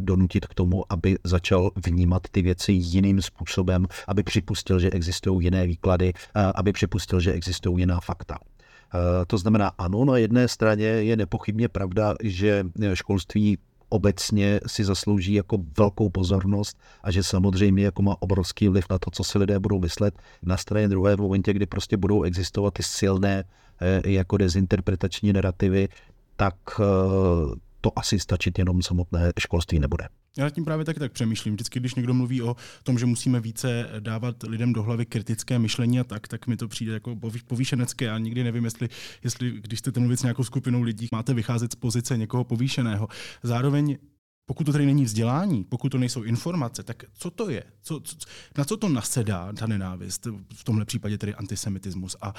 donutit 0.00 0.46
k 0.46 0.54
tomu, 0.54 0.92
aby 0.92 1.18
začal 1.24 1.70
vnímat 1.86 2.22
ty 2.30 2.42
věci 2.42 2.72
jiným 2.72 3.22
způsobem, 3.22 3.86
aby 4.08 4.22
připustil, 4.22 4.78
že 4.78 4.90
existují 4.90 5.44
jiné 5.44 5.66
výklady, 5.66 6.12
eh, 6.16 6.52
aby 6.54 6.72
připustil, 6.72 7.20
že 7.20 7.32
existují 7.32 7.82
jiná 7.82 8.00
fakta. 8.00 8.38
Eh, 8.38 9.24
to 9.26 9.38
znamená, 9.38 9.72
ano, 9.78 10.04
na 10.04 10.16
jedné 10.16 10.48
straně 10.48 10.86
je 10.86 11.16
nepochybně 11.16 11.68
pravda, 11.68 12.14
že 12.22 12.64
školství 12.94 13.58
obecně 13.88 14.60
si 14.66 14.84
zaslouží 14.84 15.34
jako 15.34 15.58
velkou 15.78 16.10
pozornost 16.10 16.78
a 17.02 17.10
že 17.10 17.22
samozřejmě 17.22 17.84
jako 17.84 18.02
má 18.02 18.22
obrovský 18.22 18.68
vliv 18.68 18.84
na 18.90 18.98
to, 18.98 19.10
co 19.10 19.24
si 19.24 19.38
lidé 19.38 19.58
budou 19.58 19.80
myslet. 19.80 20.14
Na 20.42 20.56
straně 20.56 20.88
druhé 20.88 21.16
v 21.16 21.20
momentě, 21.20 21.52
kdy 21.52 21.66
prostě 21.66 21.96
budou 21.96 22.22
existovat 22.22 22.74
ty 22.74 22.82
silné 22.82 23.44
eh, 23.80 24.10
jako 24.10 24.36
dezinterpretační 24.36 25.32
narrativy, 25.32 25.88
tak 26.36 26.54
eh, 26.80 26.84
to 27.84 27.98
asi 27.98 28.18
stačit 28.18 28.58
jenom 28.58 28.82
samotné 28.82 29.32
školství 29.40 29.78
nebude. 29.78 30.08
Já 30.38 30.50
tím 30.50 30.64
právě 30.64 30.84
taky 30.84 31.00
tak 31.00 31.12
přemýšlím. 31.12 31.54
Vždycky, 31.54 31.80
když 31.80 31.94
někdo 31.94 32.14
mluví 32.14 32.42
o 32.42 32.56
tom, 32.82 32.98
že 32.98 33.06
musíme 33.06 33.40
více 33.40 33.88
dávat 34.00 34.42
lidem 34.42 34.72
do 34.72 34.82
hlavy 34.82 35.06
kritické 35.06 35.58
myšlení 35.58 36.00
a 36.00 36.04
tak, 36.04 36.28
tak 36.28 36.46
mi 36.46 36.56
to 36.56 36.68
přijde 36.68 36.92
jako 36.92 37.16
povýšenecké. 37.46 38.04
Já 38.04 38.18
nikdy 38.18 38.44
nevím, 38.44 38.64
jestli, 38.64 38.88
jestli 39.24 39.50
když 39.50 39.78
chcete 39.78 40.00
mluvit 40.00 40.16
s 40.16 40.22
nějakou 40.22 40.44
skupinou 40.44 40.82
lidí, 40.82 41.08
máte 41.12 41.34
vycházet 41.34 41.72
z 41.72 41.74
pozice 41.74 42.16
někoho 42.16 42.44
povýšeného. 42.44 43.08
Zároveň 43.42 43.96
pokud 44.46 44.64
to 44.64 44.72
tady 44.72 44.86
není 44.86 45.04
vzdělání, 45.04 45.64
pokud 45.64 45.88
to 45.88 45.98
nejsou 45.98 46.22
informace, 46.22 46.82
tak 46.82 47.04
co 47.14 47.30
to 47.30 47.50
je? 47.50 47.64
Co, 47.82 48.00
co, 48.00 48.16
na 48.58 48.64
co 48.64 48.76
to 48.76 48.88
nasedá 48.88 49.52
ta 49.52 49.66
nenávist? 49.66 50.26
V 50.54 50.64
tomhle 50.64 50.84
případě 50.84 51.18
tedy 51.18 51.34
antisemitismus. 51.34 52.16
A 52.20 52.28
e, 52.28 52.32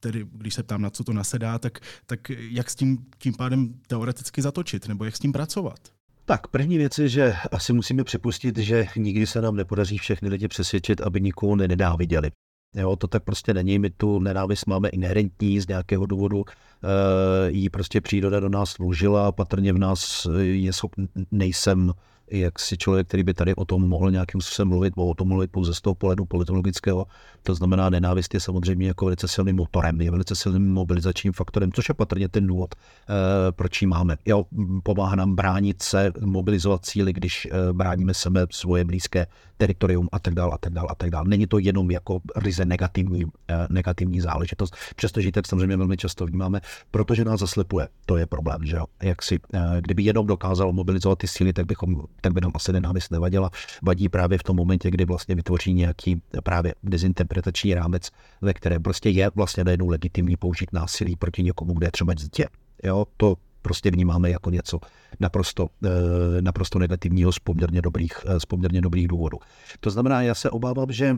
tedy, 0.00 0.26
když 0.32 0.54
se 0.54 0.62
ptám, 0.62 0.82
na 0.82 0.90
co 0.90 1.04
to 1.04 1.12
nasedá, 1.12 1.58
tak, 1.58 1.80
tak 2.06 2.30
jak 2.30 2.70
s 2.70 2.74
tím 2.74 3.06
tím 3.18 3.34
pádem 3.34 3.74
teoreticky 3.86 4.42
zatočit, 4.42 4.88
nebo 4.88 5.04
jak 5.04 5.16
s 5.16 5.18
tím 5.18 5.32
pracovat? 5.32 5.78
Tak 6.24 6.46
první 6.46 6.78
věc 6.78 6.98
je, 6.98 7.08
že 7.08 7.34
asi 7.52 7.72
musíme 7.72 8.04
připustit, 8.04 8.58
že 8.58 8.86
nikdy 8.96 9.26
se 9.26 9.40
nám 9.40 9.56
nepodaří 9.56 9.98
všechny 9.98 10.28
lidi 10.28 10.48
přesvědčit, 10.48 11.00
aby 11.00 11.20
nikoho 11.20 11.56
nenáviděli. 11.56 12.30
Jo, 12.74 12.96
to 12.96 13.06
tak 13.06 13.22
prostě 13.24 13.54
není. 13.54 13.78
My 13.78 13.90
tu 13.90 14.18
nenávist 14.18 14.66
máme 14.66 14.88
inherentní 14.88 15.60
z 15.60 15.68
nějakého 15.68 16.06
důvodu. 16.06 16.44
E, 16.44 17.50
jí 17.50 17.70
prostě 17.70 18.00
příroda 18.00 18.40
do 18.40 18.48
nás 18.48 18.78
vložila, 18.78 19.32
patrně 19.32 19.72
v 19.72 19.78
nás 19.78 20.26
je 20.40 20.72
schop, 20.72 20.92
nejsem 21.30 21.92
jak 22.30 22.58
si 22.58 22.76
člověk, 22.76 23.08
který 23.08 23.22
by 23.22 23.34
tady 23.34 23.54
o 23.54 23.64
tom 23.64 23.88
mohl 23.88 24.10
nějakým 24.10 24.40
způsobem 24.40 24.68
mluvit, 24.68 24.96
mohl 24.96 25.10
o 25.10 25.14
tom 25.14 25.28
mluvit 25.28 25.50
pouze 25.50 25.74
z 25.74 25.80
toho 25.80 25.94
pohledu 25.94 26.24
politologického. 26.24 27.06
To 27.42 27.54
znamená, 27.54 27.90
nenávist 27.90 28.34
je 28.34 28.40
samozřejmě 28.40 28.86
jako 28.86 29.04
velice 29.04 29.28
silným 29.28 29.56
motorem, 29.56 30.00
je 30.00 30.10
velice 30.10 30.34
silným 30.34 30.72
mobilizačním 30.72 31.32
faktorem, 31.32 31.72
což 31.72 31.88
je 31.88 31.94
patrně 31.94 32.28
ten 32.28 32.46
důvod, 32.46 32.74
eh, 32.74 33.52
proč 33.52 33.82
ji 33.82 33.88
máme. 33.88 34.16
Jo, 34.26 34.44
pomáhá 34.82 35.16
nám 35.16 35.34
bránit 35.34 35.82
se, 35.82 36.12
mobilizovat 36.20 36.86
síly, 36.86 37.12
když 37.12 37.48
eh, 37.50 37.72
bráníme 37.72 38.14
sebe, 38.14 38.46
svoje 38.50 38.84
blízké 38.84 39.26
teritorium 39.58 40.08
a 40.12 40.18
tak 40.18 40.34
dále 40.34 40.52
a 40.54 40.58
tak 40.58 40.72
dále 40.72 40.88
a 40.90 40.94
tak 40.94 41.10
dále. 41.10 41.28
Není 41.28 41.46
to 41.46 41.58
jenom 41.58 41.90
jako 41.90 42.20
ryze 42.36 42.64
negativní, 42.64 43.24
eh, 43.48 43.66
negativní 43.70 44.20
záležitost, 44.20 44.76
přestože 44.96 45.32
tak 45.32 45.46
samozřejmě 45.46 45.76
velmi 45.76 45.96
často 45.96 46.26
vnímáme, 46.26 46.60
protože 46.90 47.24
nás 47.24 47.40
zaslepuje. 47.40 47.88
To 48.06 48.16
je 48.16 48.26
problém, 48.26 48.64
že 48.64 48.76
jo. 48.76 48.84
Jak 49.02 49.22
si, 49.22 49.38
kdyby 49.80 50.02
jenom 50.02 50.26
dokázal 50.26 50.72
mobilizovat 50.72 51.18
ty 51.18 51.28
síly, 51.28 51.52
tak 51.52 51.66
bychom 51.66 52.02
tak 52.20 52.32
by 52.32 52.40
nám 52.40 52.52
asi 52.54 52.72
nenávist 52.72 53.10
nevadila. 53.10 53.50
Vadí 53.82 54.08
právě 54.08 54.38
v 54.38 54.42
tom 54.42 54.56
momentě, 54.56 54.90
kdy 54.90 55.04
vlastně 55.04 55.34
vytvoří 55.34 55.74
nějaký 55.74 56.22
právě 56.42 56.74
dezinterpretační 56.82 57.74
rámec, 57.74 58.10
ve 58.40 58.54
kterém 58.54 58.82
prostě 58.82 59.10
je 59.10 59.30
vlastně 59.34 59.64
najednou 59.64 59.88
legitimní 59.88 60.36
použít 60.36 60.72
násilí 60.72 61.16
proti 61.16 61.42
někomu, 61.42 61.74
kde 61.74 61.86
je 61.86 61.90
třeba 61.90 62.14
dítě. 62.14 62.46
Jo, 62.82 63.06
to 63.16 63.36
prostě 63.62 63.90
vnímáme 63.90 64.30
jako 64.30 64.50
něco 64.50 64.80
naprosto, 65.20 65.68
eh, 65.84 66.42
naprosto 66.42 66.78
negativního 66.78 67.32
z 67.32 67.38
poměrně, 67.38 67.82
dobrých, 67.82 68.12
eh, 68.26 68.40
z 68.40 68.44
poměrně 68.44 68.80
dobrých 68.80 69.08
důvodů. 69.08 69.38
To 69.80 69.90
znamená, 69.90 70.22
já 70.22 70.34
se 70.34 70.50
obávám, 70.50 70.92
že 70.92 71.16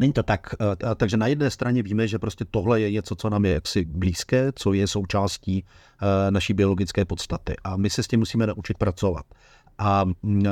Není 0.00 0.12
to 0.12 0.22
tak. 0.22 0.54
Eh, 0.60 0.94
takže 0.94 1.16
na 1.16 1.26
jedné 1.26 1.50
straně 1.50 1.82
víme, 1.82 2.08
že 2.08 2.18
prostě 2.18 2.44
tohle 2.44 2.80
je 2.80 2.90
něco, 2.90 3.14
co 3.14 3.30
nám 3.30 3.44
je 3.44 3.52
jaksi 3.52 3.84
blízké, 3.84 4.52
co 4.54 4.72
je 4.72 4.86
součástí 4.86 5.64
naší 6.30 6.54
biologické 6.54 7.04
podstaty. 7.04 7.56
A 7.64 7.76
my 7.76 7.90
se 7.90 8.02
s 8.02 8.08
tím 8.08 8.20
musíme 8.20 8.46
naučit 8.46 8.78
pracovat. 8.78 9.26
A 9.78 10.04
mm, 10.04 10.42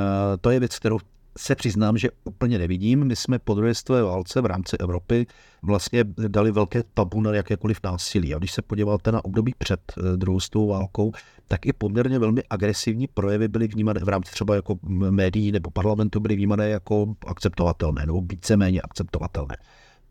to 0.41 0.49
je 0.49 0.59
věc, 0.59 0.79
kterou 0.79 0.99
se 1.37 1.55
přiznám, 1.55 1.97
že 1.97 2.09
úplně 2.23 2.57
nevidím. 2.57 3.05
My 3.05 3.15
jsme 3.15 3.39
po 3.39 3.53
druhé 3.53 3.75
světové 3.75 4.03
válce 4.03 4.41
v 4.41 4.45
rámci 4.45 4.77
Evropy 4.77 5.27
vlastně 5.61 6.03
dali 6.27 6.51
velké 6.51 6.83
tabu 6.93 7.21
na 7.21 7.33
jakékoliv 7.33 7.79
násilí. 7.83 8.33
A 8.33 8.37
když 8.37 8.51
se 8.51 8.61
podíváte 8.61 9.11
na 9.11 9.25
období 9.25 9.53
před 9.57 9.79
eh, 9.97 10.17
druhou 10.17 10.39
světovou 10.39 10.67
válkou, 10.67 11.11
tak 11.47 11.65
i 11.65 11.73
poměrně 11.73 12.19
velmi 12.19 12.43
agresivní 12.49 13.07
projevy 13.07 13.47
byly 13.47 13.67
vnímané 13.67 13.99
v 13.99 14.09
rámci 14.09 14.31
třeba 14.31 14.55
jako 14.55 14.79
médií 15.09 15.51
nebo 15.51 15.71
parlamentu 15.71 16.19
byly 16.19 16.35
vnímané 16.35 16.69
jako 16.69 17.15
akceptovatelné 17.27 18.05
nebo 18.05 18.21
víceméně 18.21 18.81
akceptovatelné 18.81 19.57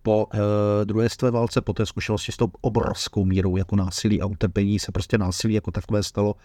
po 0.02 0.24
uh, 0.24 0.40
druhé 0.85 1.09
světové 1.09 1.31
válce, 1.31 1.61
po 1.61 1.72
té 1.72 1.87
zkušenosti 1.87 2.33
s 2.33 2.37
tou 2.37 2.48
obrovskou 2.61 3.24
mírou 3.24 3.57
jako 3.57 3.76
násilí 3.76 4.20
a 4.20 4.26
utrpení 4.26 4.78
se 4.78 4.92
prostě 4.92 5.18
násilí 5.18 5.54
jako 5.54 5.70
takové 5.70 6.02
stalo 6.02 6.35
uh, 6.35 6.40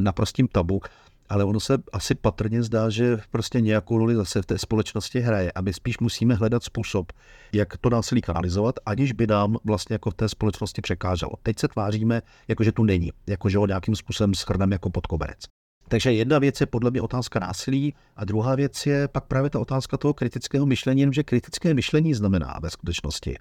naprostým 0.00 0.48
tabu 0.48 0.80
ale 1.28 1.44
ono 1.44 1.60
se 1.60 1.78
asi 1.92 2.14
patrně 2.14 2.62
zdá, 2.62 2.90
že 2.90 3.18
prostě 3.30 3.60
nějakou 3.60 3.98
roli 3.98 4.14
zase 4.14 4.42
v 4.42 4.46
té 4.46 4.58
společnosti 4.58 5.20
hraje 5.20 5.52
a 5.52 5.60
my 5.60 5.72
spíš 5.72 5.98
musíme 5.98 6.34
hledat 6.34 6.64
způsob, 6.64 7.12
jak 7.52 7.76
to 7.76 7.90
násilí 7.90 8.20
kanalizovat, 8.20 8.74
aniž 8.86 9.12
by 9.12 9.26
nám 9.26 9.56
vlastně 9.64 9.94
jako 9.94 10.10
v 10.10 10.14
té 10.14 10.28
společnosti 10.28 10.82
překáželo. 10.82 11.32
Teď 11.42 11.58
se 11.58 11.68
tváříme, 11.68 12.22
jako 12.48 12.64
že 12.64 12.72
tu 12.72 12.84
není, 12.84 13.12
jako 13.26 13.48
že 13.48 13.58
ho 13.58 13.66
nějakým 13.66 13.96
způsobem 13.96 14.34
schrneme 14.34 14.74
jako 14.74 14.90
pod 14.90 15.06
koberec. 15.06 15.38
Takže 15.88 16.12
jedna 16.12 16.38
věc 16.38 16.60
je 16.60 16.66
podle 16.66 16.90
mě 16.90 17.02
otázka 17.02 17.40
násilí 17.40 17.94
a 18.16 18.24
druhá 18.24 18.54
věc 18.54 18.86
je 18.86 19.08
pak 19.08 19.24
právě 19.24 19.50
ta 19.50 19.60
otázka 19.60 19.96
toho 19.96 20.14
kritického 20.14 20.66
myšlení, 20.66 21.06
že 21.12 21.22
kritické 21.22 21.74
myšlení 21.74 22.14
znamená 22.14 22.58
ve 22.62 22.70
skutečnosti, 22.70 23.36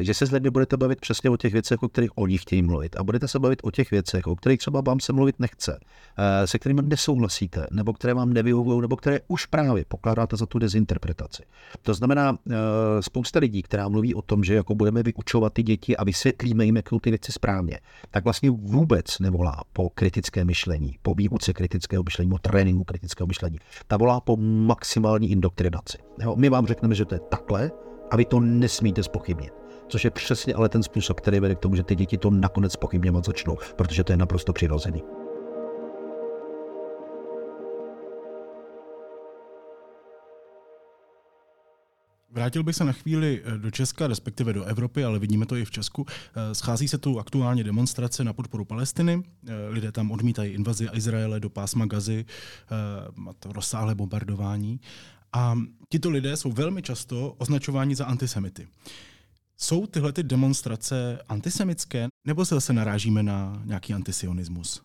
že 0.00 0.14
se 0.14 0.26
s 0.26 0.30
lidmi 0.30 0.50
budete 0.50 0.76
bavit 0.76 1.00
přesně 1.00 1.30
o 1.30 1.36
těch 1.36 1.52
věcech, 1.52 1.82
o 1.82 1.88
kterých 1.88 2.10
oni 2.14 2.38
chtějí 2.38 2.62
mluvit. 2.62 2.96
A 2.96 3.04
budete 3.04 3.28
se 3.28 3.38
bavit 3.38 3.60
o 3.62 3.70
těch 3.70 3.90
věcech, 3.90 4.26
o 4.26 4.36
kterých 4.36 4.58
třeba 4.58 4.80
vám 4.80 5.00
se 5.00 5.12
mluvit 5.12 5.36
nechce, 5.38 5.80
eh, 6.18 6.46
se 6.46 6.58
kterými 6.58 6.82
nesouhlasíte, 6.82 7.66
nebo 7.70 7.92
které 7.92 8.14
vám 8.14 8.32
nevyhovují, 8.32 8.80
nebo 8.80 8.96
které 8.96 9.20
už 9.28 9.46
právě 9.46 9.84
pokládáte 9.88 10.36
za 10.36 10.46
tu 10.46 10.58
dezinterpretaci. 10.58 11.42
To 11.82 11.94
znamená, 11.94 12.38
eh, 12.50 12.54
spousta 13.00 13.38
lidí, 13.38 13.62
která 13.62 13.88
mluví 13.88 14.14
o 14.14 14.22
tom, 14.22 14.44
že 14.44 14.54
jako 14.54 14.74
budeme 14.74 15.02
vyučovat 15.02 15.52
ty 15.52 15.62
děti 15.62 15.96
a 15.96 16.04
vysvětlíme 16.04 16.64
jim, 16.64 16.76
jak 16.76 16.88
ty 17.00 17.10
věci 17.10 17.32
správně, 17.32 17.80
tak 18.10 18.24
vlastně 18.24 18.50
vůbec 18.50 19.18
nevolá 19.18 19.62
po 19.72 19.90
kritické 19.90 20.44
myšlení, 20.44 20.96
po 21.02 21.14
výuce 21.14 21.52
kritického 21.52 22.02
myšlení, 22.02 22.30
po 22.30 22.38
tréninku 22.38 22.84
kritického 22.84 23.26
myšlení. 23.26 23.58
Ta 23.86 23.96
volá 23.96 24.20
po 24.20 24.36
maximální 24.40 25.30
indoktrinaci. 25.30 25.98
My 26.36 26.48
vám 26.48 26.66
řekneme, 26.66 26.94
že 26.94 27.04
to 27.04 27.14
je 27.14 27.20
takhle, 27.20 27.70
a 28.10 28.16
vy 28.16 28.24
to 28.24 28.40
nesmíte 28.40 29.02
spochybnit. 29.02 29.52
Což 29.88 30.04
je 30.04 30.10
přesně 30.10 30.54
ale 30.54 30.68
ten 30.68 30.82
způsob, 30.82 31.20
který 31.20 31.40
vede 31.40 31.54
k 31.54 31.58
tomu, 31.58 31.76
že 31.76 31.82
ty 31.82 31.94
děti 31.94 32.18
to 32.18 32.30
nakonec 32.30 32.76
pochybňovat 32.76 33.24
začnou, 33.24 33.58
protože 33.76 34.04
to 34.04 34.12
je 34.12 34.16
naprosto 34.16 34.52
přirozený. 34.52 35.02
Vrátil 42.36 42.62
bych 42.62 42.76
se 42.76 42.84
na 42.84 42.92
chvíli 42.92 43.42
eh, 43.44 43.58
do 43.58 43.70
Česka, 43.70 44.06
respektive 44.06 44.52
do 44.52 44.64
Evropy, 44.64 45.04
ale 45.04 45.18
vidíme 45.18 45.46
to 45.46 45.56
i 45.56 45.64
v 45.64 45.70
Česku. 45.70 46.06
Eh, 46.08 46.54
schází 46.54 46.88
se 46.88 46.98
tu 46.98 47.18
aktuálně 47.18 47.64
demonstrace 47.64 48.24
na 48.24 48.32
podporu 48.32 48.64
Palestiny. 48.64 49.22
Eh, 49.48 49.52
lidé 49.68 49.92
tam 49.92 50.10
odmítají 50.10 50.52
invazi 50.52 50.88
Izraele 50.92 51.40
do 51.40 51.50
pásma 51.50 51.86
Gazy, 51.86 52.24
má 53.16 53.32
to 53.32 53.52
rozsáhlé 53.52 53.94
bombardování. 53.94 54.80
A 55.36 55.54
tito 55.88 56.10
lidé 56.10 56.36
jsou 56.36 56.52
velmi 56.52 56.82
často 56.82 57.34
označováni 57.38 57.94
za 57.94 58.04
antisemity. 58.06 58.68
Jsou 59.56 59.86
tyhle 59.86 60.12
ty 60.12 60.22
demonstrace 60.22 61.18
antisemické, 61.28 62.08
nebo 62.26 62.44
se 62.44 62.54
zase 62.54 62.72
narážíme 62.72 63.22
na 63.22 63.62
nějaký 63.64 63.94
antisionismus? 63.94 64.82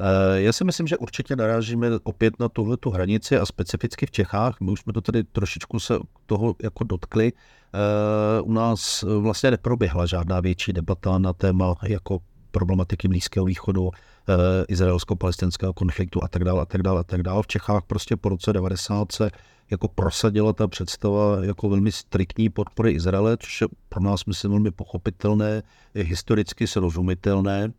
Eh, 0.00 0.40
já 0.40 0.52
si 0.52 0.64
myslím, 0.64 0.86
že 0.86 0.96
určitě 0.96 1.36
narážíme 1.36 1.88
opět 2.02 2.40
na 2.40 2.48
tuhle 2.48 2.76
tu 2.76 2.90
hranici 2.90 3.36
a 3.36 3.46
specificky 3.46 4.06
v 4.06 4.10
Čechách. 4.10 4.60
My 4.60 4.70
už 4.70 4.80
jsme 4.80 4.92
to 4.92 5.00
tady 5.00 5.24
trošičku 5.24 5.80
se 5.80 5.94
toho 6.26 6.54
jako 6.62 6.84
dotkli. 6.84 7.32
Eh, 7.32 8.40
u 8.40 8.52
nás 8.52 9.04
vlastně 9.18 9.50
neproběhla 9.50 10.06
žádná 10.06 10.40
větší 10.40 10.72
debata 10.72 11.18
na 11.18 11.32
téma 11.32 11.74
jako 11.82 12.18
problematiky 12.50 13.08
Blízkého 13.08 13.46
východu, 13.46 13.90
izraelsko-palestinského 14.68 15.72
konfliktu 15.72 16.24
a 16.24 16.28
tak 16.28 16.44
dále 16.44 16.62
a 16.62 16.64
tak 16.64 16.82
dále 16.82 17.00
a 17.00 17.04
tak 17.04 17.22
dále. 17.22 17.42
V 17.42 17.46
Čechách 17.46 17.82
prostě 17.86 18.16
po 18.16 18.28
roce 18.28 18.52
90 18.52 19.12
se 19.12 19.30
jako 19.70 19.88
prosadila 19.88 20.52
ta 20.52 20.68
představa 20.68 21.44
jako 21.44 21.68
velmi 21.68 21.92
striktní 21.92 22.48
podpory 22.48 22.92
Izraele, 22.92 23.36
což 23.36 23.60
je 23.60 23.66
pro 23.88 24.02
nás, 24.02 24.24
myslím, 24.24 24.50
velmi 24.50 24.70
pochopitelné, 24.70 25.62
historicky 25.94 26.66
srozumitelné. 26.66 27.72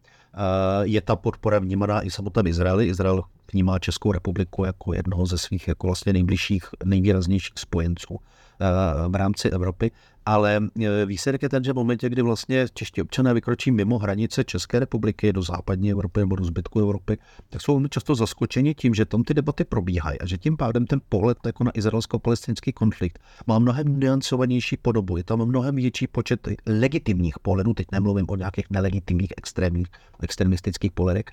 Je 0.81 1.01
ta 1.01 1.15
podpora 1.15 1.59
vnímaná 1.59 2.01
i 2.01 2.11
samotném 2.11 2.47
Izraeli. 2.47 2.87
Izrael 2.87 3.23
vnímá 3.53 3.79
Českou 3.79 4.11
republiku 4.11 4.65
jako 4.65 4.93
jednoho 4.93 5.25
ze 5.25 5.37
svých 5.37 5.67
jako 5.67 5.87
vlastně 5.87 6.13
nejbližších, 6.13 6.65
nejvýraznějších 6.85 7.53
spojenců 7.55 8.19
eh, 8.19 8.65
v 9.07 9.15
rámci 9.15 9.49
Evropy 9.49 9.91
ale 10.25 10.61
e, 10.81 11.05
výsledek 11.05 11.43
je 11.43 11.49
ten, 11.49 11.63
že 11.63 11.73
v 11.73 11.75
momentě, 11.75 12.09
kdy 12.09 12.21
vlastně 12.21 12.65
čeští 12.73 13.01
občané 13.01 13.33
vykročí 13.33 13.71
mimo 13.71 13.97
hranice 13.97 14.43
České 14.43 14.79
republiky 14.79 15.33
do 15.33 15.41
západní 15.41 15.91
Evropy 15.91 16.19
nebo 16.19 16.35
do 16.35 16.43
zbytku 16.43 16.79
Evropy, 16.79 17.17
tak 17.49 17.61
jsou 17.61 17.73
velmi 17.73 17.89
často 17.89 18.15
zaskočeni 18.15 18.75
tím, 18.75 18.93
že 18.93 19.05
tam 19.05 19.23
ty 19.23 19.33
debaty 19.33 19.63
probíhají 19.63 20.19
a 20.19 20.25
že 20.25 20.37
tím 20.37 20.57
pádem 20.57 20.87
ten 20.87 21.01
pohled 21.09 21.37
jako 21.45 21.63
na 21.63 21.71
izraelsko-palestinský 21.71 22.73
konflikt 22.73 23.19
má 23.47 23.59
mnohem 23.59 23.99
nuancovanější 23.99 24.77
podobu. 24.77 25.17
Je 25.17 25.23
tam 25.23 25.45
mnohem 25.45 25.75
větší 25.75 26.07
počet 26.07 26.47
legitimních 26.65 27.39
pohledů, 27.39 27.73
teď 27.73 27.87
nemluvím 27.91 28.25
o 28.29 28.35
nějakých 28.35 28.65
nelegitimních 28.69 29.33
extrémních, 29.37 29.87
extremistických 30.21 30.91
pohledech, 30.91 31.25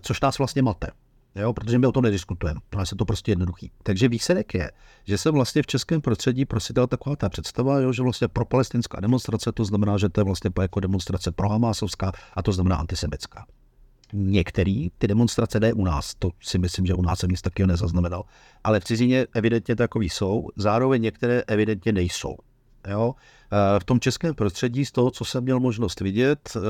což 0.00 0.20
nás 0.20 0.38
vlastně 0.38 0.62
mate. 0.62 1.01
Jo, 1.34 1.52
protože 1.52 1.78
my 1.78 1.86
o 1.86 1.92
tom 1.92 2.04
nediskutujeme, 2.04 2.60
ale 2.72 2.86
se 2.86 2.96
to 2.96 3.04
prostě 3.04 3.32
jednoduchý. 3.32 3.70
Takže 3.82 4.08
výsledek 4.08 4.54
je, 4.54 4.70
že 5.04 5.18
se 5.18 5.30
vlastně 5.30 5.62
v 5.62 5.66
českém 5.66 6.00
prostředí 6.00 6.44
prosídala 6.44 6.86
taková 6.86 7.16
ta 7.16 7.28
představa, 7.28 7.80
jo, 7.80 7.92
že 7.92 8.02
vlastně 8.02 8.28
pro 8.28 8.44
palestinská 8.44 9.00
demonstrace, 9.00 9.52
to 9.52 9.64
znamená, 9.64 9.98
že 9.98 10.08
to 10.08 10.20
je 10.20 10.24
vlastně 10.24 10.50
jako 10.60 10.80
demonstrace 10.80 11.32
pro 11.32 11.48
Hamásovská 11.48 12.12
a 12.34 12.42
to 12.42 12.52
znamená 12.52 12.76
antisemitská. 12.76 13.46
Některý 14.12 14.90
ty 14.98 15.08
demonstrace 15.08 15.60
ne 15.60 15.72
u 15.72 15.84
nás, 15.84 16.14
to 16.14 16.30
si 16.40 16.58
myslím, 16.58 16.86
že 16.86 16.94
u 16.94 17.02
nás 17.02 17.18
jsem 17.18 17.30
nic 17.30 17.40
takového 17.40 17.66
nezaznamenal, 17.66 18.24
ale 18.64 18.80
v 18.80 18.84
cizině 18.84 19.26
evidentně 19.34 19.76
takový 19.76 20.08
jsou, 20.08 20.48
zároveň 20.56 21.02
některé 21.02 21.42
evidentně 21.46 21.92
nejsou. 21.92 22.36
Jo? 22.88 23.14
Eh, 23.52 23.80
v 23.80 23.84
tom 23.84 24.00
českém 24.00 24.34
prostředí, 24.34 24.84
z 24.84 24.92
toho, 24.92 25.10
co 25.10 25.24
jsem 25.24 25.44
měl 25.44 25.60
možnost 25.60 26.00
vidět, 26.00 26.56
eh, 26.56 26.60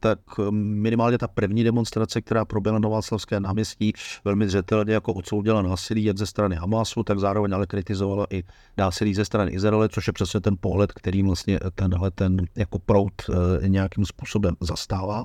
tak 0.00 0.18
minimálně 0.50 1.18
ta 1.18 1.28
první 1.28 1.64
demonstrace, 1.64 2.20
která 2.20 2.44
proběhla 2.44 2.78
na 2.78 2.88
Václavské 2.88 3.40
náměstí, 3.40 3.92
velmi 4.24 4.48
zřetelně 4.48 4.94
jako 4.94 5.12
odsoudila 5.12 5.62
násilí 5.62 6.04
jak 6.04 6.18
ze 6.18 6.26
strany 6.26 6.56
Hamasu, 6.56 7.02
tak 7.02 7.18
zároveň 7.18 7.52
ale 7.54 7.66
kritizovala 7.66 8.26
i 8.30 8.42
násilí 8.76 9.14
ze 9.14 9.24
strany 9.24 9.50
Izraele, 9.50 9.88
což 9.88 10.06
je 10.06 10.12
přesně 10.12 10.40
ten 10.40 10.56
pohled, 10.60 10.92
který 10.92 11.22
vlastně 11.22 11.60
tenhle 11.74 12.10
ten 12.10 12.36
jako 12.56 12.78
prout 12.78 13.12
eh, 13.30 13.68
nějakým 13.68 14.04
způsobem 14.04 14.56
zastává. 14.60 15.24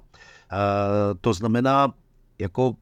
To 1.22 1.34
znamená, 1.34 1.93
jako 2.39 2.74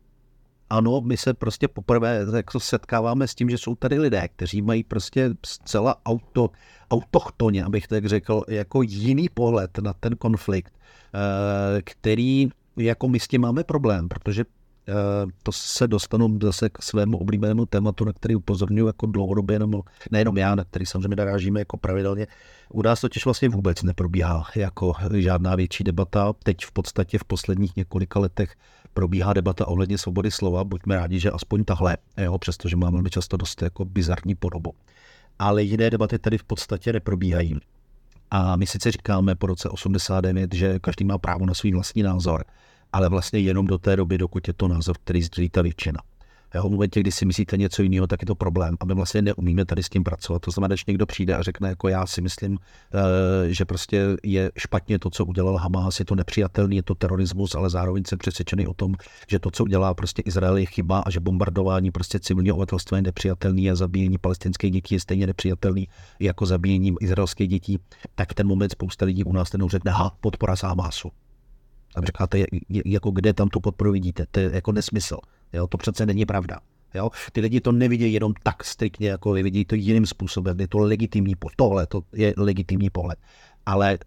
ano, 0.69 1.01
my 1.01 1.17
se 1.17 1.33
prostě 1.33 1.67
poprvé 1.67 2.25
jako 2.35 2.59
setkáváme 2.59 3.27
s 3.27 3.35
tím, 3.35 3.49
že 3.49 3.57
jsou 3.57 3.75
tady 3.75 3.99
lidé, 3.99 4.27
kteří 4.27 4.61
mají 4.61 4.83
prostě 4.83 5.29
zcela 5.45 5.95
auto, 6.05 6.49
autochtoně, 6.91 7.63
abych 7.63 7.87
tak 7.87 8.05
řekl, 8.05 8.43
jako 8.47 8.81
jiný 8.81 9.29
pohled 9.29 9.77
na 9.77 9.93
ten 9.93 10.15
konflikt, 10.15 10.73
eh, 11.13 11.81
který 11.81 12.49
jako 12.77 13.07
my 13.07 13.19
s 13.19 13.27
tím 13.27 13.41
máme 13.41 13.63
problém, 13.63 14.07
protože 14.07 14.45
eh, 14.89 14.93
to 15.43 15.51
se 15.51 15.87
dostanu 15.87 16.39
zase 16.41 16.69
k 16.69 16.81
svému 16.81 17.17
oblíbenému 17.17 17.65
tématu, 17.65 18.05
na 18.05 18.13
který 18.13 18.35
upozorňuji 18.35 18.87
jako 18.87 19.05
dlouhodobě, 19.05 19.59
nebo 19.59 19.83
nejenom 20.11 20.37
já, 20.37 20.55
na 20.55 20.63
který 20.63 20.85
samozřejmě 20.85 21.15
narážíme 21.15 21.59
jako 21.59 21.77
pravidelně. 21.77 22.27
U 22.69 22.81
nás 22.81 23.01
totiž 23.01 23.25
vlastně 23.25 23.49
vůbec 23.49 23.83
neprobíhá 23.83 24.43
jako 24.55 24.93
žádná 25.13 25.55
větší 25.55 25.83
debata. 25.83 26.33
Teď 26.43 26.65
v 26.65 26.71
podstatě 26.71 27.17
v 27.17 27.23
posledních 27.23 27.75
několika 27.75 28.19
letech 28.19 28.55
probíhá 28.97 29.33
debata 29.33 29.67
ohledně 29.67 29.97
svobody 29.97 30.31
slova. 30.31 30.63
Buďme 30.63 30.95
rádi, 30.95 31.19
že 31.19 31.31
aspoň 31.31 31.63
tahle, 31.63 31.97
jo, 32.17 32.37
přestože 32.37 32.75
mám 32.75 32.93
velmi 32.93 33.09
často 33.09 33.37
dost 33.37 33.61
jako 33.61 33.85
bizarní 33.85 34.35
podobu. 34.35 34.73
Ale 35.39 35.63
jiné 35.63 35.89
debaty 35.89 36.19
tady 36.19 36.37
v 36.37 36.43
podstatě 36.43 36.93
neprobíhají. 36.93 37.59
A 38.31 38.55
my 38.55 38.67
sice 38.67 38.91
říkáme 38.91 39.35
po 39.35 39.47
roce 39.47 39.69
89, 39.69 40.53
že 40.53 40.79
každý 40.79 41.05
má 41.05 41.17
právo 41.17 41.45
na 41.45 41.53
svůj 41.53 41.71
vlastní 41.71 42.03
názor, 42.03 42.45
ale 42.93 43.09
vlastně 43.09 43.39
jenom 43.39 43.67
do 43.67 43.77
té 43.77 43.95
doby, 43.95 44.17
dokud 44.17 44.47
je 44.47 44.53
to 44.53 44.67
názor, 44.67 44.95
který 45.03 45.23
sdílí 45.23 45.49
ta 45.49 45.61
většina. 45.61 45.99
Jo, 46.55 46.69
v 46.69 46.71
momentě, 46.71 46.99
kdy 46.99 47.11
si 47.11 47.25
myslíte 47.25 47.57
něco 47.57 47.81
jiného, 47.83 48.07
tak 48.07 48.21
je 48.21 48.25
to 48.25 48.35
problém 48.35 48.77
a 48.79 48.85
my 48.85 48.93
vlastně 48.93 49.21
neumíme 49.21 49.65
tady 49.65 49.83
s 49.83 49.89
tím 49.89 50.03
pracovat. 50.03 50.41
To 50.41 50.51
znamená, 50.51 50.73
když 50.73 50.85
někdo 50.85 51.05
přijde 51.05 51.35
a 51.35 51.41
řekne, 51.41 51.69
jako 51.69 51.87
já 51.87 52.05
si 52.05 52.21
myslím, 52.21 52.57
eh, 52.93 53.53
že 53.53 53.65
prostě 53.65 54.17
je 54.23 54.51
špatně 54.57 54.99
to, 54.99 55.09
co 55.09 55.25
udělal 55.25 55.57
Hamas, 55.57 55.99
je 55.99 56.05
to 56.05 56.15
nepřijatelný, 56.15 56.75
je 56.75 56.83
to 56.83 56.95
terorismus, 56.95 57.55
ale 57.55 57.69
zároveň 57.69 58.03
jsem 58.07 58.17
přesvědčený 58.17 58.67
o 58.67 58.73
tom, 58.73 58.95
že 59.29 59.39
to, 59.39 59.51
co 59.51 59.63
udělá 59.63 59.93
prostě 59.93 60.21
Izrael, 60.25 60.57
je 60.57 60.65
chyba 60.65 60.99
a 60.99 61.09
že 61.09 61.19
bombardování 61.19 61.91
prostě 61.91 62.19
civilního 62.19 62.55
obyvatelstva 62.55 62.97
je 62.97 63.01
nepřijatelný 63.01 63.71
a 63.71 63.75
zabíjení 63.75 64.17
palestinských 64.17 64.71
dětí 64.71 64.95
je 64.95 64.99
stejně 64.99 65.27
nepřijatelný 65.27 65.87
jako 66.19 66.45
zabíjení 66.45 66.95
izraelských 66.99 67.47
dětí, 67.47 67.79
tak 68.15 68.31
v 68.31 68.35
ten 68.35 68.47
moment 68.47 68.71
spousta 68.71 69.05
lidí 69.05 69.23
u 69.23 69.33
nás 69.33 69.49
ten 69.49 69.69
řekne, 69.69 69.91
ha, 69.91 70.17
podpora 70.21 70.55
z 70.55 70.63
Hamasu. 70.63 71.11
A 71.95 72.01
říkáte, 72.01 72.43
jako 72.85 73.11
kde 73.11 73.33
tam 73.33 73.49
tu 73.49 73.59
podporu 73.59 73.91
vidíte, 73.91 74.25
to 74.31 74.39
je 74.39 74.51
jako 74.53 74.71
nesmysl. 74.71 75.17
Jo, 75.53 75.67
to 75.67 75.77
přece 75.77 76.05
není 76.05 76.25
pravda. 76.25 76.59
Jo? 76.93 77.09
Ty 77.31 77.41
lidi 77.41 77.61
to 77.61 77.71
nevidí 77.71 78.13
jenom 78.13 78.33
tak 78.43 78.63
striktně, 78.63 79.09
jako 79.09 79.31
vy 79.31 79.43
vidí 79.43 79.65
to 79.65 79.75
jiným 79.75 80.05
způsobem. 80.05 80.59
Je 80.59 80.67
to 80.67 80.77
legitimní. 80.77 81.33
Tohle 81.55 81.87
to 81.87 82.01
je 82.13 82.33
legitimní 82.37 82.89
pohled. 82.89 83.19
Ale 83.65 83.97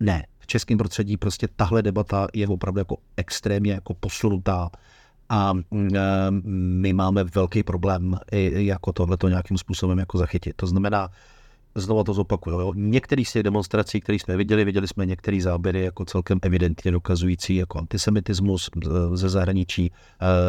ne, 0.00 0.26
v 0.38 0.46
českém 0.46 0.78
prostředí 0.78 1.16
prostě 1.16 1.48
tahle 1.56 1.82
debata 1.82 2.26
je 2.34 2.48
opravdu 2.48 2.78
jako 2.78 2.96
extrémně 3.16 3.72
jako 3.72 3.94
posunutá 3.94 4.70
a 5.28 5.52
mm, 5.52 5.96
e, 5.96 6.30
my 6.80 6.92
máme 6.92 7.24
velký 7.24 7.62
problém 7.62 8.16
jako 8.32 8.92
tohle 8.92 9.16
to 9.16 9.28
nějakým 9.28 9.58
způsobem 9.58 9.98
jako 9.98 10.18
zachytit. 10.18 10.56
To 10.56 10.66
znamená, 10.66 11.10
znovu 11.74 12.04
to 12.04 12.14
zopakuju. 12.14 12.60
Jo. 12.60 12.72
Některý 12.74 13.24
z 13.24 13.32
těch 13.32 13.42
demonstrací, 13.42 14.00
které 14.00 14.18
jsme 14.18 14.36
viděli, 14.36 14.64
viděli 14.64 14.88
jsme 14.88 15.06
některé 15.06 15.40
záběry 15.40 15.84
jako 15.84 16.04
celkem 16.04 16.38
evidentně 16.42 16.90
dokazující 16.90 17.56
jako 17.56 17.78
antisemitismus 17.78 18.70
ze 19.14 19.28
zahraničí, 19.28 19.92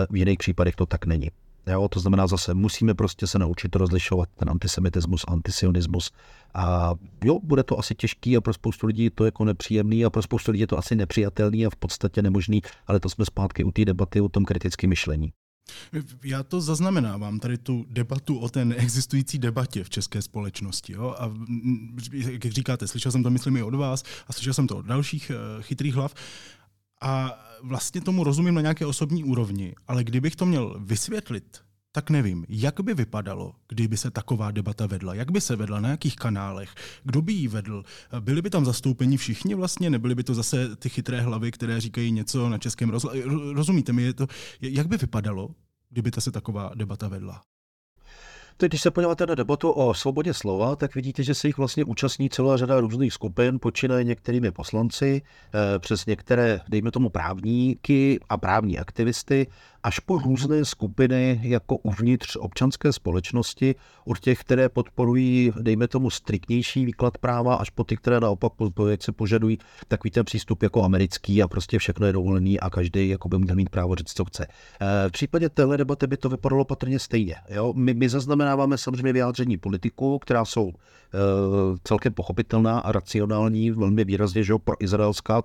v 0.09 0.15
jiných 0.15 0.38
případech 0.38 0.75
to 0.75 0.85
tak 0.85 1.05
není. 1.05 1.31
Jo, 1.67 1.88
to 1.88 1.99
znamená 1.99 2.27
zase, 2.27 2.53
musíme 2.53 2.93
prostě 2.93 3.27
se 3.27 3.39
naučit 3.39 3.75
rozlišovat 3.75 4.29
ten 4.35 4.49
antisemitismus, 4.49 5.25
antisionismus. 5.27 6.11
A 6.53 6.93
jo, 7.23 7.39
bude 7.43 7.63
to 7.63 7.79
asi 7.79 7.95
těžký 7.95 8.38
a 8.38 8.41
pro 8.41 8.53
spoustu 8.53 8.88
lidí 8.88 9.09
to 9.09 9.25
jako 9.25 9.45
nepříjemný 9.45 10.05
a 10.05 10.09
pro 10.09 10.21
spoustu 10.21 10.51
lidí 10.51 10.61
je 10.61 10.67
to 10.67 10.77
asi 10.77 10.95
nepřijatelný 10.95 11.65
a 11.65 11.69
v 11.69 11.75
podstatě 11.75 12.21
nemožný, 12.21 12.61
ale 12.88 12.99
to 12.99 13.09
jsme 13.09 13.25
zpátky 13.25 13.63
u 13.63 13.71
té 13.71 13.85
debaty 13.85 14.21
o 14.21 14.29
tom 14.29 14.45
kritickém 14.45 14.89
myšlení. 14.89 15.33
Já 16.23 16.43
to 16.43 16.62
zaznamenávám, 16.62 17.39
tady 17.39 17.58
tu 17.58 17.86
debatu 17.89 18.38
o 18.38 18.49
té 18.49 18.65
neexistující 18.65 19.39
debatě 19.39 19.84
v 19.84 19.89
české 19.89 20.21
společnosti. 20.21 20.93
Jo? 20.93 21.15
A 21.19 21.32
jak 22.12 22.45
říkáte, 22.45 22.88
slyšel 22.88 23.12
jsem 23.12 23.23
to, 23.23 23.30
myslím, 23.30 23.58
i 23.58 23.63
od 23.63 23.75
vás 23.75 24.04
a 24.28 24.34
slyšel 24.34 24.54
jsem 24.54 24.67
to 24.67 24.78
od 24.78 24.86
dalších 24.86 25.32
uh, 25.32 25.63
chytrých 25.63 25.95
hlav. 25.95 26.13
A 27.01 27.39
vlastně 27.63 28.01
tomu 28.01 28.23
rozumím 28.23 28.56
na 28.56 28.62
nějaké 28.62 28.86
osobní 28.86 29.23
úrovni, 29.23 29.75
ale 29.88 30.04
kdybych 30.04 30.36
to 30.36 30.45
měl 30.45 30.75
vysvětlit, 30.80 31.64
tak 31.95 32.10
nevím, 32.10 32.45
jak 32.49 32.81
by 32.81 32.93
vypadalo, 32.93 33.55
kdyby 33.67 33.97
se 33.97 34.12
taková 34.12 34.51
debata 34.51 34.86
vedla, 34.86 35.13
jak 35.13 35.31
by 35.31 35.41
se 35.41 35.55
vedla, 35.55 35.79
na 35.79 35.89
jakých 35.89 36.15
kanálech, 36.15 36.69
kdo 37.03 37.21
by 37.21 37.34
ji 37.34 37.47
vedl, 37.47 37.84
byli 38.19 38.41
by 38.41 38.49
tam 38.49 38.65
zastoupeni 38.65 39.17
všichni 39.17 39.55
vlastně, 39.55 39.89
nebyly 39.89 40.15
by 40.15 40.23
to 40.23 40.34
zase 40.34 40.75
ty 40.75 40.89
chytré 40.89 41.21
hlavy, 41.21 41.51
které 41.51 41.81
říkají 41.81 42.12
něco 42.12 42.49
na 42.49 42.58
českém 42.58 42.89
rozhlasu. 42.89 43.19
Rozumíte 43.53 43.93
mi, 43.93 44.03
je 44.03 44.13
to, 44.13 44.27
jak 44.62 44.88
by 44.88 44.97
vypadalo, 44.97 45.49
kdyby 45.89 46.12
ta 46.12 46.21
se 46.21 46.31
taková 46.31 46.71
debata 46.75 47.08
vedla? 47.08 47.41
Teď, 48.58 48.71
když 48.71 48.81
se 48.81 48.91
podíváte 48.91 49.25
na 49.25 49.36
debatu 49.36 49.71
o 49.71 49.93
svobodě 49.93 50.34
slova, 50.34 50.75
tak 50.75 50.95
vidíte, 50.95 51.23
že 51.23 51.34
se 51.34 51.47
jich 51.47 51.58
vlastně 51.58 51.84
účastní 51.84 52.29
celá 52.29 52.58
řada 52.58 52.79
různých 52.79 53.13
skupin, 53.13 53.60
počínaje 53.60 54.03
některými 54.03 54.51
poslanci, 54.51 55.21
eh, 55.53 55.79
přes 55.79 56.05
některé, 56.05 56.60
dejme 56.69 56.91
tomu, 56.91 57.10
právníky 57.10 58.19
a 58.29 58.38
právní 58.38 58.79
aktivisty, 58.79 59.47
až 59.85 59.99
po 59.99 60.17
různé 60.17 60.65
skupiny 60.65 61.39
jako 61.43 61.77
uvnitř 61.77 62.35
občanské 62.35 62.93
společnosti, 62.93 63.75
od 64.05 64.19
těch, 64.19 64.39
které 64.39 64.69
podporují, 64.69 65.51
dejme 65.61 65.87
tomu, 65.87 66.09
striktnější 66.09 66.85
výklad 66.85 67.17
práva, 67.17 67.55
až 67.55 67.69
po 67.69 67.83
ty, 67.83 67.97
které 67.97 68.19
naopak 68.19 68.53
jak 68.89 69.03
se 69.03 69.11
požadují 69.11 69.57
takový 69.87 70.11
ten 70.11 70.25
přístup 70.25 70.63
jako 70.63 70.83
americký 70.83 71.43
a 71.43 71.47
prostě 71.47 71.79
všechno 71.79 72.07
je 72.07 72.13
dovolený 72.13 72.59
a 72.59 72.69
každý 72.69 73.09
jako 73.09 73.29
by 73.29 73.39
měl 73.39 73.55
mít 73.55 73.69
právo 73.69 73.95
říct, 73.95 74.13
co 74.13 74.25
chce. 74.25 74.47
Eh, 74.47 75.09
v 75.09 75.11
případě 75.11 75.49
téhle 75.49 75.77
debaty 75.77 76.07
by 76.07 76.17
to 76.17 76.29
vypadalo 76.29 76.65
patrně 76.65 76.99
stejně. 76.99 77.35
Jo? 77.49 77.73
My, 77.73 77.93
my 77.93 78.09
zaznamenáváme 78.09 78.77
samozřejmě 78.77 79.13
vyjádření 79.13 79.57
politiků, 79.57 80.19
která 80.19 80.45
jsou 80.45 80.65
uh, 80.65 80.73
celkem 81.83 82.13
pochopitelná 82.13 82.79
a 82.79 82.91
racionální, 82.91 83.71
velmi 83.71 84.05
výrazně, 84.05 84.43
že 84.43 84.53
pro 84.63 84.83
izraelská, 84.83 85.41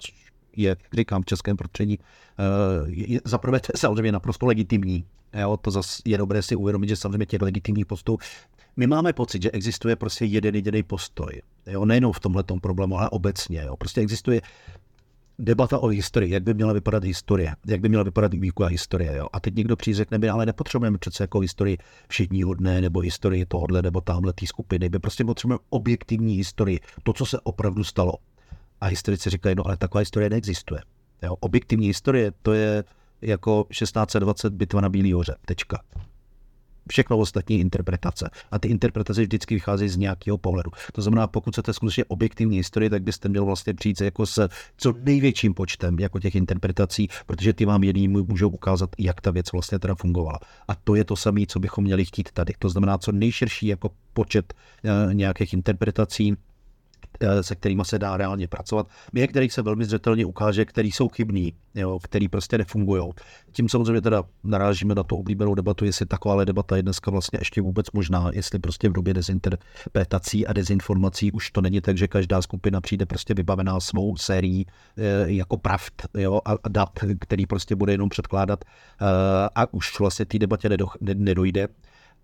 je, 0.56 0.76
říkám, 0.92 1.22
v 1.22 1.26
českém 1.26 1.56
prostředí, 1.56 1.98
uh, 1.98 3.18
za 3.24 3.38
prvé 3.38 3.60
to 3.60 3.66
je 3.74 3.78
samozřejmě 3.78 4.12
naprosto 4.12 4.46
legitimní. 4.46 5.04
Jo, 5.40 5.56
to 5.56 5.70
zase 5.70 6.02
je 6.04 6.18
dobré 6.18 6.42
si 6.42 6.56
uvědomit, 6.56 6.88
že 6.88 6.96
samozřejmě 6.96 7.26
těch 7.26 7.42
legitimních 7.42 7.86
postů 7.86 8.18
my 8.76 8.86
máme 8.86 9.12
pocit, 9.12 9.42
že 9.42 9.50
existuje 9.50 9.96
prostě 9.96 10.24
jeden 10.24 10.54
jediný 10.54 10.82
postoj. 10.82 11.42
Jo, 11.66 11.84
nejenom 11.84 12.12
v 12.12 12.20
tomhle 12.20 12.44
problému, 12.62 12.98
ale 12.98 13.10
obecně. 13.10 13.62
Jo. 13.66 13.76
Prostě 13.76 14.00
existuje 14.00 14.40
debata 15.38 15.78
o 15.78 15.86
historii, 15.86 16.32
jak 16.32 16.42
by 16.42 16.54
měla 16.54 16.72
vypadat 16.72 17.04
historie, 17.04 17.54
jak 17.66 17.80
by 17.80 17.88
měla 17.88 18.04
vypadat 18.04 18.34
výuka 18.34 18.66
historie. 18.66 19.16
Jo. 19.16 19.26
A 19.32 19.40
teď 19.40 19.54
někdo 19.54 19.76
přijde 19.76 19.96
řekne, 19.96 20.30
ale 20.30 20.46
nepotřebujeme 20.46 20.98
přece 20.98 21.22
jako 21.22 21.40
historii 21.40 21.78
všedního 22.08 22.54
dne 22.54 22.80
nebo 22.80 23.00
historii 23.00 23.46
tohohle 23.46 23.82
nebo 23.82 24.00
tamhle 24.00 24.32
té 24.32 24.46
skupiny, 24.46 24.88
my 24.88 24.98
prostě 24.98 25.24
potřebujeme 25.24 25.58
objektivní 25.70 26.34
historii, 26.34 26.80
to, 27.02 27.12
co 27.12 27.26
se 27.26 27.40
opravdu 27.40 27.84
stalo. 27.84 28.12
A 28.80 28.86
historici 28.86 29.30
říkají, 29.30 29.54
no 29.54 29.66
ale 29.66 29.76
taková 29.76 29.98
historie 30.00 30.30
neexistuje. 30.30 30.80
Jo. 31.22 31.36
Objektivní 31.40 31.86
historie, 31.86 32.32
to 32.42 32.52
je 32.52 32.84
jako 33.22 33.66
1620 33.70 34.52
bitva 34.52 34.80
na 34.80 34.88
Bílý 34.88 35.12
hoře. 35.12 35.36
Tečka 35.44 35.82
všechno 36.90 37.18
ostatní 37.18 37.60
interpretace. 37.60 38.30
A 38.50 38.58
ty 38.58 38.68
interpretace 38.68 39.22
vždycky 39.22 39.54
vycházejí 39.54 39.88
z 39.88 39.96
nějakého 39.96 40.38
pohledu. 40.38 40.70
To 40.92 41.02
znamená, 41.02 41.26
pokud 41.26 41.54
chcete 41.54 41.72
skutečně 41.72 42.04
objektivní 42.04 42.56
historii, 42.56 42.90
tak 42.90 43.02
byste 43.02 43.28
měl 43.28 43.44
vlastně 43.44 43.74
přijít 43.74 44.00
jako 44.00 44.26
s 44.26 44.48
co 44.76 44.94
největším 45.02 45.54
počtem 45.54 45.98
jako 45.98 46.20
těch 46.20 46.34
interpretací, 46.34 47.08
protože 47.26 47.52
ty 47.52 47.64
vám 47.64 47.84
jedním 47.84 48.12
můžou 48.28 48.48
ukázat, 48.48 48.90
jak 48.98 49.20
ta 49.20 49.30
věc 49.30 49.52
vlastně 49.52 49.78
teda 49.78 49.94
fungovala. 49.94 50.38
A 50.68 50.74
to 50.74 50.94
je 50.94 51.04
to 51.04 51.16
samé, 51.16 51.40
co 51.46 51.60
bychom 51.60 51.84
měli 51.84 52.04
chtít 52.04 52.32
tady. 52.32 52.52
To 52.58 52.68
znamená, 52.68 52.98
co 52.98 53.12
nejširší 53.12 53.66
jako 53.66 53.90
počet 54.12 54.54
eh, 54.84 55.14
nějakých 55.14 55.52
interpretací, 55.52 56.36
se 57.40 57.54
kterými 57.54 57.82
se 57.84 57.98
dá 57.98 58.16
reálně 58.16 58.48
pracovat. 58.48 58.86
My, 59.12 59.28
kterých 59.28 59.52
se 59.52 59.62
velmi 59.62 59.84
zřetelně 59.84 60.26
ukáže, 60.26 60.64
který 60.64 60.92
jsou 60.92 61.08
chybní, 61.08 61.52
jo, 61.74 61.98
který 62.02 62.28
prostě 62.28 62.58
nefungují. 62.58 63.10
Tím 63.52 63.68
samozřejmě 63.68 64.00
teda 64.00 64.22
narážíme 64.44 64.94
na 64.94 65.02
to 65.02 65.16
oblíbenou 65.16 65.54
debatu, 65.54 65.84
jestli 65.84 66.06
taková 66.06 66.44
debata 66.44 66.76
je 66.76 66.82
dneska 66.82 67.10
vlastně 67.10 67.38
ještě 67.40 67.62
vůbec 67.62 67.90
možná, 67.92 68.30
jestli 68.32 68.58
prostě 68.58 68.88
v 68.88 68.92
době 68.92 69.14
dezinterpretací 69.14 70.46
a 70.46 70.52
dezinformací 70.52 71.32
už 71.32 71.50
to 71.50 71.60
není 71.60 71.80
tak, 71.80 71.98
že 71.98 72.08
každá 72.08 72.42
skupina 72.42 72.80
přijde 72.80 73.06
prostě 73.06 73.34
vybavená 73.34 73.80
svou 73.80 74.16
sérií 74.16 74.66
eh, 74.96 75.32
jako 75.32 75.56
pravd 75.56 75.92
jo, 76.14 76.40
a 76.44 76.68
dat, 76.68 76.90
který 77.20 77.46
prostě 77.46 77.76
bude 77.76 77.92
jenom 77.92 78.08
předkládat 78.08 78.64
a 79.54 79.74
už 79.74 80.00
vlastně 80.00 80.26
té 80.26 80.38
debatě 80.38 80.68
nedojde 81.14 81.68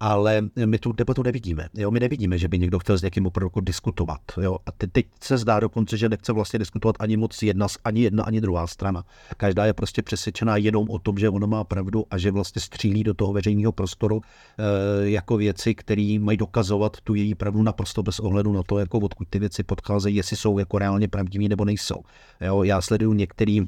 ale 0.00 0.42
my 0.64 0.78
tu 0.78 0.92
debatu 0.92 1.22
nevidíme. 1.22 1.68
Jo? 1.74 1.90
My 1.90 2.00
nevidíme, 2.00 2.38
že 2.38 2.48
by 2.48 2.58
někdo 2.58 2.78
chtěl 2.78 2.98
s 2.98 3.02
někým 3.02 3.26
opravdu 3.26 3.60
diskutovat. 3.60 4.20
Jo? 4.40 4.58
A 4.66 4.72
te, 4.72 4.86
teď 4.86 5.06
se 5.20 5.38
zdá 5.38 5.60
dokonce, 5.60 5.96
že 5.96 6.08
nechce 6.08 6.32
vlastně 6.32 6.58
diskutovat 6.58 6.96
ani 6.98 7.16
moc 7.16 7.42
jedna, 7.42 7.66
ani 7.84 8.00
jedna, 8.00 8.24
ani 8.24 8.40
druhá 8.40 8.66
strana. 8.66 9.04
Každá 9.36 9.66
je 9.66 9.72
prostě 9.72 10.02
přesvědčená 10.02 10.56
jenom 10.56 10.90
o 10.90 10.98
tom, 10.98 11.18
že 11.18 11.28
ona 11.28 11.46
má 11.46 11.64
pravdu 11.64 12.04
a 12.10 12.18
že 12.18 12.30
vlastně 12.30 12.62
střílí 12.62 13.04
do 13.04 13.14
toho 13.14 13.32
veřejného 13.32 13.72
prostoru 13.72 14.20
e, 14.20 15.10
jako 15.10 15.36
věci, 15.36 15.74
které 15.74 16.16
mají 16.20 16.38
dokazovat 16.38 17.00
tu 17.00 17.14
její 17.14 17.34
pravdu 17.34 17.62
naprosto 17.62 18.02
bez 18.02 18.20
ohledu 18.20 18.52
na 18.52 18.62
to, 18.62 18.78
jako 18.78 18.98
odkud 18.98 19.28
ty 19.30 19.38
věci 19.38 19.62
podcházejí, 19.62 20.16
jestli 20.16 20.36
jsou 20.36 20.58
jako 20.58 20.78
reálně 20.78 21.08
pravdivé 21.08 21.48
nebo 21.48 21.64
nejsou. 21.64 22.02
Jo? 22.40 22.62
Já 22.62 22.80
sleduju 22.80 23.12
některý 23.12 23.60
e, 23.60 23.64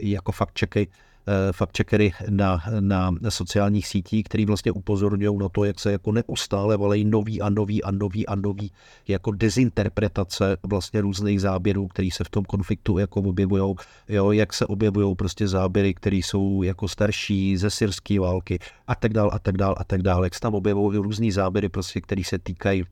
jako 0.00 0.32
fakt 0.32 0.54
čeky, 0.54 0.88
Eh, 1.26 1.52
fact-checkery 1.52 2.12
na, 2.30 2.62
na 2.80 3.10
sociálních 3.28 3.86
sítích, 3.86 4.24
který 4.24 4.46
vlastně 4.46 4.72
upozorňují 4.72 5.38
na 5.38 5.48
to, 5.48 5.64
jak 5.64 5.80
se 5.80 5.92
jako 5.92 6.12
neustále 6.12 6.76
valejí 6.76 7.04
nový 7.04 7.40
a 7.40 7.50
nový 7.50 7.82
a 7.82 7.90
nový 7.90 8.26
a 8.26 8.34
nový 8.34 8.72
jako 9.08 9.30
dezinterpretace 9.30 10.56
vlastně 10.62 11.00
různých 11.00 11.40
záběrů, 11.40 11.86
který 11.86 12.10
se 12.10 12.24
v 12.24 12.28
tom 12.28 12.44
konfliktu 12.44 12.98
jako 12.98 13.20
objevují, 13.20 13.74
jo, 14.08 14.32
jak 14.32 14.52
se 14.52 14.66
objevují 14.66 15.16
prostě 15.16 15.48
záběry, 15.48 15.94
které 15.94 16.16
jsou 16.16 16.62
jako 16.62 16.88
starší 16.88 17.56
ze 17.56 17.70
syrské 17.70 18.20
války 18.20 18.58
a 18.86 18.94
tak 18.94 19.12
dál 19.12 19.30
a 19.32 19.38
tak 19.38 19.56
dál 19.56 19.74
a 19.78 19.84
tak 19.84 20.02
dál, 20.02 20.24
jak 20.24 20.34
se 20.34 20.40
tam 20.40 20.54
objevují 20.54 20.98
různý 20.98 21.32
záběry 21.32 21.68
prostě, 21.68 22.00
které 22.00 22.24
se 22.24 22.38
týkají 22.38 22.84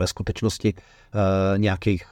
ve 0.00 0.06
skutečnosti 0.06 0.74
uh, 0.74 1.58
nějakých 1.58 2.06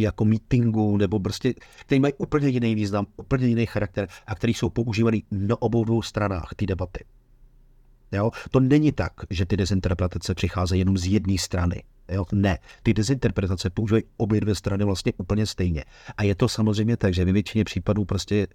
jako 0.00 0.24
meetingu, 0.24 0.96
nebo 0.96 1.20
prostě, 1.20 1.54
který 1.80 2.00
mají 2.00 2.14
úplně 2.18 2.48
jiný 2.48 2.74
význam, 2.74 3.06
úplně 3.16 3.46
jiný 3.46 3.66
charakter 3.66 4.08
a 4.26 4.34
který 4.34 4.54
jsou 4.54 4.70
používaný 4.70 5.24
na 5.30 5.62
obou 5.62 5.84
dvou 5.84 6.02
stranách 6.02 6.54
té 6.56 6.66
debaty. 6.66 7.04
Jo? 8.12 8.30
To 8.50 8.60
není 8.60 8.92
tak, 8.92 9.12
že 9.30 9.46
ty 9.46 9.56
dezinterpretace 9.56 10.34
přicházejí 10.34 10.78
jenom 10.78 10.98
z 10.98 11.06
jedné 11.06 11.38
strany. 11.38 11.82
Jo? 12.08 12.24
Ne, 12.32 12.58
ty 12.82 12.94
dezinterpretace 12.94 13.70
používají 13.70 14.04
obě 14.16 14.40
dvě 14.40 14.54
strany 14.54 14.84
vlastně 14.84 15.12
úplně 15.16 15.46
stejně. 15.46 15.84
A 16.16 16.22
je 16.22 16.34
to 16.34 16.48
samozřejmě 16.48 16.96
tak, 16.96 17.14
že 17.14 17.24
ve 17.24 17.32
většině 17.32 17.64
případů 17.64 18.04
prostě 18.04 18.46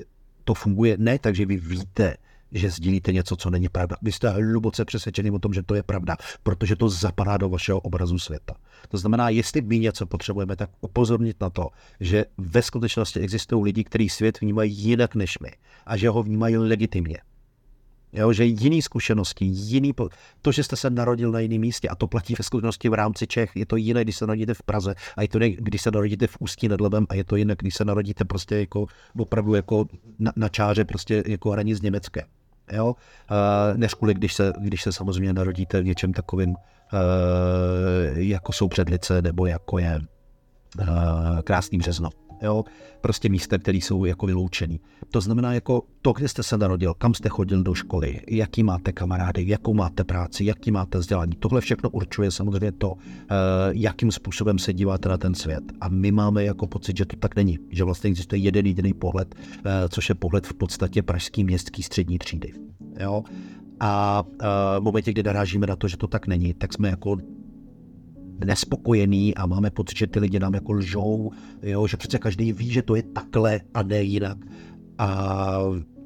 to 0.44 0.54
funguje 0.54 0.98
ne 1.00 1.20
tak, 1.20 1.36
že 1.36 1.46
vy 1.46 1.58
víte, 1.58 2.18
že 2.52 2.70
sdílíte 2.70 3.14
něco, 3.14 3.36
co 3.36 3.50
není 3.50 3.70
pravda. 3.70 3.95
Vy 4.02 4.12
jste 4.12 4.30
hluboce 4.30 4.86
přesvědčený 4.86 5.32
o 5.32 5.39
tom, 5.39 5.54
že 5.54 5.64
to 5.64 5.76
je 5.76 5.84
pravda, 5.84 6.18
protože 6.43 6.76
to 6.76 6.89
zapadá 6.89 7.38
do 7.38 7.50
vašeho 7.50 7.80
obrazu 7.80 8.20
světa. 8.20 8.54
To 8.89 8.98
znamená, 8.98 9.30
jestli 9.30 9.62
my 9.62 9.80
něco 9.80 10.06
potřebujeme, 10.06 10.56
tak 10.56 10.70
upozornit 10.82 11.41
na 11.41 11.50
to, 11.50 11.70
že 12.00 12.26
ve 12.38 12.62
skutečnosti 12.62 13.20
existují 13.20 13.64
lidi, 13.64 13.84
kteří 13.84 14.10
svět 14.10 14.41
vnímají 14.41 14.74
jinak 14.74 15.16
než 15.16 15.39
my 15.39 15.52
a 15.86 15.98
že 15.98 16.10
ho 16.10 16.24
vnímají 16.24 16.58
legitimně. 16.58 17.18
Jo, 18.14 18.34
že 18.34 18.45
jiný 18.45 18.82
zkušenosti, 18.82 19.45
jiný, 19.45 19.93
po... 19.93 20.10
to, 20.41 20.52
že 20.52 20.64
jste 20.64 20.76
se 20.76 20.89
narodil 20.89 21.32
na 21.32 21.39
jiném 21.39 21.62
místě 21.62 21.89
a 21.89 21.95
to 21.95 22.08
platí 22.08 22.36
ve 22.38 22.43
skutečnosti 22.43 22.89
v 22.89 22.93
rámci 22.93 23.28
Čech, 23.28 23.52
je 23.56 23.66
to 23.66 23.76
jiné, 23.76 24.04
když 24.04 24.18
se 24.18 24.28
narodíte 24.28 24.54
v 24.54 24.64
Praze 24.64 24.95
a 25.18 25.22
je 25.22 25.28
to 25.28 25.38
jiné, 25.43 25.56
když 25.60 25.82
se 25.82 25.91
narodíte 25.91 26.28
v 26.28 26.38
Ústí 26.39 26.68
nad 26.68 26.82
Labem 26.82 27.06
a 27.10 27.16
je 27.16 27.24
to 27.24 27.36
jiné, 27.36 27.56
když 27.60 27.76
se 27.76 27.86
narodíte 27.86 28.26
prostě 28.26 28.56
jako 28.56 28.86
opravdu 29.18 29.54
jako 29.54 29.86
na, 30.20 30.34
na 30.36 30.50
čáře 30.50 30.86
prostě 30.86 31.24
jako 31.28 31.52
hranic 31.52 31.82
Německé 31.82 32.24
jo, 32.72 32.95
než 33.76 33.93
kvůli, 33.93 34.13
když 34.13 34.34
se, 34.34 34.53
když 34.59 34.84
se 34.84 34.91
samozřejmě 34.91 35.34
narodíte 35.34 35.82
v 35.82 35.86
něčem 35.86 36.13
takovým, 36.13 36.55
jako 38.13 38.53
jsou 38.53 38.68
předlice, 38.68 39.22
nebo 39.22 39.45
jako 39.45 39.78
je 39.78 39.99
krásný 41.43 41.78
březno 41.78 42.09
jo, 42.42 42.66
prostě 43.02 43.30
místa, 43.30 43.58
které 43.58 43.78
jsou 43.78 44.06
jako 44.06 44.26
vyloučený. 44.26 44.80
To 45.12 45.22
znamená 45.22 45.54
jako 45.54 45.84
to, 46.02 46.14
kde 46.14 46.28
jste 46.28 46.44
se 46.44 46.58
narodil, 46.58 46.94
kam 46.94 47.14
jste 47.14 47.30
chodil 47.30 47.64
do 47.64 47.74
školy, 47.74 48.22
jaký 48.28 48.64
máte 48.64 48.92
kamarády, 48.92 49.44
jakou 49.48 49.74
máte 49.74 50.04
práci, 50.04 50.46
jaký 50.46 50.72
máte 50.72 50.98
vzdělání. 50.98 51.34
Tohle 51.40 51.62
všechno 51.62 51.90
určuje 51.90 52.32
samozřejmě 52.32 52.72
to, 52.72 52.94
eh, 52.98 53.36
jakým 53.72 54.12
způsobem 54.12 54.60
se 54.60 54.74
díváte 54.74 55.10
na 55.10 55.18
ten 55.18 55.36
svět. 55.36 55.64
A 55.82 55.90
my 55.90 56.12
máme 56.12 56.44
jako 56.44 56.68
pocit, 56.68 56.98
že 56.98 57.06
to 57.06 57.16
tak 57.16 57.36
není, 57.36 57.60
že 57.70 57.84
vlastně 57.84 58.08
existuje 58.08 58.40
jeden 58.40 58.66
jediný 58.66 58.94
pohled, 58.94 59.36
eh, 59.36 59.90
což 59.90 60.10
je 60.10 60.16
pohled 60.16 60.48
v 60.48 60.54
podstatě 60.54 61.04
pražský 61.04 61.44
městský 61.44 61.84
střední 61.84 62.18
třídy. 62.18 62.54
Jo? 63.00 63.24
A 63.80 64.24
eh, 64.42 64.46
v 64.80 64.84
momentě, 64.84 65.12
kdy 65.12 65.24
narážíme 65.24 65.68
na 65.68 65.76
to, 65.76 65.88
že 65.88 65.98
to 65.98 66.08
tak 66.08 66.28
není, 66.28 66.54
tak 66.54 66.74
jsme 66.74 66.90
jako 66.90 67.18
nespokojený 68.46 69.36
a 69.36 69.46
máme 69.46 69.70
pocit, 69.70 69.98
že 69.98 70.08
ty 70.08 70.20
lidi 70.20 70.40
nám 70.40 70.54
jako 70.54 70.72
lžou, 70.72 71.32
jo, 71.62 71.88
že 71.88 71.98
přece 71.98 72.20
každý 72.20 72.54
ví, 72.54 72.72
že 72.72 72.82
to 72.82 72.96
je 72.96 73.04
takhle 73.04 73.62
a 73.74 73.84
ne 73.84 74.02
jinak. 74.02 74.38
A 74.98 75.60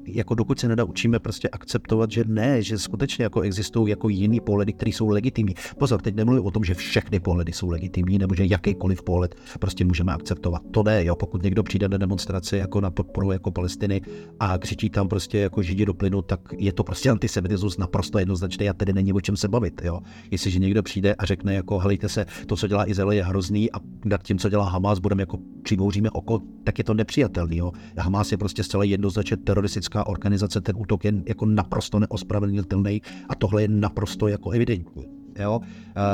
jako 0.06 0.34
dokud 0.34 0.60
se 0.60 0.68
nedaučíme 0.68 1.18
prostě 1.18 1.48
akceptovat, 1.48 2.10
že 2.10 2.24
ne, 2.26 2.62
že 2.62 2.78
skutečně 2.78 3.22
jako 3.22 3.40
existují 3.40 3.90
jako 3.90 4.08
jiný 4.08 4.40
pohledy, 4.40 4.72
které 4.72 4.88
jsou 4.88 5.08
legitimní. 5.08 5.54
Pozor, 5.78 6.02
teď 6.02 6.14
nemluvím 6.14 6.44
o 6.46 6.50
tom, 6.50 6.64
že 6.64 6.74
všechny 6.74 7.20
pohledy 7.20 7.52
jsou 7.52 7.70
legitimní, 7.70 8.18
nebo 8.18 8.34
že 8.34 8.44
jakýkoliv 8.44 9.02
pohled 9.02 9.34
prostě 9.58 9.84
můžeme 9.84 10.12
akceptovat. 10.12 10.62
To 10.70 10.82
ne, 10.82 11.04
jo, 11.04 11.16
pokud 11.16 11.42
někdo 11.42 11.62
přijde 11.62 11.88
na 11.88 11.98
demonstraci 11.98 12.56
jako 12.56 12.80
na 12.80 12.90
podporu 12.90 13.32
jako 13.32 13.50
Palestiny 13.50 14.00
a 14.40 14.58
křičí 14.58 14.90
tam 14.90 15.08
prostě 15.08 15.38
jako 15.38 15.62
židi 15.62 15.86
do 15.86 15.94
plynu, 15.94 16.22
tak 16.22 16.40
je 16.58 16.72
to 16.72 16.84
prostě 16.84 17.10
antisemitismus 17.10 17.78
naprosto 17.78 18.18
jednoznačný 18.18 18.68
a 18.68 18.72
tedy 18.72 18.92
není 18.92 19.12
o 19.12 19.20
čem 19.20 19.36
se 19.36 19.48
bavit, 19.48 19.80
jo. 19.84 20.00
Jestliže 20.30 20.58
někdo 20.58 20.82
přijde 20.82 21.14
a 21.14 21.24
řekne 21.24 21.54
jako, 21.54 21.78
helejte 21.78 22.08
se, 22.08 22.26
to, 22.46 22.56
co 22.56 22.68
dělá 22.68 22.88
Izrael, 22.88 23.12
je 23.12 23.24
hrozný 23.24 23.72
a 23.72 23.76
nad 24.04 24.22
tím, 24.22 24.38
co 24.38 24.48
dělá 24.48 24.68
Hamas, 24.68 24.98
budeme 24.98 25.22
jako 25.22 25.38
přibouříme 25.62 26.10
oko, 26.10 26.40
tak 26.64 26.78
je 26.78 26.84
to 26.84 26.94
nepřijatelný, 26.94 27.56
jo. 27.56 27.72
Hamas 27.98 28.32
je 28.32 28.38
prostě 28.38 28.62
zcela 28.62 28.84
jednoznačně 28.84 29.36
teroristický 29.36 29.91
teroristická 29.92 30.06
organizace, 30.06 30.60
ten 30.60 30.76
útok 30.78 31.04
je 31.04 31.12
jako 31.26 31.46
naprosto 31.46 31.98
neospravedlnitelný 31.98 33.02
a 33.28 33.34
tohle 33.34 33.62
je 33.62 33.68
naprosto 33.68 34.28
jako 34.28 34.50
evidentní. 34.50 35.21
Jo? 35.38 35.60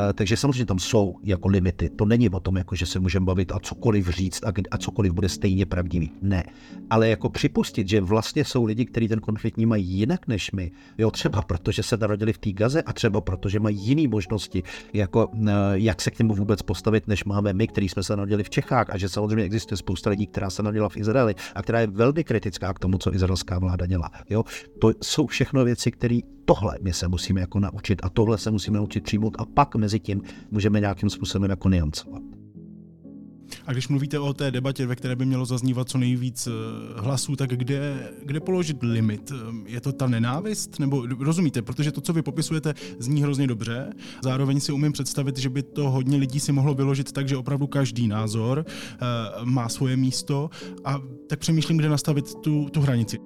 E, 0.08 0.12
takže 0.12 0.36
samozřejmě 0.36 0.64
tam 0.64 0.78
jsou 0.78 1.16
jako 1.22 1.48
limity. 1.48 1.90
To 1.90 2.04
není 2.04 2.30
o 2.30 2.40
tom, 2.40 2.56
jako, 2.56 2.74
že 2.74 2.86
se 2.86 2.98
můžeme 2.98 3.26
bavit 3.26 3.52
a 3.52 3.58
cokoliv 3.58 4.08
říct 4.08 4.44
a, 4.44 4.52
a 4.70 4.78
cokoliv 4.78 5.12
bude 5.12 5.28
stejně 5.28 5.66
pravdivý. 5.66 6.10
Ne. 6.22 6.44
Ale 6.90 7.08
jako 7.08 7.28
připustit, 7.28 7.88
že 7.88 8.00
vlastně 8.00 8.44
jsou 8.44 8.64
lidi, 8.64 8.84
kteří 8.84 9.08
ten 9.08 9.20
konflikt 9.20 9.58
mají 9.58 9.86
jinak 9.86 10.28
než 10.28 10.52
my, 10.52 10.70
jo, 10.98 11.10
třeba 11.10 11.42
protože 11.42 11.82
se 11.82 11.96
narodili 11.96 12.32
v 12.32 12.38
té 12.38 12.52
gaze 12.52 12.82
a 12.82 12.92
třeba 12.92 13.20
protože 13.20 13.60
mají 13.60 13.76
jiné 13.76 14.08
možnosti, 14.08 14.62
jako, 14.92 15.30
e, 15.46 15.52
jak 15.72 16.02
se 16.02 16.10
k 16.10 16.18
němu 16.18 16.34
vůbec 16.34 16.62
postavit, 16.62 17.08
než 17.08 17.24
máme 17.24 17.52
my, 17.52 17.66
kteří 17.66 17.88
jsme 17.88 18.02
se 18.02 18.16
narodili 18.16 18.44
v 18.44 18.50
Čechách 18.50 18.90
a 18.90 18.98
že 18.98 19.08
samozřejmě 19.08 19.44
existuje 19.44 19.78
spousta 19.78 20.10
lidí, 20.10 20.26
která 20.26 20.50
se 20.50 20.62
narodila 20.62 20.88
v 20.88 20.96
Izraeli 20.96 21.34
a 21.54 21.62
která 21.62 21.80
je 21.80 21.86
velmi 21.86 22.24
kritická 22.24 22.72
k 22.72 22.78
tomu, 22.78 22.98
co 22.98 23.14
izraelská 23.14 23.58
vláda 23.58 23.86
dělá. 23.86 24.10
Jo? 24.30 24.44
To 24.80 24.92
jsou 25.02 25.26
všechno 25.26 25.64
věci, 25.64 25.90
které 25.90 26.18
tohle 26.44 26.78
my 26.82 26.92
se 26.92 27.08
musíme 27.08 27.40
jako 27.40 27.60
naučit 27.60 28.00
a 28.02 28.08
tohle 28.08 28.38
se 28.38 28.50
musíme 28.50 28.78
naučit 28.78 29.04
přijmout 29.08 29.36
a 29.38 29.44
pak 29.44 29.74
mezi 29.74 30.00
tím 30.00 30.22
můžeme 30.50 30.80
nějakým 30.80 31.10
způsobem 31.10 31.50
jako 31.50 31.68
niancovat. 31.68 32.22
A 33.66 33.72
když 33.72 33.88
mluvíte 33.88 34.18
o 34.18 34.32
té 34.32 34.50
debatě, 34.50 34.86
ve 34.86 34.96
které 34.96 35.16
by 35.16 35.26
mělo 35.26 35.46
zaznívat 35.46 35.88
co 35.88 35.98
nejvíc 35.98 36.46
eh, 36.46 36.50
hlasů, 37.00 37.36
tak 37.36 37.50
kde, 37.50 38.10
kde 38.24 38.40
položit 38.40 38.76
limit? 38.82 39.32
Eh, 39.32 39.70
je 39.70 39.80
to 39.80 39.92
ta 39.92 40.06
nenávist? 40.06 40.78
Nebo 40.78 41.06
rozumíte, 41.06 41.62
protože 41.62 41.92
to, 41.92 42.00
co 42.00 42.12
vy 42.12 42.22
popisujete, 42.22 42.74
zní 42.98 43.22
hrozně 43.22 43.46
dobře. 43.46 43.92
Zároveň 44.22 44.60
si 44.60 44.72
umím 44.72 44.92
představit, 44.92 45.38
že 45.38 45.48
by 45.48 45.62
to 45.62 45.90
hodně 45.90 46.16
lidí 46.16 46.40
si 46.40 46.52
mohlo 46.52 46.74
vyložit 46.74 47.12
tak, 47.12 47.28
že 47.28 47.36
opravdu 47.36 47.66
každý 47.66 48.08
názor 48.08 48.64
uh, 48.64 49.44
má 49.44 49.68
svoje 49.68 49.96
místo 49.96 50.50
a 50.84 51.00
tak 51.26 51.38
přemýšlím, 51.38 51.76
kde 51.78 51.88
nastavit 51.88 52.34
tu, 52.34 52.68
tu 52.72 52.80
hranici. 52.80 53.18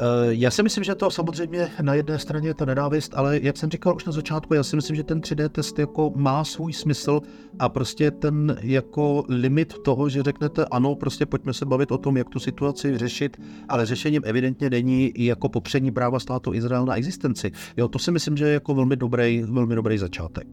Eh, 0.00 0.04
já 0.28 0.50
si 0.50 0.62
myslím, 0.62 0.84
že 0.84 0.94
to 0.94 1.10
samozřejmě 1.10 1.70
na 1.82 1.94
jedné 1.94 2.18
straně 2.18 2.48
je 2.48 2.54
ta 2.54 2.64
nenávist, 2.64 3.12
ale 3.14 3.40
jak 3.42 3.56
jsem 3.56 3.70
říkal 3.70 3.96
už 3.96 4.04
na 4.04 4.12
začátku, 4.12 4.54
já 4.54 4.62
si 4.62 4.76
myslím, 4.76 4.96
že 4.96 5.04
ten 5.04 5.20
3D 5.20 5.48
test 5.48 5.78
jako 5.78 6.12
má 6.16 6.44
svůj 6.44 6.72
smysl 6.72 7.20
a 7.58 7.68
prostě 7.68 8.10
ten 8.10 8.56
jako 8.60 9.24
limit 9.28 9.74
toho, 9.84 10.08
že 10.08 10.22
řeknete 10.22 10.64
ano, 10.70 10.94
prostě 10.94 11.26
pojďme 11.26 11.52
se 11.52 11.66
bavit 11.66 11.92
o 11.92 11.98
tom, 11.98 12.16
jak 12.16 12.28
tu 12.28 12.38
situaci 12.38 12.98
řešit, 12.98 13.36
ale 13.68 13.86
řešením 13.86 14.22
evidentně 14.24 14.70
není 14.70 15.12
jako 15.16 15.48
popřední 15.48 15.90
práva 15.90 16.20
státu 16.20 16.54
Izrael 16.54 16.86
na 16.86 16.96
existenci. 16.96 17.52
Jo, 17.76 17.88
to 17.88 17.98
si 17.98 18.12
myslím, 18.12 18.36
že 18.36 18.46
je 18.46 18.52
jako 18.52 18.74
velmi 18.74 18.96
dobrý, 18.96 19.42
velmi 19.42 19.74
dobrý 19.74 19.98
začátek. 19.98 20.46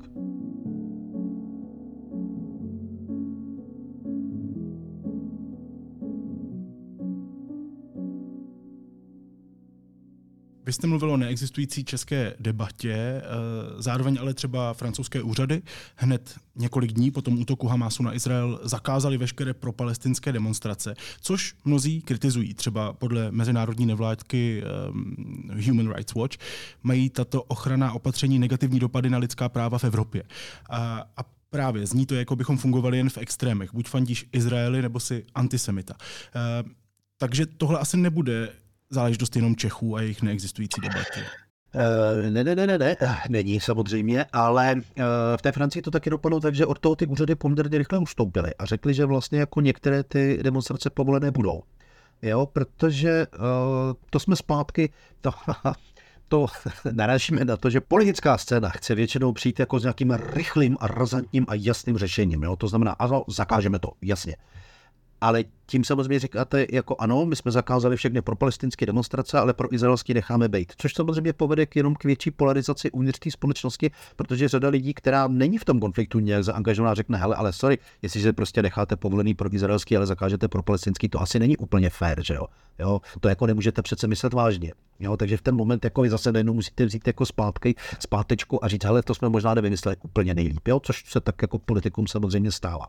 Vy 10.66 10.74
jste 10.74 10.88
mluvil 10.88 11.12
o 11.12 11.18
neexistující 11.18 11.84
české 11.84 12.34
debatě, 12.40 12.94
eh, 12.94 13.22
zároveň 13.78 14.18
ale 14.22 14.34
třeba 14.34 14.74
francouzské 14.74 15.22
úřady 15.22 15.62
hned 15.96 16.36
několik 16.56 16.92
dní 16.92 17.12
po 17.12 17.22
tom 17.22 17.42
útoku 17.42 17.68
Hamásu 17.68 18.04
na 18.04 18.16
Izrael 18.16 18.60
zakázali 18.64 19.18
veškeré 19.18 19.54
propalestinské 19.54 20.32
demonstrace, 20.32 20.96
což 21.22 21.56
mnozí 21.66 22.02
kritizují. 22.02 22.54
Třeba 22.54 22.94
podle 22.94 23.32
mezinárodní 23.32 23.86
nevládky 23.86 24.64
um, 24.90 25.16
Human 25.66 25.94
Rights 25.94 26.14
Watch 26.14 26.38
mají 26.84 27.10
tato 27.10 27.44
ochrana 27.44 27.94
opatření 27.94 28.40
negativní 28.40 28.80
dopady 28.80 29.10
na 29.10 29.18
lidská 29.18 29.50
práva 29.50 29.78
v 29.78 29.84
Evropě. 29.84 30.24
A, 30.70 31.06
právě 31.50 31.88
zní 31.88 32.06
to, 32.06 32.16
jako 32.16 32.36
bychom 32.36 32.58
fungovali 32.58 32.98
jen 32.98 33.10
v 33.10 33.18
extrémech. 33.18 33.74
Buď 33.74 33.90
fandíš 33.90 34.26
Izraeli, 34.32 34.82
nebo 34.82 35.00
si 35.00 35.26
antisemita. 35.36 35.96
Uh, 35.96 36.70
takže 37.18 37.46
tohle 37.46 37.80
asi 37.80 37.98
nebude 37.98 38.50
záležitost 38.90 39.36
jenom 39.36 39.56
Čechů 39.56 39.96
a 39.96 40.02
jejich 40.02 40.22
neexistující 40.22 40.82
debaty. 40.82 41.20
Uh, 41.76 42.30
ne, 42.30 42.44
ne, 42.44 42.56
ne, 42.56 42.68
ne, 42.68 42.78
ne, 42.78 42.96
není 43.30 43.60
samozřejmě, 43.60 44.26
ale 44.34 44.76
uh, 44.76 44.82
v 45.38 45.42
té 45.42 45.52
Francii 45.52 45.82
to 45.82 45.92
taky 45.92 46.10
dopadlo 46.10 46.40
tak, 46.40 46.56
že 46.56 46.66
od 46.66 46.80
toho 46.80 46.96
ty 46.96 47.08
úřady 47.08 47.36
poměrně 47.36 47.78
rychle 47.78 48.00
ustoupily 48.00 48.56
a 48.60 48.66
řekli, 48.66 48.94
že 48.94 49.06
vlastně 49.06 49.40
jako 49.40 49.62
některé 49.62 50.04
ty 50.04 50.40
demonstrace 50.44 50.90
povolené 50.90 51.32
budou. 51.32 51.64
Jo, 52.22 52.46
protože 52.46 53.28
to 54.10 54.20
jsme 54.20 54.36
zpátky, 54.36 54.90
to, 55.22 55.32
to 56.28 56.48
narážíme 56.92 57.46
na 57.46 57.58
to, 57.58 57.70
že 57.70 57.82
politická 57.82 58.38
scéna 58.38 58.70
chce 58.70 58.96
většinou 58.96 59.34
přijít 59.34 59.60
jako 59.60 59.80
s 59.80 59.84
nějakým 59.84 60.12
rychlým 60.12 60.78
a 60.80 60.88
razantním 60.88 61.46
a 61.50 61.56
jasným 61.56 61.98
řešením. 61.98 62.44
Jo? 62.44 62.56
To 62.56 62.68
znamená, 62.68 62.92
ano, 62.92 63.24
zakážeme 63.28 63.80
to, 63.80 63.92
jasně 64.02 64.36
ale 65.22 65.44
tím 65.66 65.84
samozřejmě 65.84 66.20
říkáte, 66.20 66.66
jako 66.72 66.96
ano, 67.00 67.26
my 67.26 67.36
jsme 67.36 67.52
zakázali 67.52 67.98
všechny 67.98 68.22
pro 68.22 68.36
palestinské 68.36 68.86
demonstrace, 68.86 69.40
ale 69.40 69.54
pro 69.54 69.74
izraelský 69.74 70.14
necháme 70.14 70.48
být. 70.48 70.74
Což 70.78 70.94
samozřejmě 70.94 71.34
povede 71.34 71.66
k 71.66 71.76
jenom 71.76 71.96
k 71.96 72.04
větší 72.04 72.32
polarizaci 72.32 72.92
uvnitř 72.92 73.20
té 73.20 73.32
společnosti, 73.32 73.92
protože 74.16 74.48
řada 74.48 74.70
lidí, 74.70 74.94
která 74.94 75.28
není 75.28 75.58
v 75.58 75.66
tom 75.66 75.80
konfliktu 75.80 76.20
nějak 76.20 76.44
zaangažovaná, 76.44 76.94
řekne, 76.94 77.18
hele, 77.18 77.36
ale 77.36 77.54
sorry, 77.54 77.78
jestliže 78.02 78.34
prostě 78.34 78.62
necháte 78.62 78.96
povolený 78.96 79.34
pro 79.34 79.54
izraelský, 79.54 79.98
ale 79.98 80.06
zakážete 80.06 80.48
pro 80.48 80.64
palestinský, 80.64 81.10
to 81.10 81.22
asi 81.22 81.40
není 81.40 81.58
úplně 81.58 81.90
fair, 81.90 82.24
že 82.24 82.34
jo? 82.34 82.46
jo? 82.80 83.02
To 83.20 83.30
jako 83.30 83.48
nemůžete 83.48 83.82
přece 83.82 84.08
myslet 84.08 84.34
vážně. 84.34 84.74
Jo, 85.00 85.18
takže 85.18 85.38
v 85.38 85.42
ten 85.42 85.56
moment 85.56 85.84
jako 85.84 86.02
vy 86.02 86.10
zase 86.10 86.32
najednou 86.32 86.54
musíte 86.54 86.86
vzít 86.86 87.08
jako 87.08 87.26
zpátky, 87.26 87.76
zpátečku 88.00 88.66
a 88.66 88.68
říct, 88.68 88.84
hele, 88.84 89.04
to 89.04 89.16
jsme 89.16 89.30
možná 89.30 89.54
nevymysleli 89.54 89.98
úplně 90.04 90.34
nejlíp, 90.34 90.68
jo? 90.68 90.80
což 90.80 91.04
se 91.12 91.22
tak 91.22 91.42
jako 91.42 91.60
politikům 91.60 92.08
samozřejmě 92.08 92.52
stává. 92.52 92.88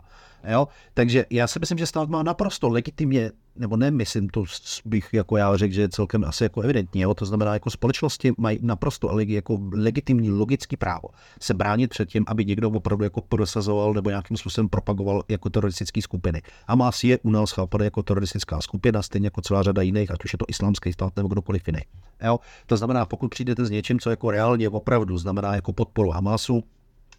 Jo? 0.49 0.68
Takže 0.95 1.27
já 1.31 1.47
si 1.47 1.59
myslím, 1.59 1.79
že 1.79 1.87
stát 1.87 2.09
naprosto 2.23 2.69
legitimně 2.69 3.31
nebo 3.59 3.77
ne, 3.77 3.91
myslím, 3.91 4.29
to 4.29 4.45
bych 4.85 5.09
jako 5.12 5.37
já 5.37 5.57
řekl, 5.57 5.75
že 5.75 5.81
je 5.81 5.89
celkem 5.89 6.25
asi 6.25 6.45
jako 6.45 6.61
evidentní, 6.61 7.01
jo? 7.01 7.14
to 7.14 7.27
znamená, 7.27 7.55
jako 7.55 7.71
společnosti 7.71 8.33
mají 8.39 8.59
naprosto 8.62 9.21
jako 9.21 9.61
legitimní 9.73 10.31
logický 10.31 10.77
právo 10.77 11.09
se 11.41 11.55
bránit 11.55 11.91
před 11.91 12.09
tím, 12.09 12.25
aby 12.27 12.45
někdo 12.45 12.71
opravdu 12.71 13.05
jako 13.05 13.21
prosazoval 13.21 13.95
nebo 13.95 14.11
nějakým 14.11 14.37
způsobem 14.37 14.69
propagoval 14.69 15.23
jako 15.29 15.51
teroristické 15.51 16.03
skupiny. 16.03 16.43
Hamas 16.69 17.05
je 17.05 17.19
u 17.23 17.31
nás 17.31 17.51
chápaný 17.51 17.85
jako 17.85 18.03
teroristická 18.03 18.61
skupina, 18.61 19.03
stejně 19.03 19.27
jako 19.27 19.41
celá 19.41 19.62
řada 19.62 19.83
jiných, 19.83 20.11
ať 20.11 20.25
už 20.25 20.33
je 20.33 20.39
to 20.39 20.45
islámský 20.49 20.93
stát 20.93 21.17
nebo 21.17 21.29
kdokoliv 21.29 21.62
jiný. 21.67 21.81
Jo? 22.25 22.41
To 22.67 22.77
znamená, 22.77 23.07
pokud 23.07 23.29
přijdete 23.29 23.67
s 23.67 23.71
něčím, 23.71 24.01
co 24.01 24.11
jako 24.11 24.31
reálně 24.31 24.69
opravdu 24.69 25.19
znamená 25.19 25.55
jako 25.55 25.73
podporu 25.73 26.11
Hamasu, 26.11 26.64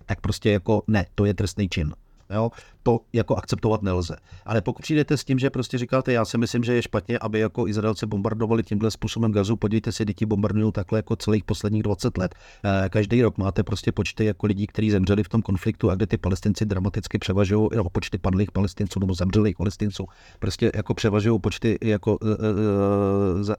tak 0.05 0.21
prostě 0.21 0.51
jako 0.51 0.83
ne, 0.87 1.05
to 1.15 1.25
je 1.25 1.33
trestný 1.33 1.69
čin. 1.69 1.93
Jo? 2.29 2.51
To 2.83 2.99
jako 3.13 3.35
akceptovat 3.35 3.81
nelze. 3.81 4.15
Ale 4.45 4.61
pokud 4.61 4.81
přijdete 4.81 5.17
s 5.17 5.23
tím, 5.23 5.39
že 5.39 5.49
prostě 5.49 5.77
říkáte, 5.77 6.13
já 6.13 6.25
si 6.25 6.37
myslím, 6.37 6.63
že 6.63 6.73
je 6.73 6.81
špatně, 6.81 7.19
aby 7.19 7.39
jako 7.39 7.67
Izraelci 7.67 8.05
bombardovali 8.05 8.63
tímhle 8.63 8.91
způsobem 8.91 9.31
gazu, 9.31 9.55
podívejte 9.55 9.91
se, 9.91 10.05
děti 10.05 10.25
bombardují 10.25 10.71
takhle 10.71 10.99
jako 10.99 11.15
celých 11.15 11.43
posledních 11.43 11.83
20 11.83 12.17
let. 12.17 12.35
Eh, 12.63 12.89
každý 12.89 13.21
rok 13.21 13.37
máte 13.37 13.63
prostě 13.63 13.91
počty 13.91 14.25
jako 14.25 14.47
lidí, 14.47 14.67
kteří 14.67 14.91
zemřeli 14.91 15.23
v 15.23 15.29
tom 15.29 15.41
konfliktu 15.41 15.89
a 15.89 15.95
kde 15.95 16.07
ty 16.07 16.17
palestinci 16.17 16.65
dramaticky 16.65 17.17
převažují, 17.19 17.69
nebo 17.75 17.89
počty 17.89 18.17
padlých 18.17 18.51
palestinců 18.51 18.99
nebo 18.99 19.13
zemřelých 19.13 19.57
palestinců, 19.57 20.05
prostě 20.39 20.71
jako 20.75 20.93
převažují 20.93 21.39
počty 21.39 21.77
jako 21.81 22.17
uh, 22.17 22.29
uh, 22.29 22.35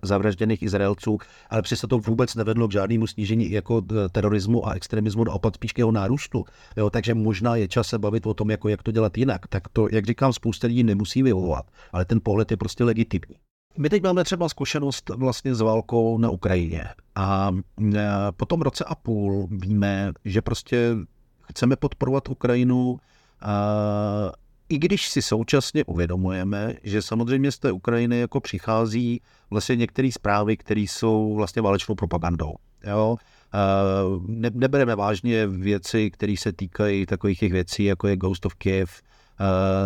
zavražděných 0.03 0.63
Izraelců, 0.63 1.19
ale 1.51 1.63
přesto 1.63 1.87
to 1.87 1.99
vůbec 1.99 2.35
nevedlo 2.35 2.69
k 2.69 2.73
žádnému 2.73 3.07
snížení 3.07 3.51
jako 3.51 3.83
terorismu 4.13 4.69
a 4.69 4.73
extremismu, 4.73 5.25
naopak 5.25 5.55
spíš 5.55 5.73
k 5.73 5.79
jeho 5.79 5.93
nárůstu. 5.93 6.45
Jo, 6.77 6.91
takže 6.91 7.15
možná 7.15 7.57
je 7.57 7.69
čas 7.69 7.89
se 7.89 7.99
bavit 7.99 8.27
o 8.27 8.35
tom, 8.35 8.51
jako 8.59 8.69
jak 8.69 8.83
to 8.83 8.91
dělat 8.91 9.19
jinak, 9.19 9.47
tak 9.47 9.69
to, 9.69 9.89
jak 9.93 10.07
říkám, 10.07 10.33
spousta 10.33 10.67
lidí 10.67 10.83
nemusí 10.83 11.23
vyhovovat, 11.23 11.67
ale 11.93 12.05
ten 12.05 12.21
pohled 12.23 12.51
je 12.51 12.57
prostě 12.57 12.85
legitimní. 12.85 13.37
My 13.79 13.89
teď 13.89 14.03
máme 14.03 14.25
třeba 14.25 14.49
zkušenost 14.49 15.09
vlastně 15.09 15.55
s 15.55 15.61
válkou 15.61 16.19
na 16.19 16.31
Ukrajině 16.31 16.85
a 17.15 17.51
e, 17.95 18.09
po 18.37 18.47
tom 18.47 18.63
roce 18.63 18.85
a 18.85 18.95
půl 18.95 19.49
víme, 19.51 20.13
že 20.25 20.43
prostě 20.43 20.97
chceme 21.43 21.77
podporovat 21.77 22.29
Ukrajinu, 22.29 22.99
a 23.41 24.33
i 24.69 24.79
když 24.79 25.09
si 25.09 25.23
současně 25.23 25.85
uvědomujeme, 25.85 26.75
že 26.83 27.03
samozřejmě 27.03 27.53
z 27.53 27.59
té 27.59 27.73
Ukrajiny 27.73 28.19
jako 28.19 28.41
přichází 28.41 29.21
vlastně 29.51 29.77
některé 29.77 30.13
zprávy, 30.13 30.57
které 30.57 30.81
jsou 30.81 31.35
vlastně 31.35 31.63
válečnou 31.63 31.95
propagandou. 31.95 32.55
Jo? 32.85 33.17
Ne, 34.27 34.51
nebereme 34.55 34.97
vážně 34.97 35.47
věci, 35.47 36.11
které 36.11 36.35
se 36.39 36.53
týkají 36.53 37.07
takových 37.07 37.39
těch 37.39 37.53
věcí, 37.53 37.85
jako 37.85 38.09
je 38.09 38.17
Ghost 38.17 38.47
of 38.47 38.55
Kiev, 38.55 39.03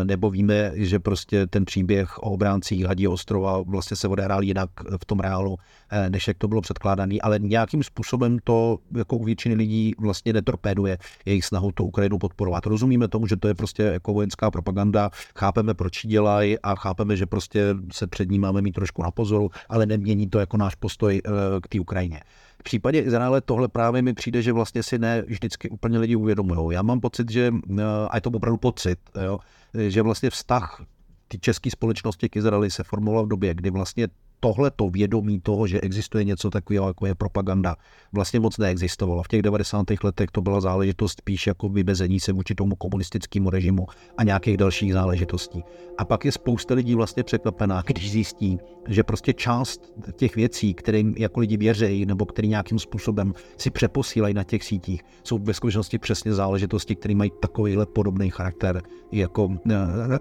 nebo 0.04 0.30
víme, 0.30 0.72
že 0.74 0.98
prostě 0.98 1.46
ten 1.46 1.64
příběh 1.64 2.18
o 2.18 2.30
obráncích 2.30 2.84
Hadí 2.84 3.08
ostrova 3.08 3.62
vlastně 3.62 3.96
se 3.96 4.08
odehrál 4.08 4.42
jinak 4.42 4.70
v 5.00 5.04
tom 5.04 5.20
reálu, 5.20 5.56
eh, 5.90 6.10
než 6.10 6.28
jak 6.28 6.38
to 6.38 6.48
bylo 6.48 6.60
předkládané, 6.60 7.16
ale 7.22 7.38
nějakým 7.38 7.82
způsobem 7.82 8.38
to 8.44 8.78
jako 8.96 9.16
u 9.16 9.24
většiny 9.24 9.54
lidí 9.54 9.92
vlastně 9.98 10.32
netorpéduje 10.32 10.98
jejich 11.24 11.44
snahu 11.44 11.72
to 11.72 11.84
Ukrajinu 11.84 12.18
podporovat. 12.18 12.66
Rozumíme 12.66 13.08
tomu, 13.08 13.26
že 13.26 13.36
to 13.36 13.48
je 13.48 13.54
prostě 13.54 13.82
jako 13.82 14.12
vojenská 14.12 14.50
propaganda, 14.50 15.10
chápeme, 15.36 15.74
proč 15.74 16.04
ji 16.04 16.10
dělají 16.10 16.58
a 16.58 16.74
chápeme, 16.74 17.16
že 17.16 17.26
prostě 17.26 17.74
se 17.92 18.06
před 18.06 18.30
ní 18.30 18.38
máme 18.38 18.62
mít 18.62 18.72
trošku 18.72 19.02
na 19.02 19.10
pozoru, 19.10 19.50
ale 19.68 19.86
nemění 19.86 20.28
to 20.28 20.38
jako 20.38 20.56
náš 20.56 20.74
postoj 20.74 21.20
eh, 21.24 21.30
k 21.62 21.68
té 21.68 21.80
Ukrajině. 21.80 22.20
V 22.62 22.64
případě 22.64 23.00
Izraele 23.00 23.40
tohle 23.40 23.68
právě 23.68 24.02
mi 24.02 24.14
přijde, 24.14 24.42
že 24.42 24.52
vlastně 24.52 24.82
si 24.82 24.98
ne 24.98 25.22
vždycky 25.22 25.68
úplně 25.68 25.98
lidi 25.98 26.16
uvědomují. 26.16 26.74
Já 26.74 26.82
mám 26.82 27.00
pocit, 27.00 27.30
že, 27.30 27.52
eh, 27.78 27.82
a 28.10 28.16
je 28.16 28.20
to 28.20 28.30
opravdu 28.30 28.56
pocit, 28.56 28.98
jo, 29.24 29.38
že 29.74 30.02
vlastně 30.02 30.30
vztah 30.30 30.84
ty 31.28 31.38
české 31.38 31.70
společnosti 31.70 32.28
k 32.28 32.36
Izraeli 32.36 32.70
se 32.70 32.82
formoval 32.82 33.24
v 33.24 33.28
době, 33.28 33.54
kdy 33.54 33.70
vlastně 33.70 34.08
tohle 34.44 34.70
to 34.70 34.90
vědomí 34.90 35.40
toho, 35.40 35.66
že 35.66 35.80
existuje 35.80 36.24
něco 36.24 36.50
takového, 36.50 36.86
jako 36.86 37.06
je 37.06 37.14
propaganda, 37.14 37.76
vlastně 38.12 38.40
moc 38.40 38.58
neexistovalo. 38.58 39.22
V 39.22 39.28
těch 39.28 39.42
90. 39.42 39.86
letech 40.04 40.30
to 40.32 40.40
byla 40.40 40.60
záležitost 40.60 41.18
spíš 41.18 41.46
jako 41.46 41.68
vymezení 41.68 42.20
se 42.20 42.32
vůči 42.32 42.54
tomu 42.54 42.74
komunistickému 42.74 43.50
režimu 43.50 43.86
a 44.18 44.24
nějakých 44.24 44.56
dalších 44.56 44.92
záležitostí. 44.92 45.64
A 45.98 46.04
pak 46.04 46.24
je 46.24 46.32
spousta 46.32 46.74
lidí 46.74 46.94
vlastně 46.94 47.22
překvapená, 47.22 47.82
když 47.86 48.10
zjistí, 48.10 48.58
že 48.88 49.02
prostě 49.02 49.32
část 49.32 49.92
těch 50.12 50.36
věcí, 50.36 50.74
kterým 50.74 51.14
jako 51.18 51.40
lidi 51.40 51.56
věří 51.56 52.06
nebo 52.06 52.26
který 52.26 52.48
nějakým 52.48 52.78
způsobem 52.78 53.34
si 53.56 53.70
přeposílají 53.70 54.34
na 54.34 54.44
těch 54.44 54.64
sítích, 54.64 55.02
jsou 55.24 55.38
ve 55.38 55.54
skutečnosti 55.54 55.98
přesně 55.98 56.34
záležitosti, 56.34 56.96
které 56.96 57.14
mají 57.14 57.30
takovýhle 57.40 57.86
podobný 57.86 58.30
charakter 58.30 58.82
jako 59.12 59.44
uh, 59.44 59.54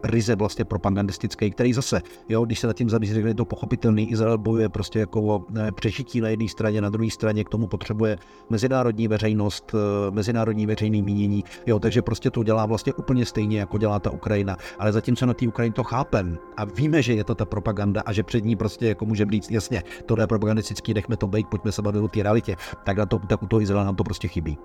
ryze 0.03 0.35
vlastně 0.35 0.65
propagandistický, 0.65 1.51
který 1.51 1.73
zase, 1.73 2.01
jo, 2.29 2.45
když 2.45 2.59
se 2.59 2.67
nad 2.67 2.75
tím 2.75 2.89
zamyslí, 2.89 3.23
je 3.25 3.35
to 3.35 3.45
pochopitelný, 3.45 4.10
Izrael 4.11 4.37
bojuje 4.37 4.69
prostě 4.69 4.99
jako 4.99 5.21
o 5.21 5.45
přežití 5.75 6.21
na 6.21 6.29
jedné 6.29 6.47
straně, 6.47 6.81
na 6.81 6.89
druhé 6.89 7.09
straně 7.09 7.43
k 7.43 7.49
tomu 7.49 7.67
potřebuje 7.67 8.17
mezinárodní 8.49 9.07
veřejnost, 9.07 9.75
eh, 9.75 10.11
mezinárodní 10.11 10.65
veřejný 10.65 11.01
mínění, 11.01 11.43
jo, 11.65 11.79
takže 11.79 12.01
prostě 12.01 12.31
to 12.31 12.43
dělá 12.43 12.65
vlastně 12.65 12.93
úplně 12.93 13.25
stejně, 13.25 13.59
jako 13.59 13.77
dělá 13.77 13.99
ta 13.99 14.09
Ukrajina. 14.09 14.57
Ale 14.79 14.91
zatímco 14.91 15.25
na 15.25 15.33
té 15.33 15.47
Ukrajině 15.47 15.73
to 15.73 15.83
chápem 15.83 16.37
a 16.57 16.65
víme, 16.65 17.01
že 17.01 17.13
je 17.13 17.23
to 17.23 17.35
ta 17.35 17.45
propaganda 17.45 18.01
a 18.05 18.13
že 18.13 18.23
před 18.23 18.45
ní 18.45 18.55
prostě 18.55 18.87
jako 18.87 19.05
může 19.05 19.25
být, 19.25 19.51
jasně, 19.51 19.83
to 20.05 20.21
je 20.21 20.27
propagandistický, 20.27 20.93
nechme 20.93 21.17
to 21.17 21.27
být, 21.27 21.47
pojďme 21.47 21.71
se 21.71 21.81
bavit 21.81 21.99
o 21.99 22.07
té 22.07 22.23
realitě, 22.23 22.55
tak, 22.83 22.97
na 22.97 23.05
to, 23.05 23.19
tak 23.19 23.43
u 23.43 23.47
toho 23.47 23.61
Izraela 23.61 23.85
nám 23.85 23.95
to 23.95 24.03
prostě 24.03 24.27
chybí. 24.27 24.57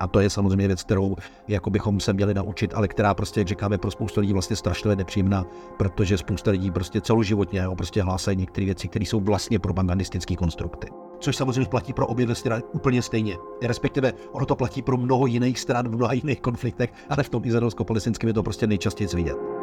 A 0.00 0.06
to 0.06 0.20
je 0.20 0.30
samozřejmě 0.30 0.66
věc, 0.66 0.82
kterou 0.82 1.16
jako 1.48 1.70
bychom 1.70 2.00
se 2.00 2.12
měli 2.12 2.34
naučit, 2.34 2.74
ale 2.74 2.88
která 2.88 3.14
prostě, 3.14 3.40
jak 3.40 3.48
říkáme, 3.48 3.78
pro 3.78 3.90
spoustu 3.90 4.20
lidí 4.20 4.32
vlastně 4.32 4.56
strašně 4.56 4.96
nepříjemná, 4.96 5.46
protože 5.76 6.18
spousta 6.18 6.50
lidí 6.50 6.70
prostě 6.70 7.00
celoživotně 7.00 7.60
jo, 7.60 7.74
prostě 7.74 8.02
hlásají 8.02 8.36
některé 8.36 8.64
věci, 8.64 8.88
které 8.88 9.04
jsou 9.04 9.20
vlastně 9.20 9.58
propagandistické 9.58 10.36
konstrukty. 10.36 10.88
Což 11.18 11.36
samozřejmě 11.36 11.70
platí 11.70 11.92
pro 11.92 12.06
obě 12.06 12.34
strany 12.34 12.62
úplně 12.72 13.02
stejně. 13.02 13.36
Respektive 13.62 14.12
ono 14.32 14.46
to 14.46 14.56
platí 14.56 14.82
pro 14.82 14.96
mnoho 14.96 15.26
jiných 15.26 15.60
stran 15.60 15.88
v 15.88 15.96
mnoha 15.96 16.12
jiných 16.12 16.40
konfliktech, 16.40 16.92
ale 17.08 17.22
v 17.22 17.28
tom 17.28 17.44
izraelsko-palestinském 17.44 18.28
je 18.28 18.34
to 18.34 18.42
prostě 18.42 18.66
nejčastěji 18.66 19.08
vidět. 19.14 19.59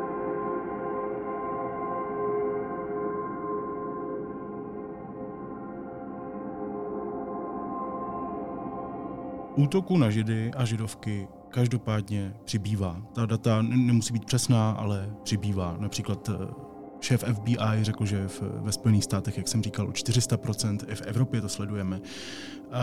Útoku 9.57 9.97
na 9.97 10.09
židy 10.09 10.51
a 10.57 10.65
židovky 10.65 11.27
každopádně 11.49 12.33
přibývá. 12.45 13.01
Ta 13.13 13.25
data 13.25 13.61
nemusí 13.61 14.13
být 14.13 14.25
přesná, 14.25 14.71
ale 14.71 15.09
přibývá. 15.23 15.75
Například 15.79 16.29
eh, 16.29 16.47
Šéf 16.99 17.23
FBI 17.33 17.77
řekl, 17.81 18.05
že 18.05 18.27
v, 18.27 18.41
ve 18.41 18.71
Spojených 18.71 19.03
státech, 19.03 19.37
jak 19.37 19.47
jsem 19.47 19.63
říkal, 19.63 19.87
o 19.87 19.91
400%, 19.91 20.77
i 20.87 20.95
v 20.95 21.01
Evropě 21.01 21.41
to 21.41 21.49
sledujeme. 21.49 22.01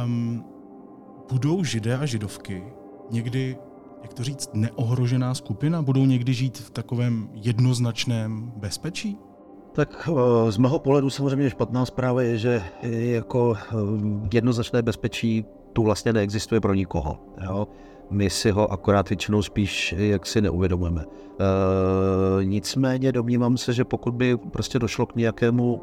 Um, 0.05 0.45
budou 1.33 1.65
židé 1.65 1.99
a 1.99 2.07
židovky 2.07 2.65
někdy, 3.11 3.57
jak 4.03 4.15
to 4.15 4.25
říct, 4.25 4.51
neohrožená 4.55 5.35
skupina? 5.35 5.83
Budou 5.83 6.05
někdy 6.05 6.35
žít 6.35 6.59
v 6.59 6.71
takovém 6.71 7.29
jednoznačném 7.35 8.53
bezpečí? 8.57 9.19
Tak 9.73 10.09
eh, 10.09 10.53
z 10.53 10.57
mého 10.57 10.79
pohledu 10.79 11.11
samozřejmě 11.11 11.51
špatná 11.51 11.87
zpráva 11.87 12.23
je, 12.23 12.39
že 12.39 12.63
jako 12.83 13.55
eh, 13.57 13.75
jednoznačné 14.33 14.83
bezpečí 14.83 15.45
tu 15.75 15.83
vlastně 15.83 16.13
neexistuje 16.13 16.61
pro 16.61 16.75
nikoho. 16.75 17.19
Jo? 17.45 17.69
My 18.11 18.31
si 18.31 18.51
ho 18.51 18.73
akorát 18.73 19.09
většinou 19.09 19.43
spíš 19.43 19.95
jaksi 19.99 20.41
neuvědomujeme. 20.41 21.05
E, 21.05 22.45
nicméně 22.45 23.13
domnívám 23.13 23.57
se, 23.57 23.73
že 23.73 23.85
pokud 23.85 24.15
by 24.15 24.37
prostě 24.37 24.79
došlo 24.79 25.07
k 25.07 25.17
nějakému 25.17 25.83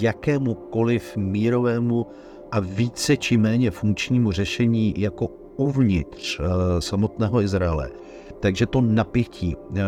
jakémukoliv 0.00 1.16
mírovému 1.16 2.06
a 2.52 2.60
více 2.60 3.16
či 3.16 3.36
méně 3.36 3.70
funkčnímu 3.70 4.32
řešení 4.32 4.94
jako 4.96 5.28
uvnitř 5.56 6.40
e, 6.40 6.80
samotného 6.80 7.40
Izraele, 7.42 7.90
takže 8.40 8.66
to 8.66 8.80
napětí 8.80 9.56
e, 9.56 9.82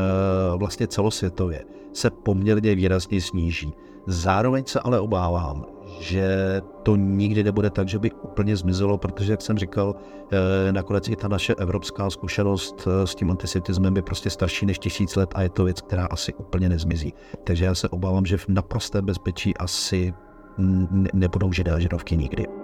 vlastně 0.57 0.87
celosvětově 0.87 1.65
se 1.93 2.11
poměrně 2.11 2.75
výrazně 2.75 3.21
sníží. 3.21 3.73
Zároveň 4.07 4.65
se 4.67 4.81
ale 4.81 5.01
obávám, 5.01 5.74
že 6.01 6.61
to 6.83 6.97
nikdy 6.97 7.45
nebude 7.45 7.71
tak, 7.71 7.89
že 7.89 7.99
by 7.99 8.11
úplně 8.11 8.57
zmizelo, 8.57 8.99
protože, 8.99 9.33
jak 9.33 9.43
jsem 9.43 9.59
říkal, 9.59 9.95
eh, 10.33 10.73
nakonec 10.73 11.09
i 11.09 11.17
ta 11.17 11.29
naše 11.29 11.55
evropská 11.55 12.11
zkušenost 12.11 12.89
eh, 12.89 13.07
s 13.07 13.15
tím 13.15 13.31
antisemitismem 13.31 13.97
je 13.97 14.03
prostě 14.03 14.31
starší 14.31 14.67
než 14.67 14.79
tisíc 14.79 15.17
let 15.17 15.31
a 15.35 15.43
je 15.43 15.49
to 15.49 15.65
věc, 15.65 15.81
která 15.81 16.07
asi 16.07 16.35
úplně 16.35 16.69
nezmizí. 16.69 17.15
Takže 17.45 17.65
já 17.65 17.75
se 17.75 17.89
obávám, 17.89 18.27
že 18.27 18.37
v 18.37 18.49
naprosté 18.49 19.03
bezpečí 19.03 19.57
asi 19.57 20.15
nebudou 21.13 21.53
židé 21.53 21.73
a 21.73 21.79
židovky 21.79 22.17
nikdy. 22.17 22.64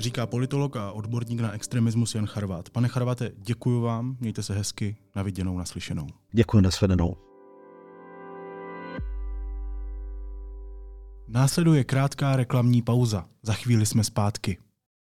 Říká 0.00 0.26
politolog 0.26 0.76
a 0.76 0.92
odborník 0.92 1.40
na 1.40 1.52
extremismus 1.52 2.14
Jan 2.14 2.26
Charvát. 2.26 2.70
Pane 2.70 2.88
Charváte, 2.88 3.30
děkuji 3.36 3.80
vám, 3.80 4.16
mějte 4.20 4.42
se 4.42 4.54
hezky, 4.54 4.96
na 5.16 5.22
viděnou, 5.22 5.58
naslyšenou. 5.58 6.06
Děkuji, 6.32 6.60
nasledanou. 6.60 7.16
Následuje 11.28 11.84
krátká 11.84 12.36
reklamní 12.36 12.82
pauza. 12.82 13.24
Za 13.42 13.52
chvíli 13.52 13.86
jsme 13.86 14.04
zpátky. 14.04 14.58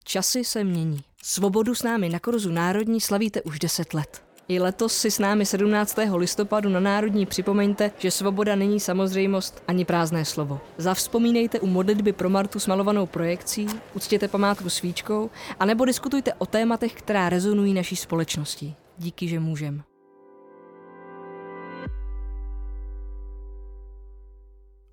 Časy 0.05 0.45
se 0.45 0.65
mění. 0.65 1.01
Svobodu 1.23 1.75
s 1.75 1.83
námi 1.83 2.09
na 2.09 2.19
Korzu 2.19 2.53
Národní 2.53 3.01
slavíte 3.01 3.43
už 3.43 3.59
10 3.59 3.95
let. 3.95 4.26
I 4.49 4.61
letos 4.61 4.93
si 4.93 5.11
s 5.11 5.19
námi 5.19 5.47
17. 5.47 5.97
listopadu 6.15 6.69
na 6.69 6.81
Národní 6.81 7.27
připomeňte, 7.27 7.91
že 7.99 8.11
svoboda 8.11 8.57
není 8.57 8.81
samozřejmost 8.81 9.63
ani 9.69 9.85
prázdné 9.85 10.25
slovo. 10.25 10.61
Zavzpomínejte 10.79 11.61
u 11.61 11.67
modlitby 11.67 12.13
pro 12.13 12.31
Martu 12.31 12.59
s 12.59 12.67
malovanou 12.67 13.07
projekcí, 13.07 13.67
uctěte 13.95 14.29
památku 14.29 14.71
svíčkou, 14.71 15.31
anebo 15.61 15.85
diskutujte 15.85 16.35
o 16.35 16.47
tématech, 16.47 16.95
která 16.95 17.29
rezonují 17.29 17.75
naší 17.75 17.97
společností. 17.97 18.75
Díky, 18.99 19.29
že 19.29 19.41
můžem. 19.41 19.83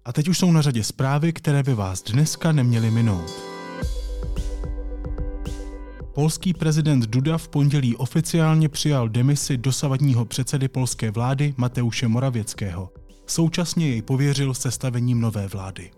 A 0.06 0.14
teď 0.14 0.28
už 0.28 0.38
jsou 0.38 0.52
na 0.52 0.62
řadě 0.62 0.84
zprávy, 0.84 1.34
které 1.34 1.64
by 1.64 1.74
vás 1.74 2.04
dneska 2.04 2.52
neměly 2.52 2.92
minout. 2.92 3.53
Polský 6.14 6.54
prezident 6.54 7.06
Duda 7.06 7.38
v 7.38 7.48
pondělí 7.48 7.96
oficiálně 7.96 8.70
přijal 8.70 9.10
demisi 9.10 9.58
dosavadního 9.58 10.26
předsedy 10.26 10.68
polské 10.68 11.12
vlády 11.12 11.54
Mateuše 11.58 12.08
Moravěckého. 12.08 12.90
Současně 13.28 13.90
jej 13.90 14.02
pověřil 14.02 14.54
sestavením 14.54 15.22
nové 15.22 15.48
vlády. 15.48 15.92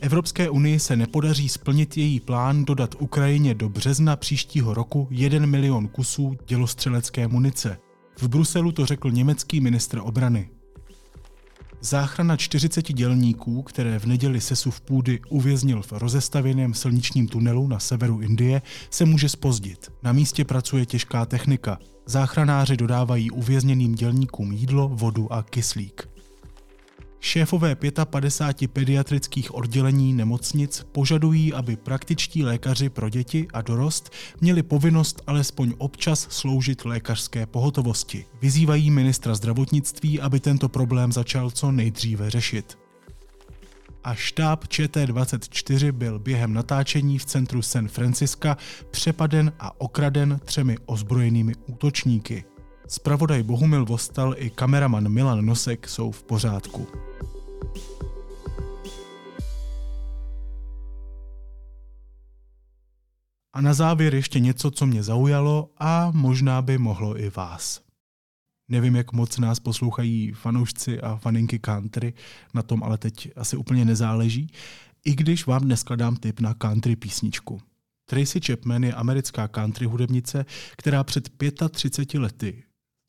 Evropské 0.00 0.50
unii 0.50 0.78
se 0.78 0.96
nepodaří 0.96 1.48
splnit 1.48 1.96
její 1.96 2.20
plán 2.20 2.64
dodat 2.64 2.94
Ukrajině 2.98 3.54
do 3.54 3.68
března 3.68 4.16
příštího 4.16 4.74
roku 4.74 5.08
1 5.10 5.46
milion 5.46 5.88
kusů 5.88 6.36
dělostřelecké 6.46 7.28
munice. 7.28 7.78
V 8.18 8.28
Bruselu 8.28 8.72
to 8.72 8.86
řekl 8.86 9.10
německý 9.10 9.60
ministr 9.60 10.00
obrany. 10.02 10.48
Záchrana 11.80 12.36
40 12.36 12.92
dělníků, 12.92 13.62
které 13.62 13.98
v 13.98 14.04
neděli 14.04 14.40
sesuv 14.40 14.80
půdy 14.80 15.20
uvěznil 15.28 15.82
v 15.82 15.92
rozestavěném 15.92 16.74
silničním 16.74 17.28
tunelu 17.28 17.68
na 17.68 17.78
severu 17.78 18.20
Indie, 18.20 18.62
se 18.90 19.04
může 19.04 19.28
spozdit. 19.28 19.92
Na 20.02 20.12
místě 20.12 20.44
pracuje 20.44 20.86
těžká 20.86 21.26
technika. 21.26 21.78
Záchranáři 22.06 22.76
dodávají 22.76 23.30
uvězněným 23.30 23.94
dělníkům 23.94 24.52
jídlo, 24.52 24.88
vodu 24.88 25.32
a 25.32 25.42
kyslík. 25.42 26.15
Šéfové 27.26 27.76
55 28.04 28.70
pediatrických 28.70 29.54
oddělení 29.54 30.12
nemocnic 30.12 30.86
požadují, 30.92 31.52
aby 31.52 31.76
praktičtí 31.76 32.44
lékaři 32.44 32.88
pro 32.88 33.08
děti 33.08 33.48
a 33.52 33.62
dorost 33.62 34.10
měli 34.40 34.62
povinnost 34.62 35.22
alespoň 35.26 35.74
občas 35.78 36.26
sloužit 36.30 36.84
lékařské 36.84 37.46
pohotovosti. 37.46 38.24
Vyzývají 38.42 38.90
ministra 38.90 39.34
zdravotnictví, 39.34 40.20
aby 40.20 40.40
tento 40.40 40.68
problém 40.68 41.12
začal 41.12 41.50
co 41.50 41.72
nejdříve 41.72 42.30
řešit 42.30 42.78
a 44.04 44.14
štáb 44.14 44.68
ČT-24 44.68 45.92
byl 45.92 46.18
během 46.18 46.54
natáčení 46.54 47.18
v 47.18 47.24
centru 47.24 47.62
San 47.62 47.88
Francisca 47.88 48.56
přepaden 48.90 49.52
a 49.60 49.80
okraden 49.80 50.40
třemi 50.44 50.76
ozbrojenými 50.86 51.54
útočníky. 51.66 52.44
Spravodaj 52.88 53.42
Bohumil 53.42 53.84
Vostal 53.84 54.34
i 54.38 54.50
kameraman 54.50 55.08
Milan 55.08 55.46
Nosek 55.46 55.88
jsou 55.88 56.10
v 56.10 56.22
pořádku. 56.22 56.86
A 63.52 63.60
na 63.60 63.74
závěr 63.74 64.14
ještě 64.14 64.40
něco, 64.40 64.70
co 64.70 64.86
mě 64.86 65.02
zaujalo 65.02 65.70
a 65.78 66.10
možná 66.14 66.62
by 66.62 66.78
mohlo 66.78 67.20
i 67.20 67.30
vás. 67.30 67.80
Nevím, 68.68 68.96
jak 68.96 69.12
moc 69.12 69.38
nás 69.38 69.60
poslouchají 69.60 70.32
fanoušci 70.32 71.00
a 71.00 71.16
faninky 71.16 71.58
country, 71.58 72.14
na 72.54 72.62
tom 72.62 72.82
ale 72.82 72.98
teď 72.98 73.30
asi 73.36 73.56
úplně 73.56 73.84
nezáleží, 73.84 74.50
i 75.04 75.14
když 75.14 75.46
vám 75.46 75.62
dneska 75.62 75.96
dám 75.96 76.16
tip 76.16 76.40
na 76.40 76.54
country 76.54 76.96
písničku. 76.96 77.60
Tracy 78.04 78.40
Chapman 78.40 78.84
je 78.84 78.94
americká 78.94 79.48
country 79.48 79.86
hudebnice, 79.86 80.46
která 80.76 81.04
před 81.04 81.28
35 81.70 82.20
lety 82.20 82.65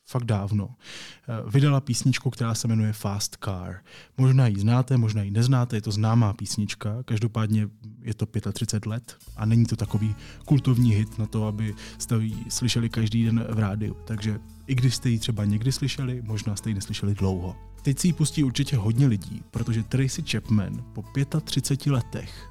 fakt 0.08 0.24
dávno, 0.24 0.70
eh, 0.70 1.50
vydala 1.50 1.82
písničku, 1.82 2.30
která 2.30 2.56
se 2.56 2.68
jmenuje 2.68 2.94
Fast 2.94 3.38
Car. 3.44 3.76
Možná 4.18 4.48
ji 4.48 4.60
znáte, 4.60 4.98
možná 4.98 5.24
ji 5.24 5.32
neznáte, 5.32 5.78
je 5.78 5.82
to 5.82 5.92
známá 5.92 6.34
písnička, 6.34 7.04
každopádně 7.06 7.68
je 8.02 8.14
to 8.14 8.26
35 8.26 8.86
let 8.86 9.18
a 9.36 9.46
není 9.46 9.66
to 9.66 9.76
takový 9.76 10.16
kultovní 10.46 10.92
hit 10.92 11.20
na 11.20 11.26
to, 11.26 11.48
aby 11.48 11.76
jste 11.98 12.16
ji 12.16 12.36
slyšeli 12.50 12.90
každý 12.90 13.26
den 13.26 13.46
v 13.50 13.60
rádiu. 13.60 13.98
Takže 14.06 14.40
i 14.68 14.76
když 14.76 14.96
jste 14.96 15.10
ji 15.10 15.20
třeba 15.20 15.46
někdy 15.46 15.72
slyšeli, 15.72 16.22
možná 16.22 16.56
jste 16.56 16.70
ji 16.70 16.74
neslyšeli 16.74 17.16
dlouho. 17.16 17.56
Teď 17.82 18.00
si 18.00 18.08
ji 18.08 18.14
pustí 18.14 18.44
určitě 18.44 18.78
hodně 18.78 19.08
lidí, 19.08 19.44
protože 19.52 19.84
Tracy 19.84 20.24
Chapman 20.32 20.84
po 20.94 21.04
35 21.42 21.92
letech 21.92 22.50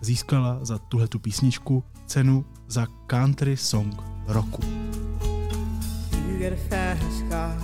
získala 0.00 0.64
za 0.64 0.78
tuhletu 0.78 1.18
písničku 1.18 1.84
cenu 2.06 2.44
za 2.68 2.86
country 3.06 3.56
song 3.56 3.94
roku 4.26 4.62
get 6.38 6.52
a 6.52 6.56
fast 6.56 7.28
car. 7.30 7.56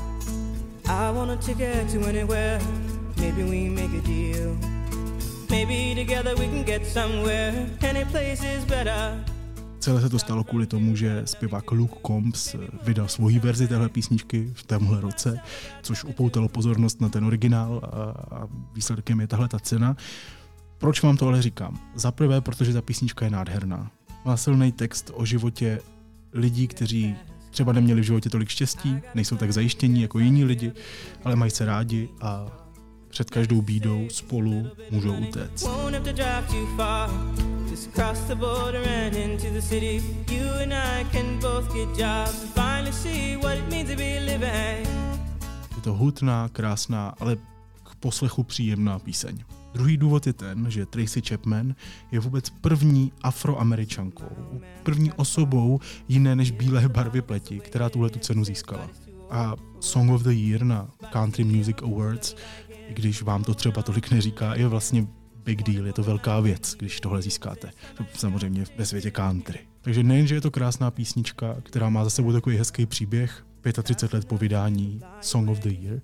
I 0.87 1.13
want 1.13 1.31
a 1.31 1.37
ticket 1.37 1.93
to 1.93 2.09
anywhere. 2.09 2.61
Maybe 3.17 3.45
we 3.45 3.71
make 3.71 3.99
a 3.99 4.03
deal. 4.03 4.57
Maybe 5.51 5.95
together 5.95 6.35
we 6.37 6.47
can 6.47 6.65
get 6.65 6.87
somewhere. 6.87 7.53
Any 7.81 8.05
place 8.05 8.43
is 8.57 8.65
better. 8.65 9.25
Celé 9.79 10.01
se 10.01 10.09
to 10.09 10.19
stalo 10.19 10.45
kvůli 10.45 10.67
tomu, 10.67 10.97
že 10.97 11.23
zpěvák 11.25 11.73
Luke 11.73 11.95
Combs 12.07 12.57
vydal 12.83 13.09
svoji 13.09 13.39
verzi 13.39 13.69
téhle 13.69 13.89
písničky 13.89 14.51
v 14.55 14.63
tomhle 14.63 15.01
roce, 15.01 15.39
což 15.83 16.05
upoutalo 16.05 16.49
pozornost 16.49 17.01
na 17.01 17.09
ten 17.09 17.25
originál 17.25 17.81
a, 17.83 18.37
a 18.37 18.49
výsledkem 18.73 19.21
je 19.21 19.27
tahle 19.27 19.49
ta 19.49 19.59
cena. 19.59 19.97
Proč 20.79 21.03
vám 21.03 21.17
to 21.17 21.29
ale 21.29 21.43
říkám? 21.43 21.79
Za 21.95 22.11
prvé, 22.13 22.41
protože 22.41 22.73
ta 22.73 22.83
písnička 22.83 23.25
je 23.25 23.31
nádherná. 23.31 23.91
Má 24.25 24.37
silný 24.37 24.73
text 24.73 25.11
o 25.15 25.25
životě 25.25 25.81
lidí, 26.33 26.69
kteří 26.69 27.17
třeba 27.55 27.73
neměli 27.73 28.01
v 28.01 28.05
životě 28.05 28.31
tolik 28.31 28.49
štěstí, 28.49 28.97
nejsou 29.15 29.37
tak 29.37 29.53
zajištění 29.53 30.03
jako 30.03 30.19
jiní 30.19 30.45
lidi, 30.45 30.73
ale 31.25 31.37
mají 31.37 31.51
se 31.51 31.65
rádi 31.65 32.09
a 32.21 32.47
před 33.09 33.31
každou 33.31 33.63
bídou 33.63 34.09
spolu 34.11 34.67
můžou 34.91 35.15
utéct. 35.17 35.67
Je 45.77 45.83
to 45.83 45.93
hutná, 45.95 46.49
krásná, 46.49 47.15
ale 47.21 47.37
k 47.83 47.95
poslechu 48.01 48.43
příjemná 48.43 48.99
píseň. 48.99 49.45
Druhý 49.75 49.97
důvod 49.97 50.27
je 50.27 50.33
ten, 50.33 50.71
že 50.71 50.87
Tracy 50.87 51.23
Chapman 51.23 51.75
je 52.13 52.21
vůbec 52.21 52.51
první 52.51 53.13
afroameričankou, 53.23 54.61
první 54.83 55.13
osobou 55.13 55.81
jiné 56.09 56.37
než 56.37 56.51
bílé 56.51 56.89
barvy 56.89 57.23
pleti, 57.23 57.61
která 57.61 57.89
tuhle 57.89 58.11
tu 58.11 58.19
cenu 58.19 58.45
získala. 58.45 58.91
A 59.31 59.57
Song 59.81 60.11
of 60.11 60.23
the 60.23 60.31
Year 60.31 60.65
na 60.65 60.89
Country 61.13 61.45
Music 61.45 61.77
Awards, 61.83 62.35
když 62.91 63.23
vám 63.23 63.45
to 63.45 63.55
třeba 63.55 63.83
tolik 63.83 64.11
neříká, 64.11 64.55
je 64.55 64.69
vlastně 64.69 65.07
big 65.45 65.63
deal, 65.63 65.87
je 65.87 65.93
to 65.93 66.03
velká 66.03 66.41
věc, 66.41 66.75
když 66.79 67.01
tohle 67.01 67.23
získáte. 67.23 67.71
Samozřejmě 68.15 68.65
ve 68.79 68.87
světě 68.87 69.11
country. 69.11 69.59
Takže 69.81 70.03
nejen, 70.03 70.27
že 70.27 70.35
je 70.35 70.41
to 70.41 70.51
krásná 70.51 70.91
písnička, 70.91 71.57
která 71.63 71.89
má 71.89 72.05
za 72.05 72.11
sebou 72.11 72.33
takový 72.33 72.57
hezký 72.57 72.87
příběh, 72.87 73.47
35 73.83 74.17
let 74.17 74.25
po 74.25 74.39
vydání 74.39 75.01
Song 75.21 75.51
of 75.51 75.59
the 75.59 75.69
Year, 75.69 76.01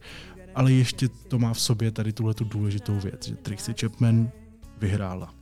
ale 0.55 0.73
ještě 0.73 1.09
to 1.09 1.39
má 1.39 1.55
v 1.55 1.61
sobě 1.61 1.91
tady 1.91 2.13
tuhle 2.13 2.35
tu 2.35 2.45
důležitou 2.45 3.01
věc, 3.01 3.29
že 3.29 3.37
Tracy 3.37 3.75
Chapman 3.81 4.31
vyhrála. 4.79 5.35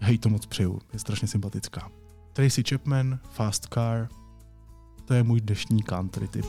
Hej, 0.00 0.18
to 0.18 0.28
moc 0.28 0.46
přeju, 0.46 0.80
je 0.92 0.98
strašně 0.98 1.28
sympatická. 1.28 1.90
Tracy 2.32 2.62
Chapman, 2.68 3.18
Fast 3.30 3.66
Car, 3.74 4.08
to 5.04 5.14
je 5.14 5.22
můj 5.22 5.40
dnešní 5.40 5.82
country 5.82 6.28
tip. 6.28 6.46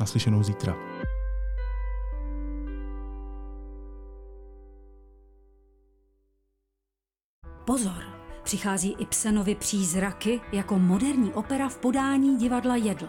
Naslyšenou 0.00 0.42
zítra. 0.42 0.89
Pozor! 7.70 8.02
Přichází 8.42 8.96
Ibsenovi 8.98 9.54
přízraky 9.54 10.40
jako 10.52 10.78
moderní 10.78 11.32
opera 11.32 11.68
v 11.68 11.78
podání 11.78 12.36
divadla 12.36 12.76
Jedl. 12.76 13.08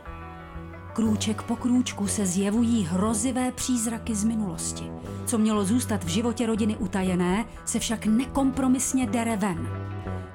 Krůček 0.94 1.42
po 1.42 1.56
krůčku 1.56 2.08
se 2.08 2.26
zjevují 2.26 2.84
hrozivé 2.84 3.52
přízraky 3.52 4.16
z 4.16 4.24
minulosti. 4.24 4.92
Co 5.26 5.38
mělo 5.38 5.66
zůstat 5.66 6.04
v 6.04 6.08
životě 6.08 6.46
rodiny 6.46 6.78
utajené, 6.78 7.46
se 7.66 7.80
však 7.80 8.06
nekompromisně 8.06 9.08
dere 9.08 9.38
ven. 9.38 9.70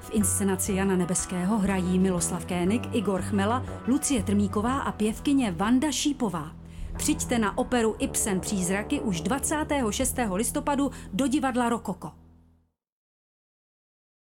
V 0.00 0.10
inscenaci 0.12 0.72
Jana 0.72 0.96
Nebeského 0.96 1.58
hrají 1.58 1.98
Miloslav 1.98 2.44
Kénik, 2.44 2.82
Igor 2.92 3.22
Chmela, 3.22 3.64
Lucie 3.86 4.22
Trmíková 4.22 4.78
a 4.78 4.92
pěvkyně 4.92 5.52
Vanda 5.52 5.92
Šípová. 5.92 6.52
Přijďte 6.96 7.38
na 7.38 7.58
operu 7.58 7.94
Ibsen 7.98 8.40
Přízraky 8.40 9.00
už 9.00 9.20
26. 9.20 10.16
listopadu 10.34 10.90
do 11.12 11.26
divadla 11.26 11.68
Rokoko. 11.68 12.25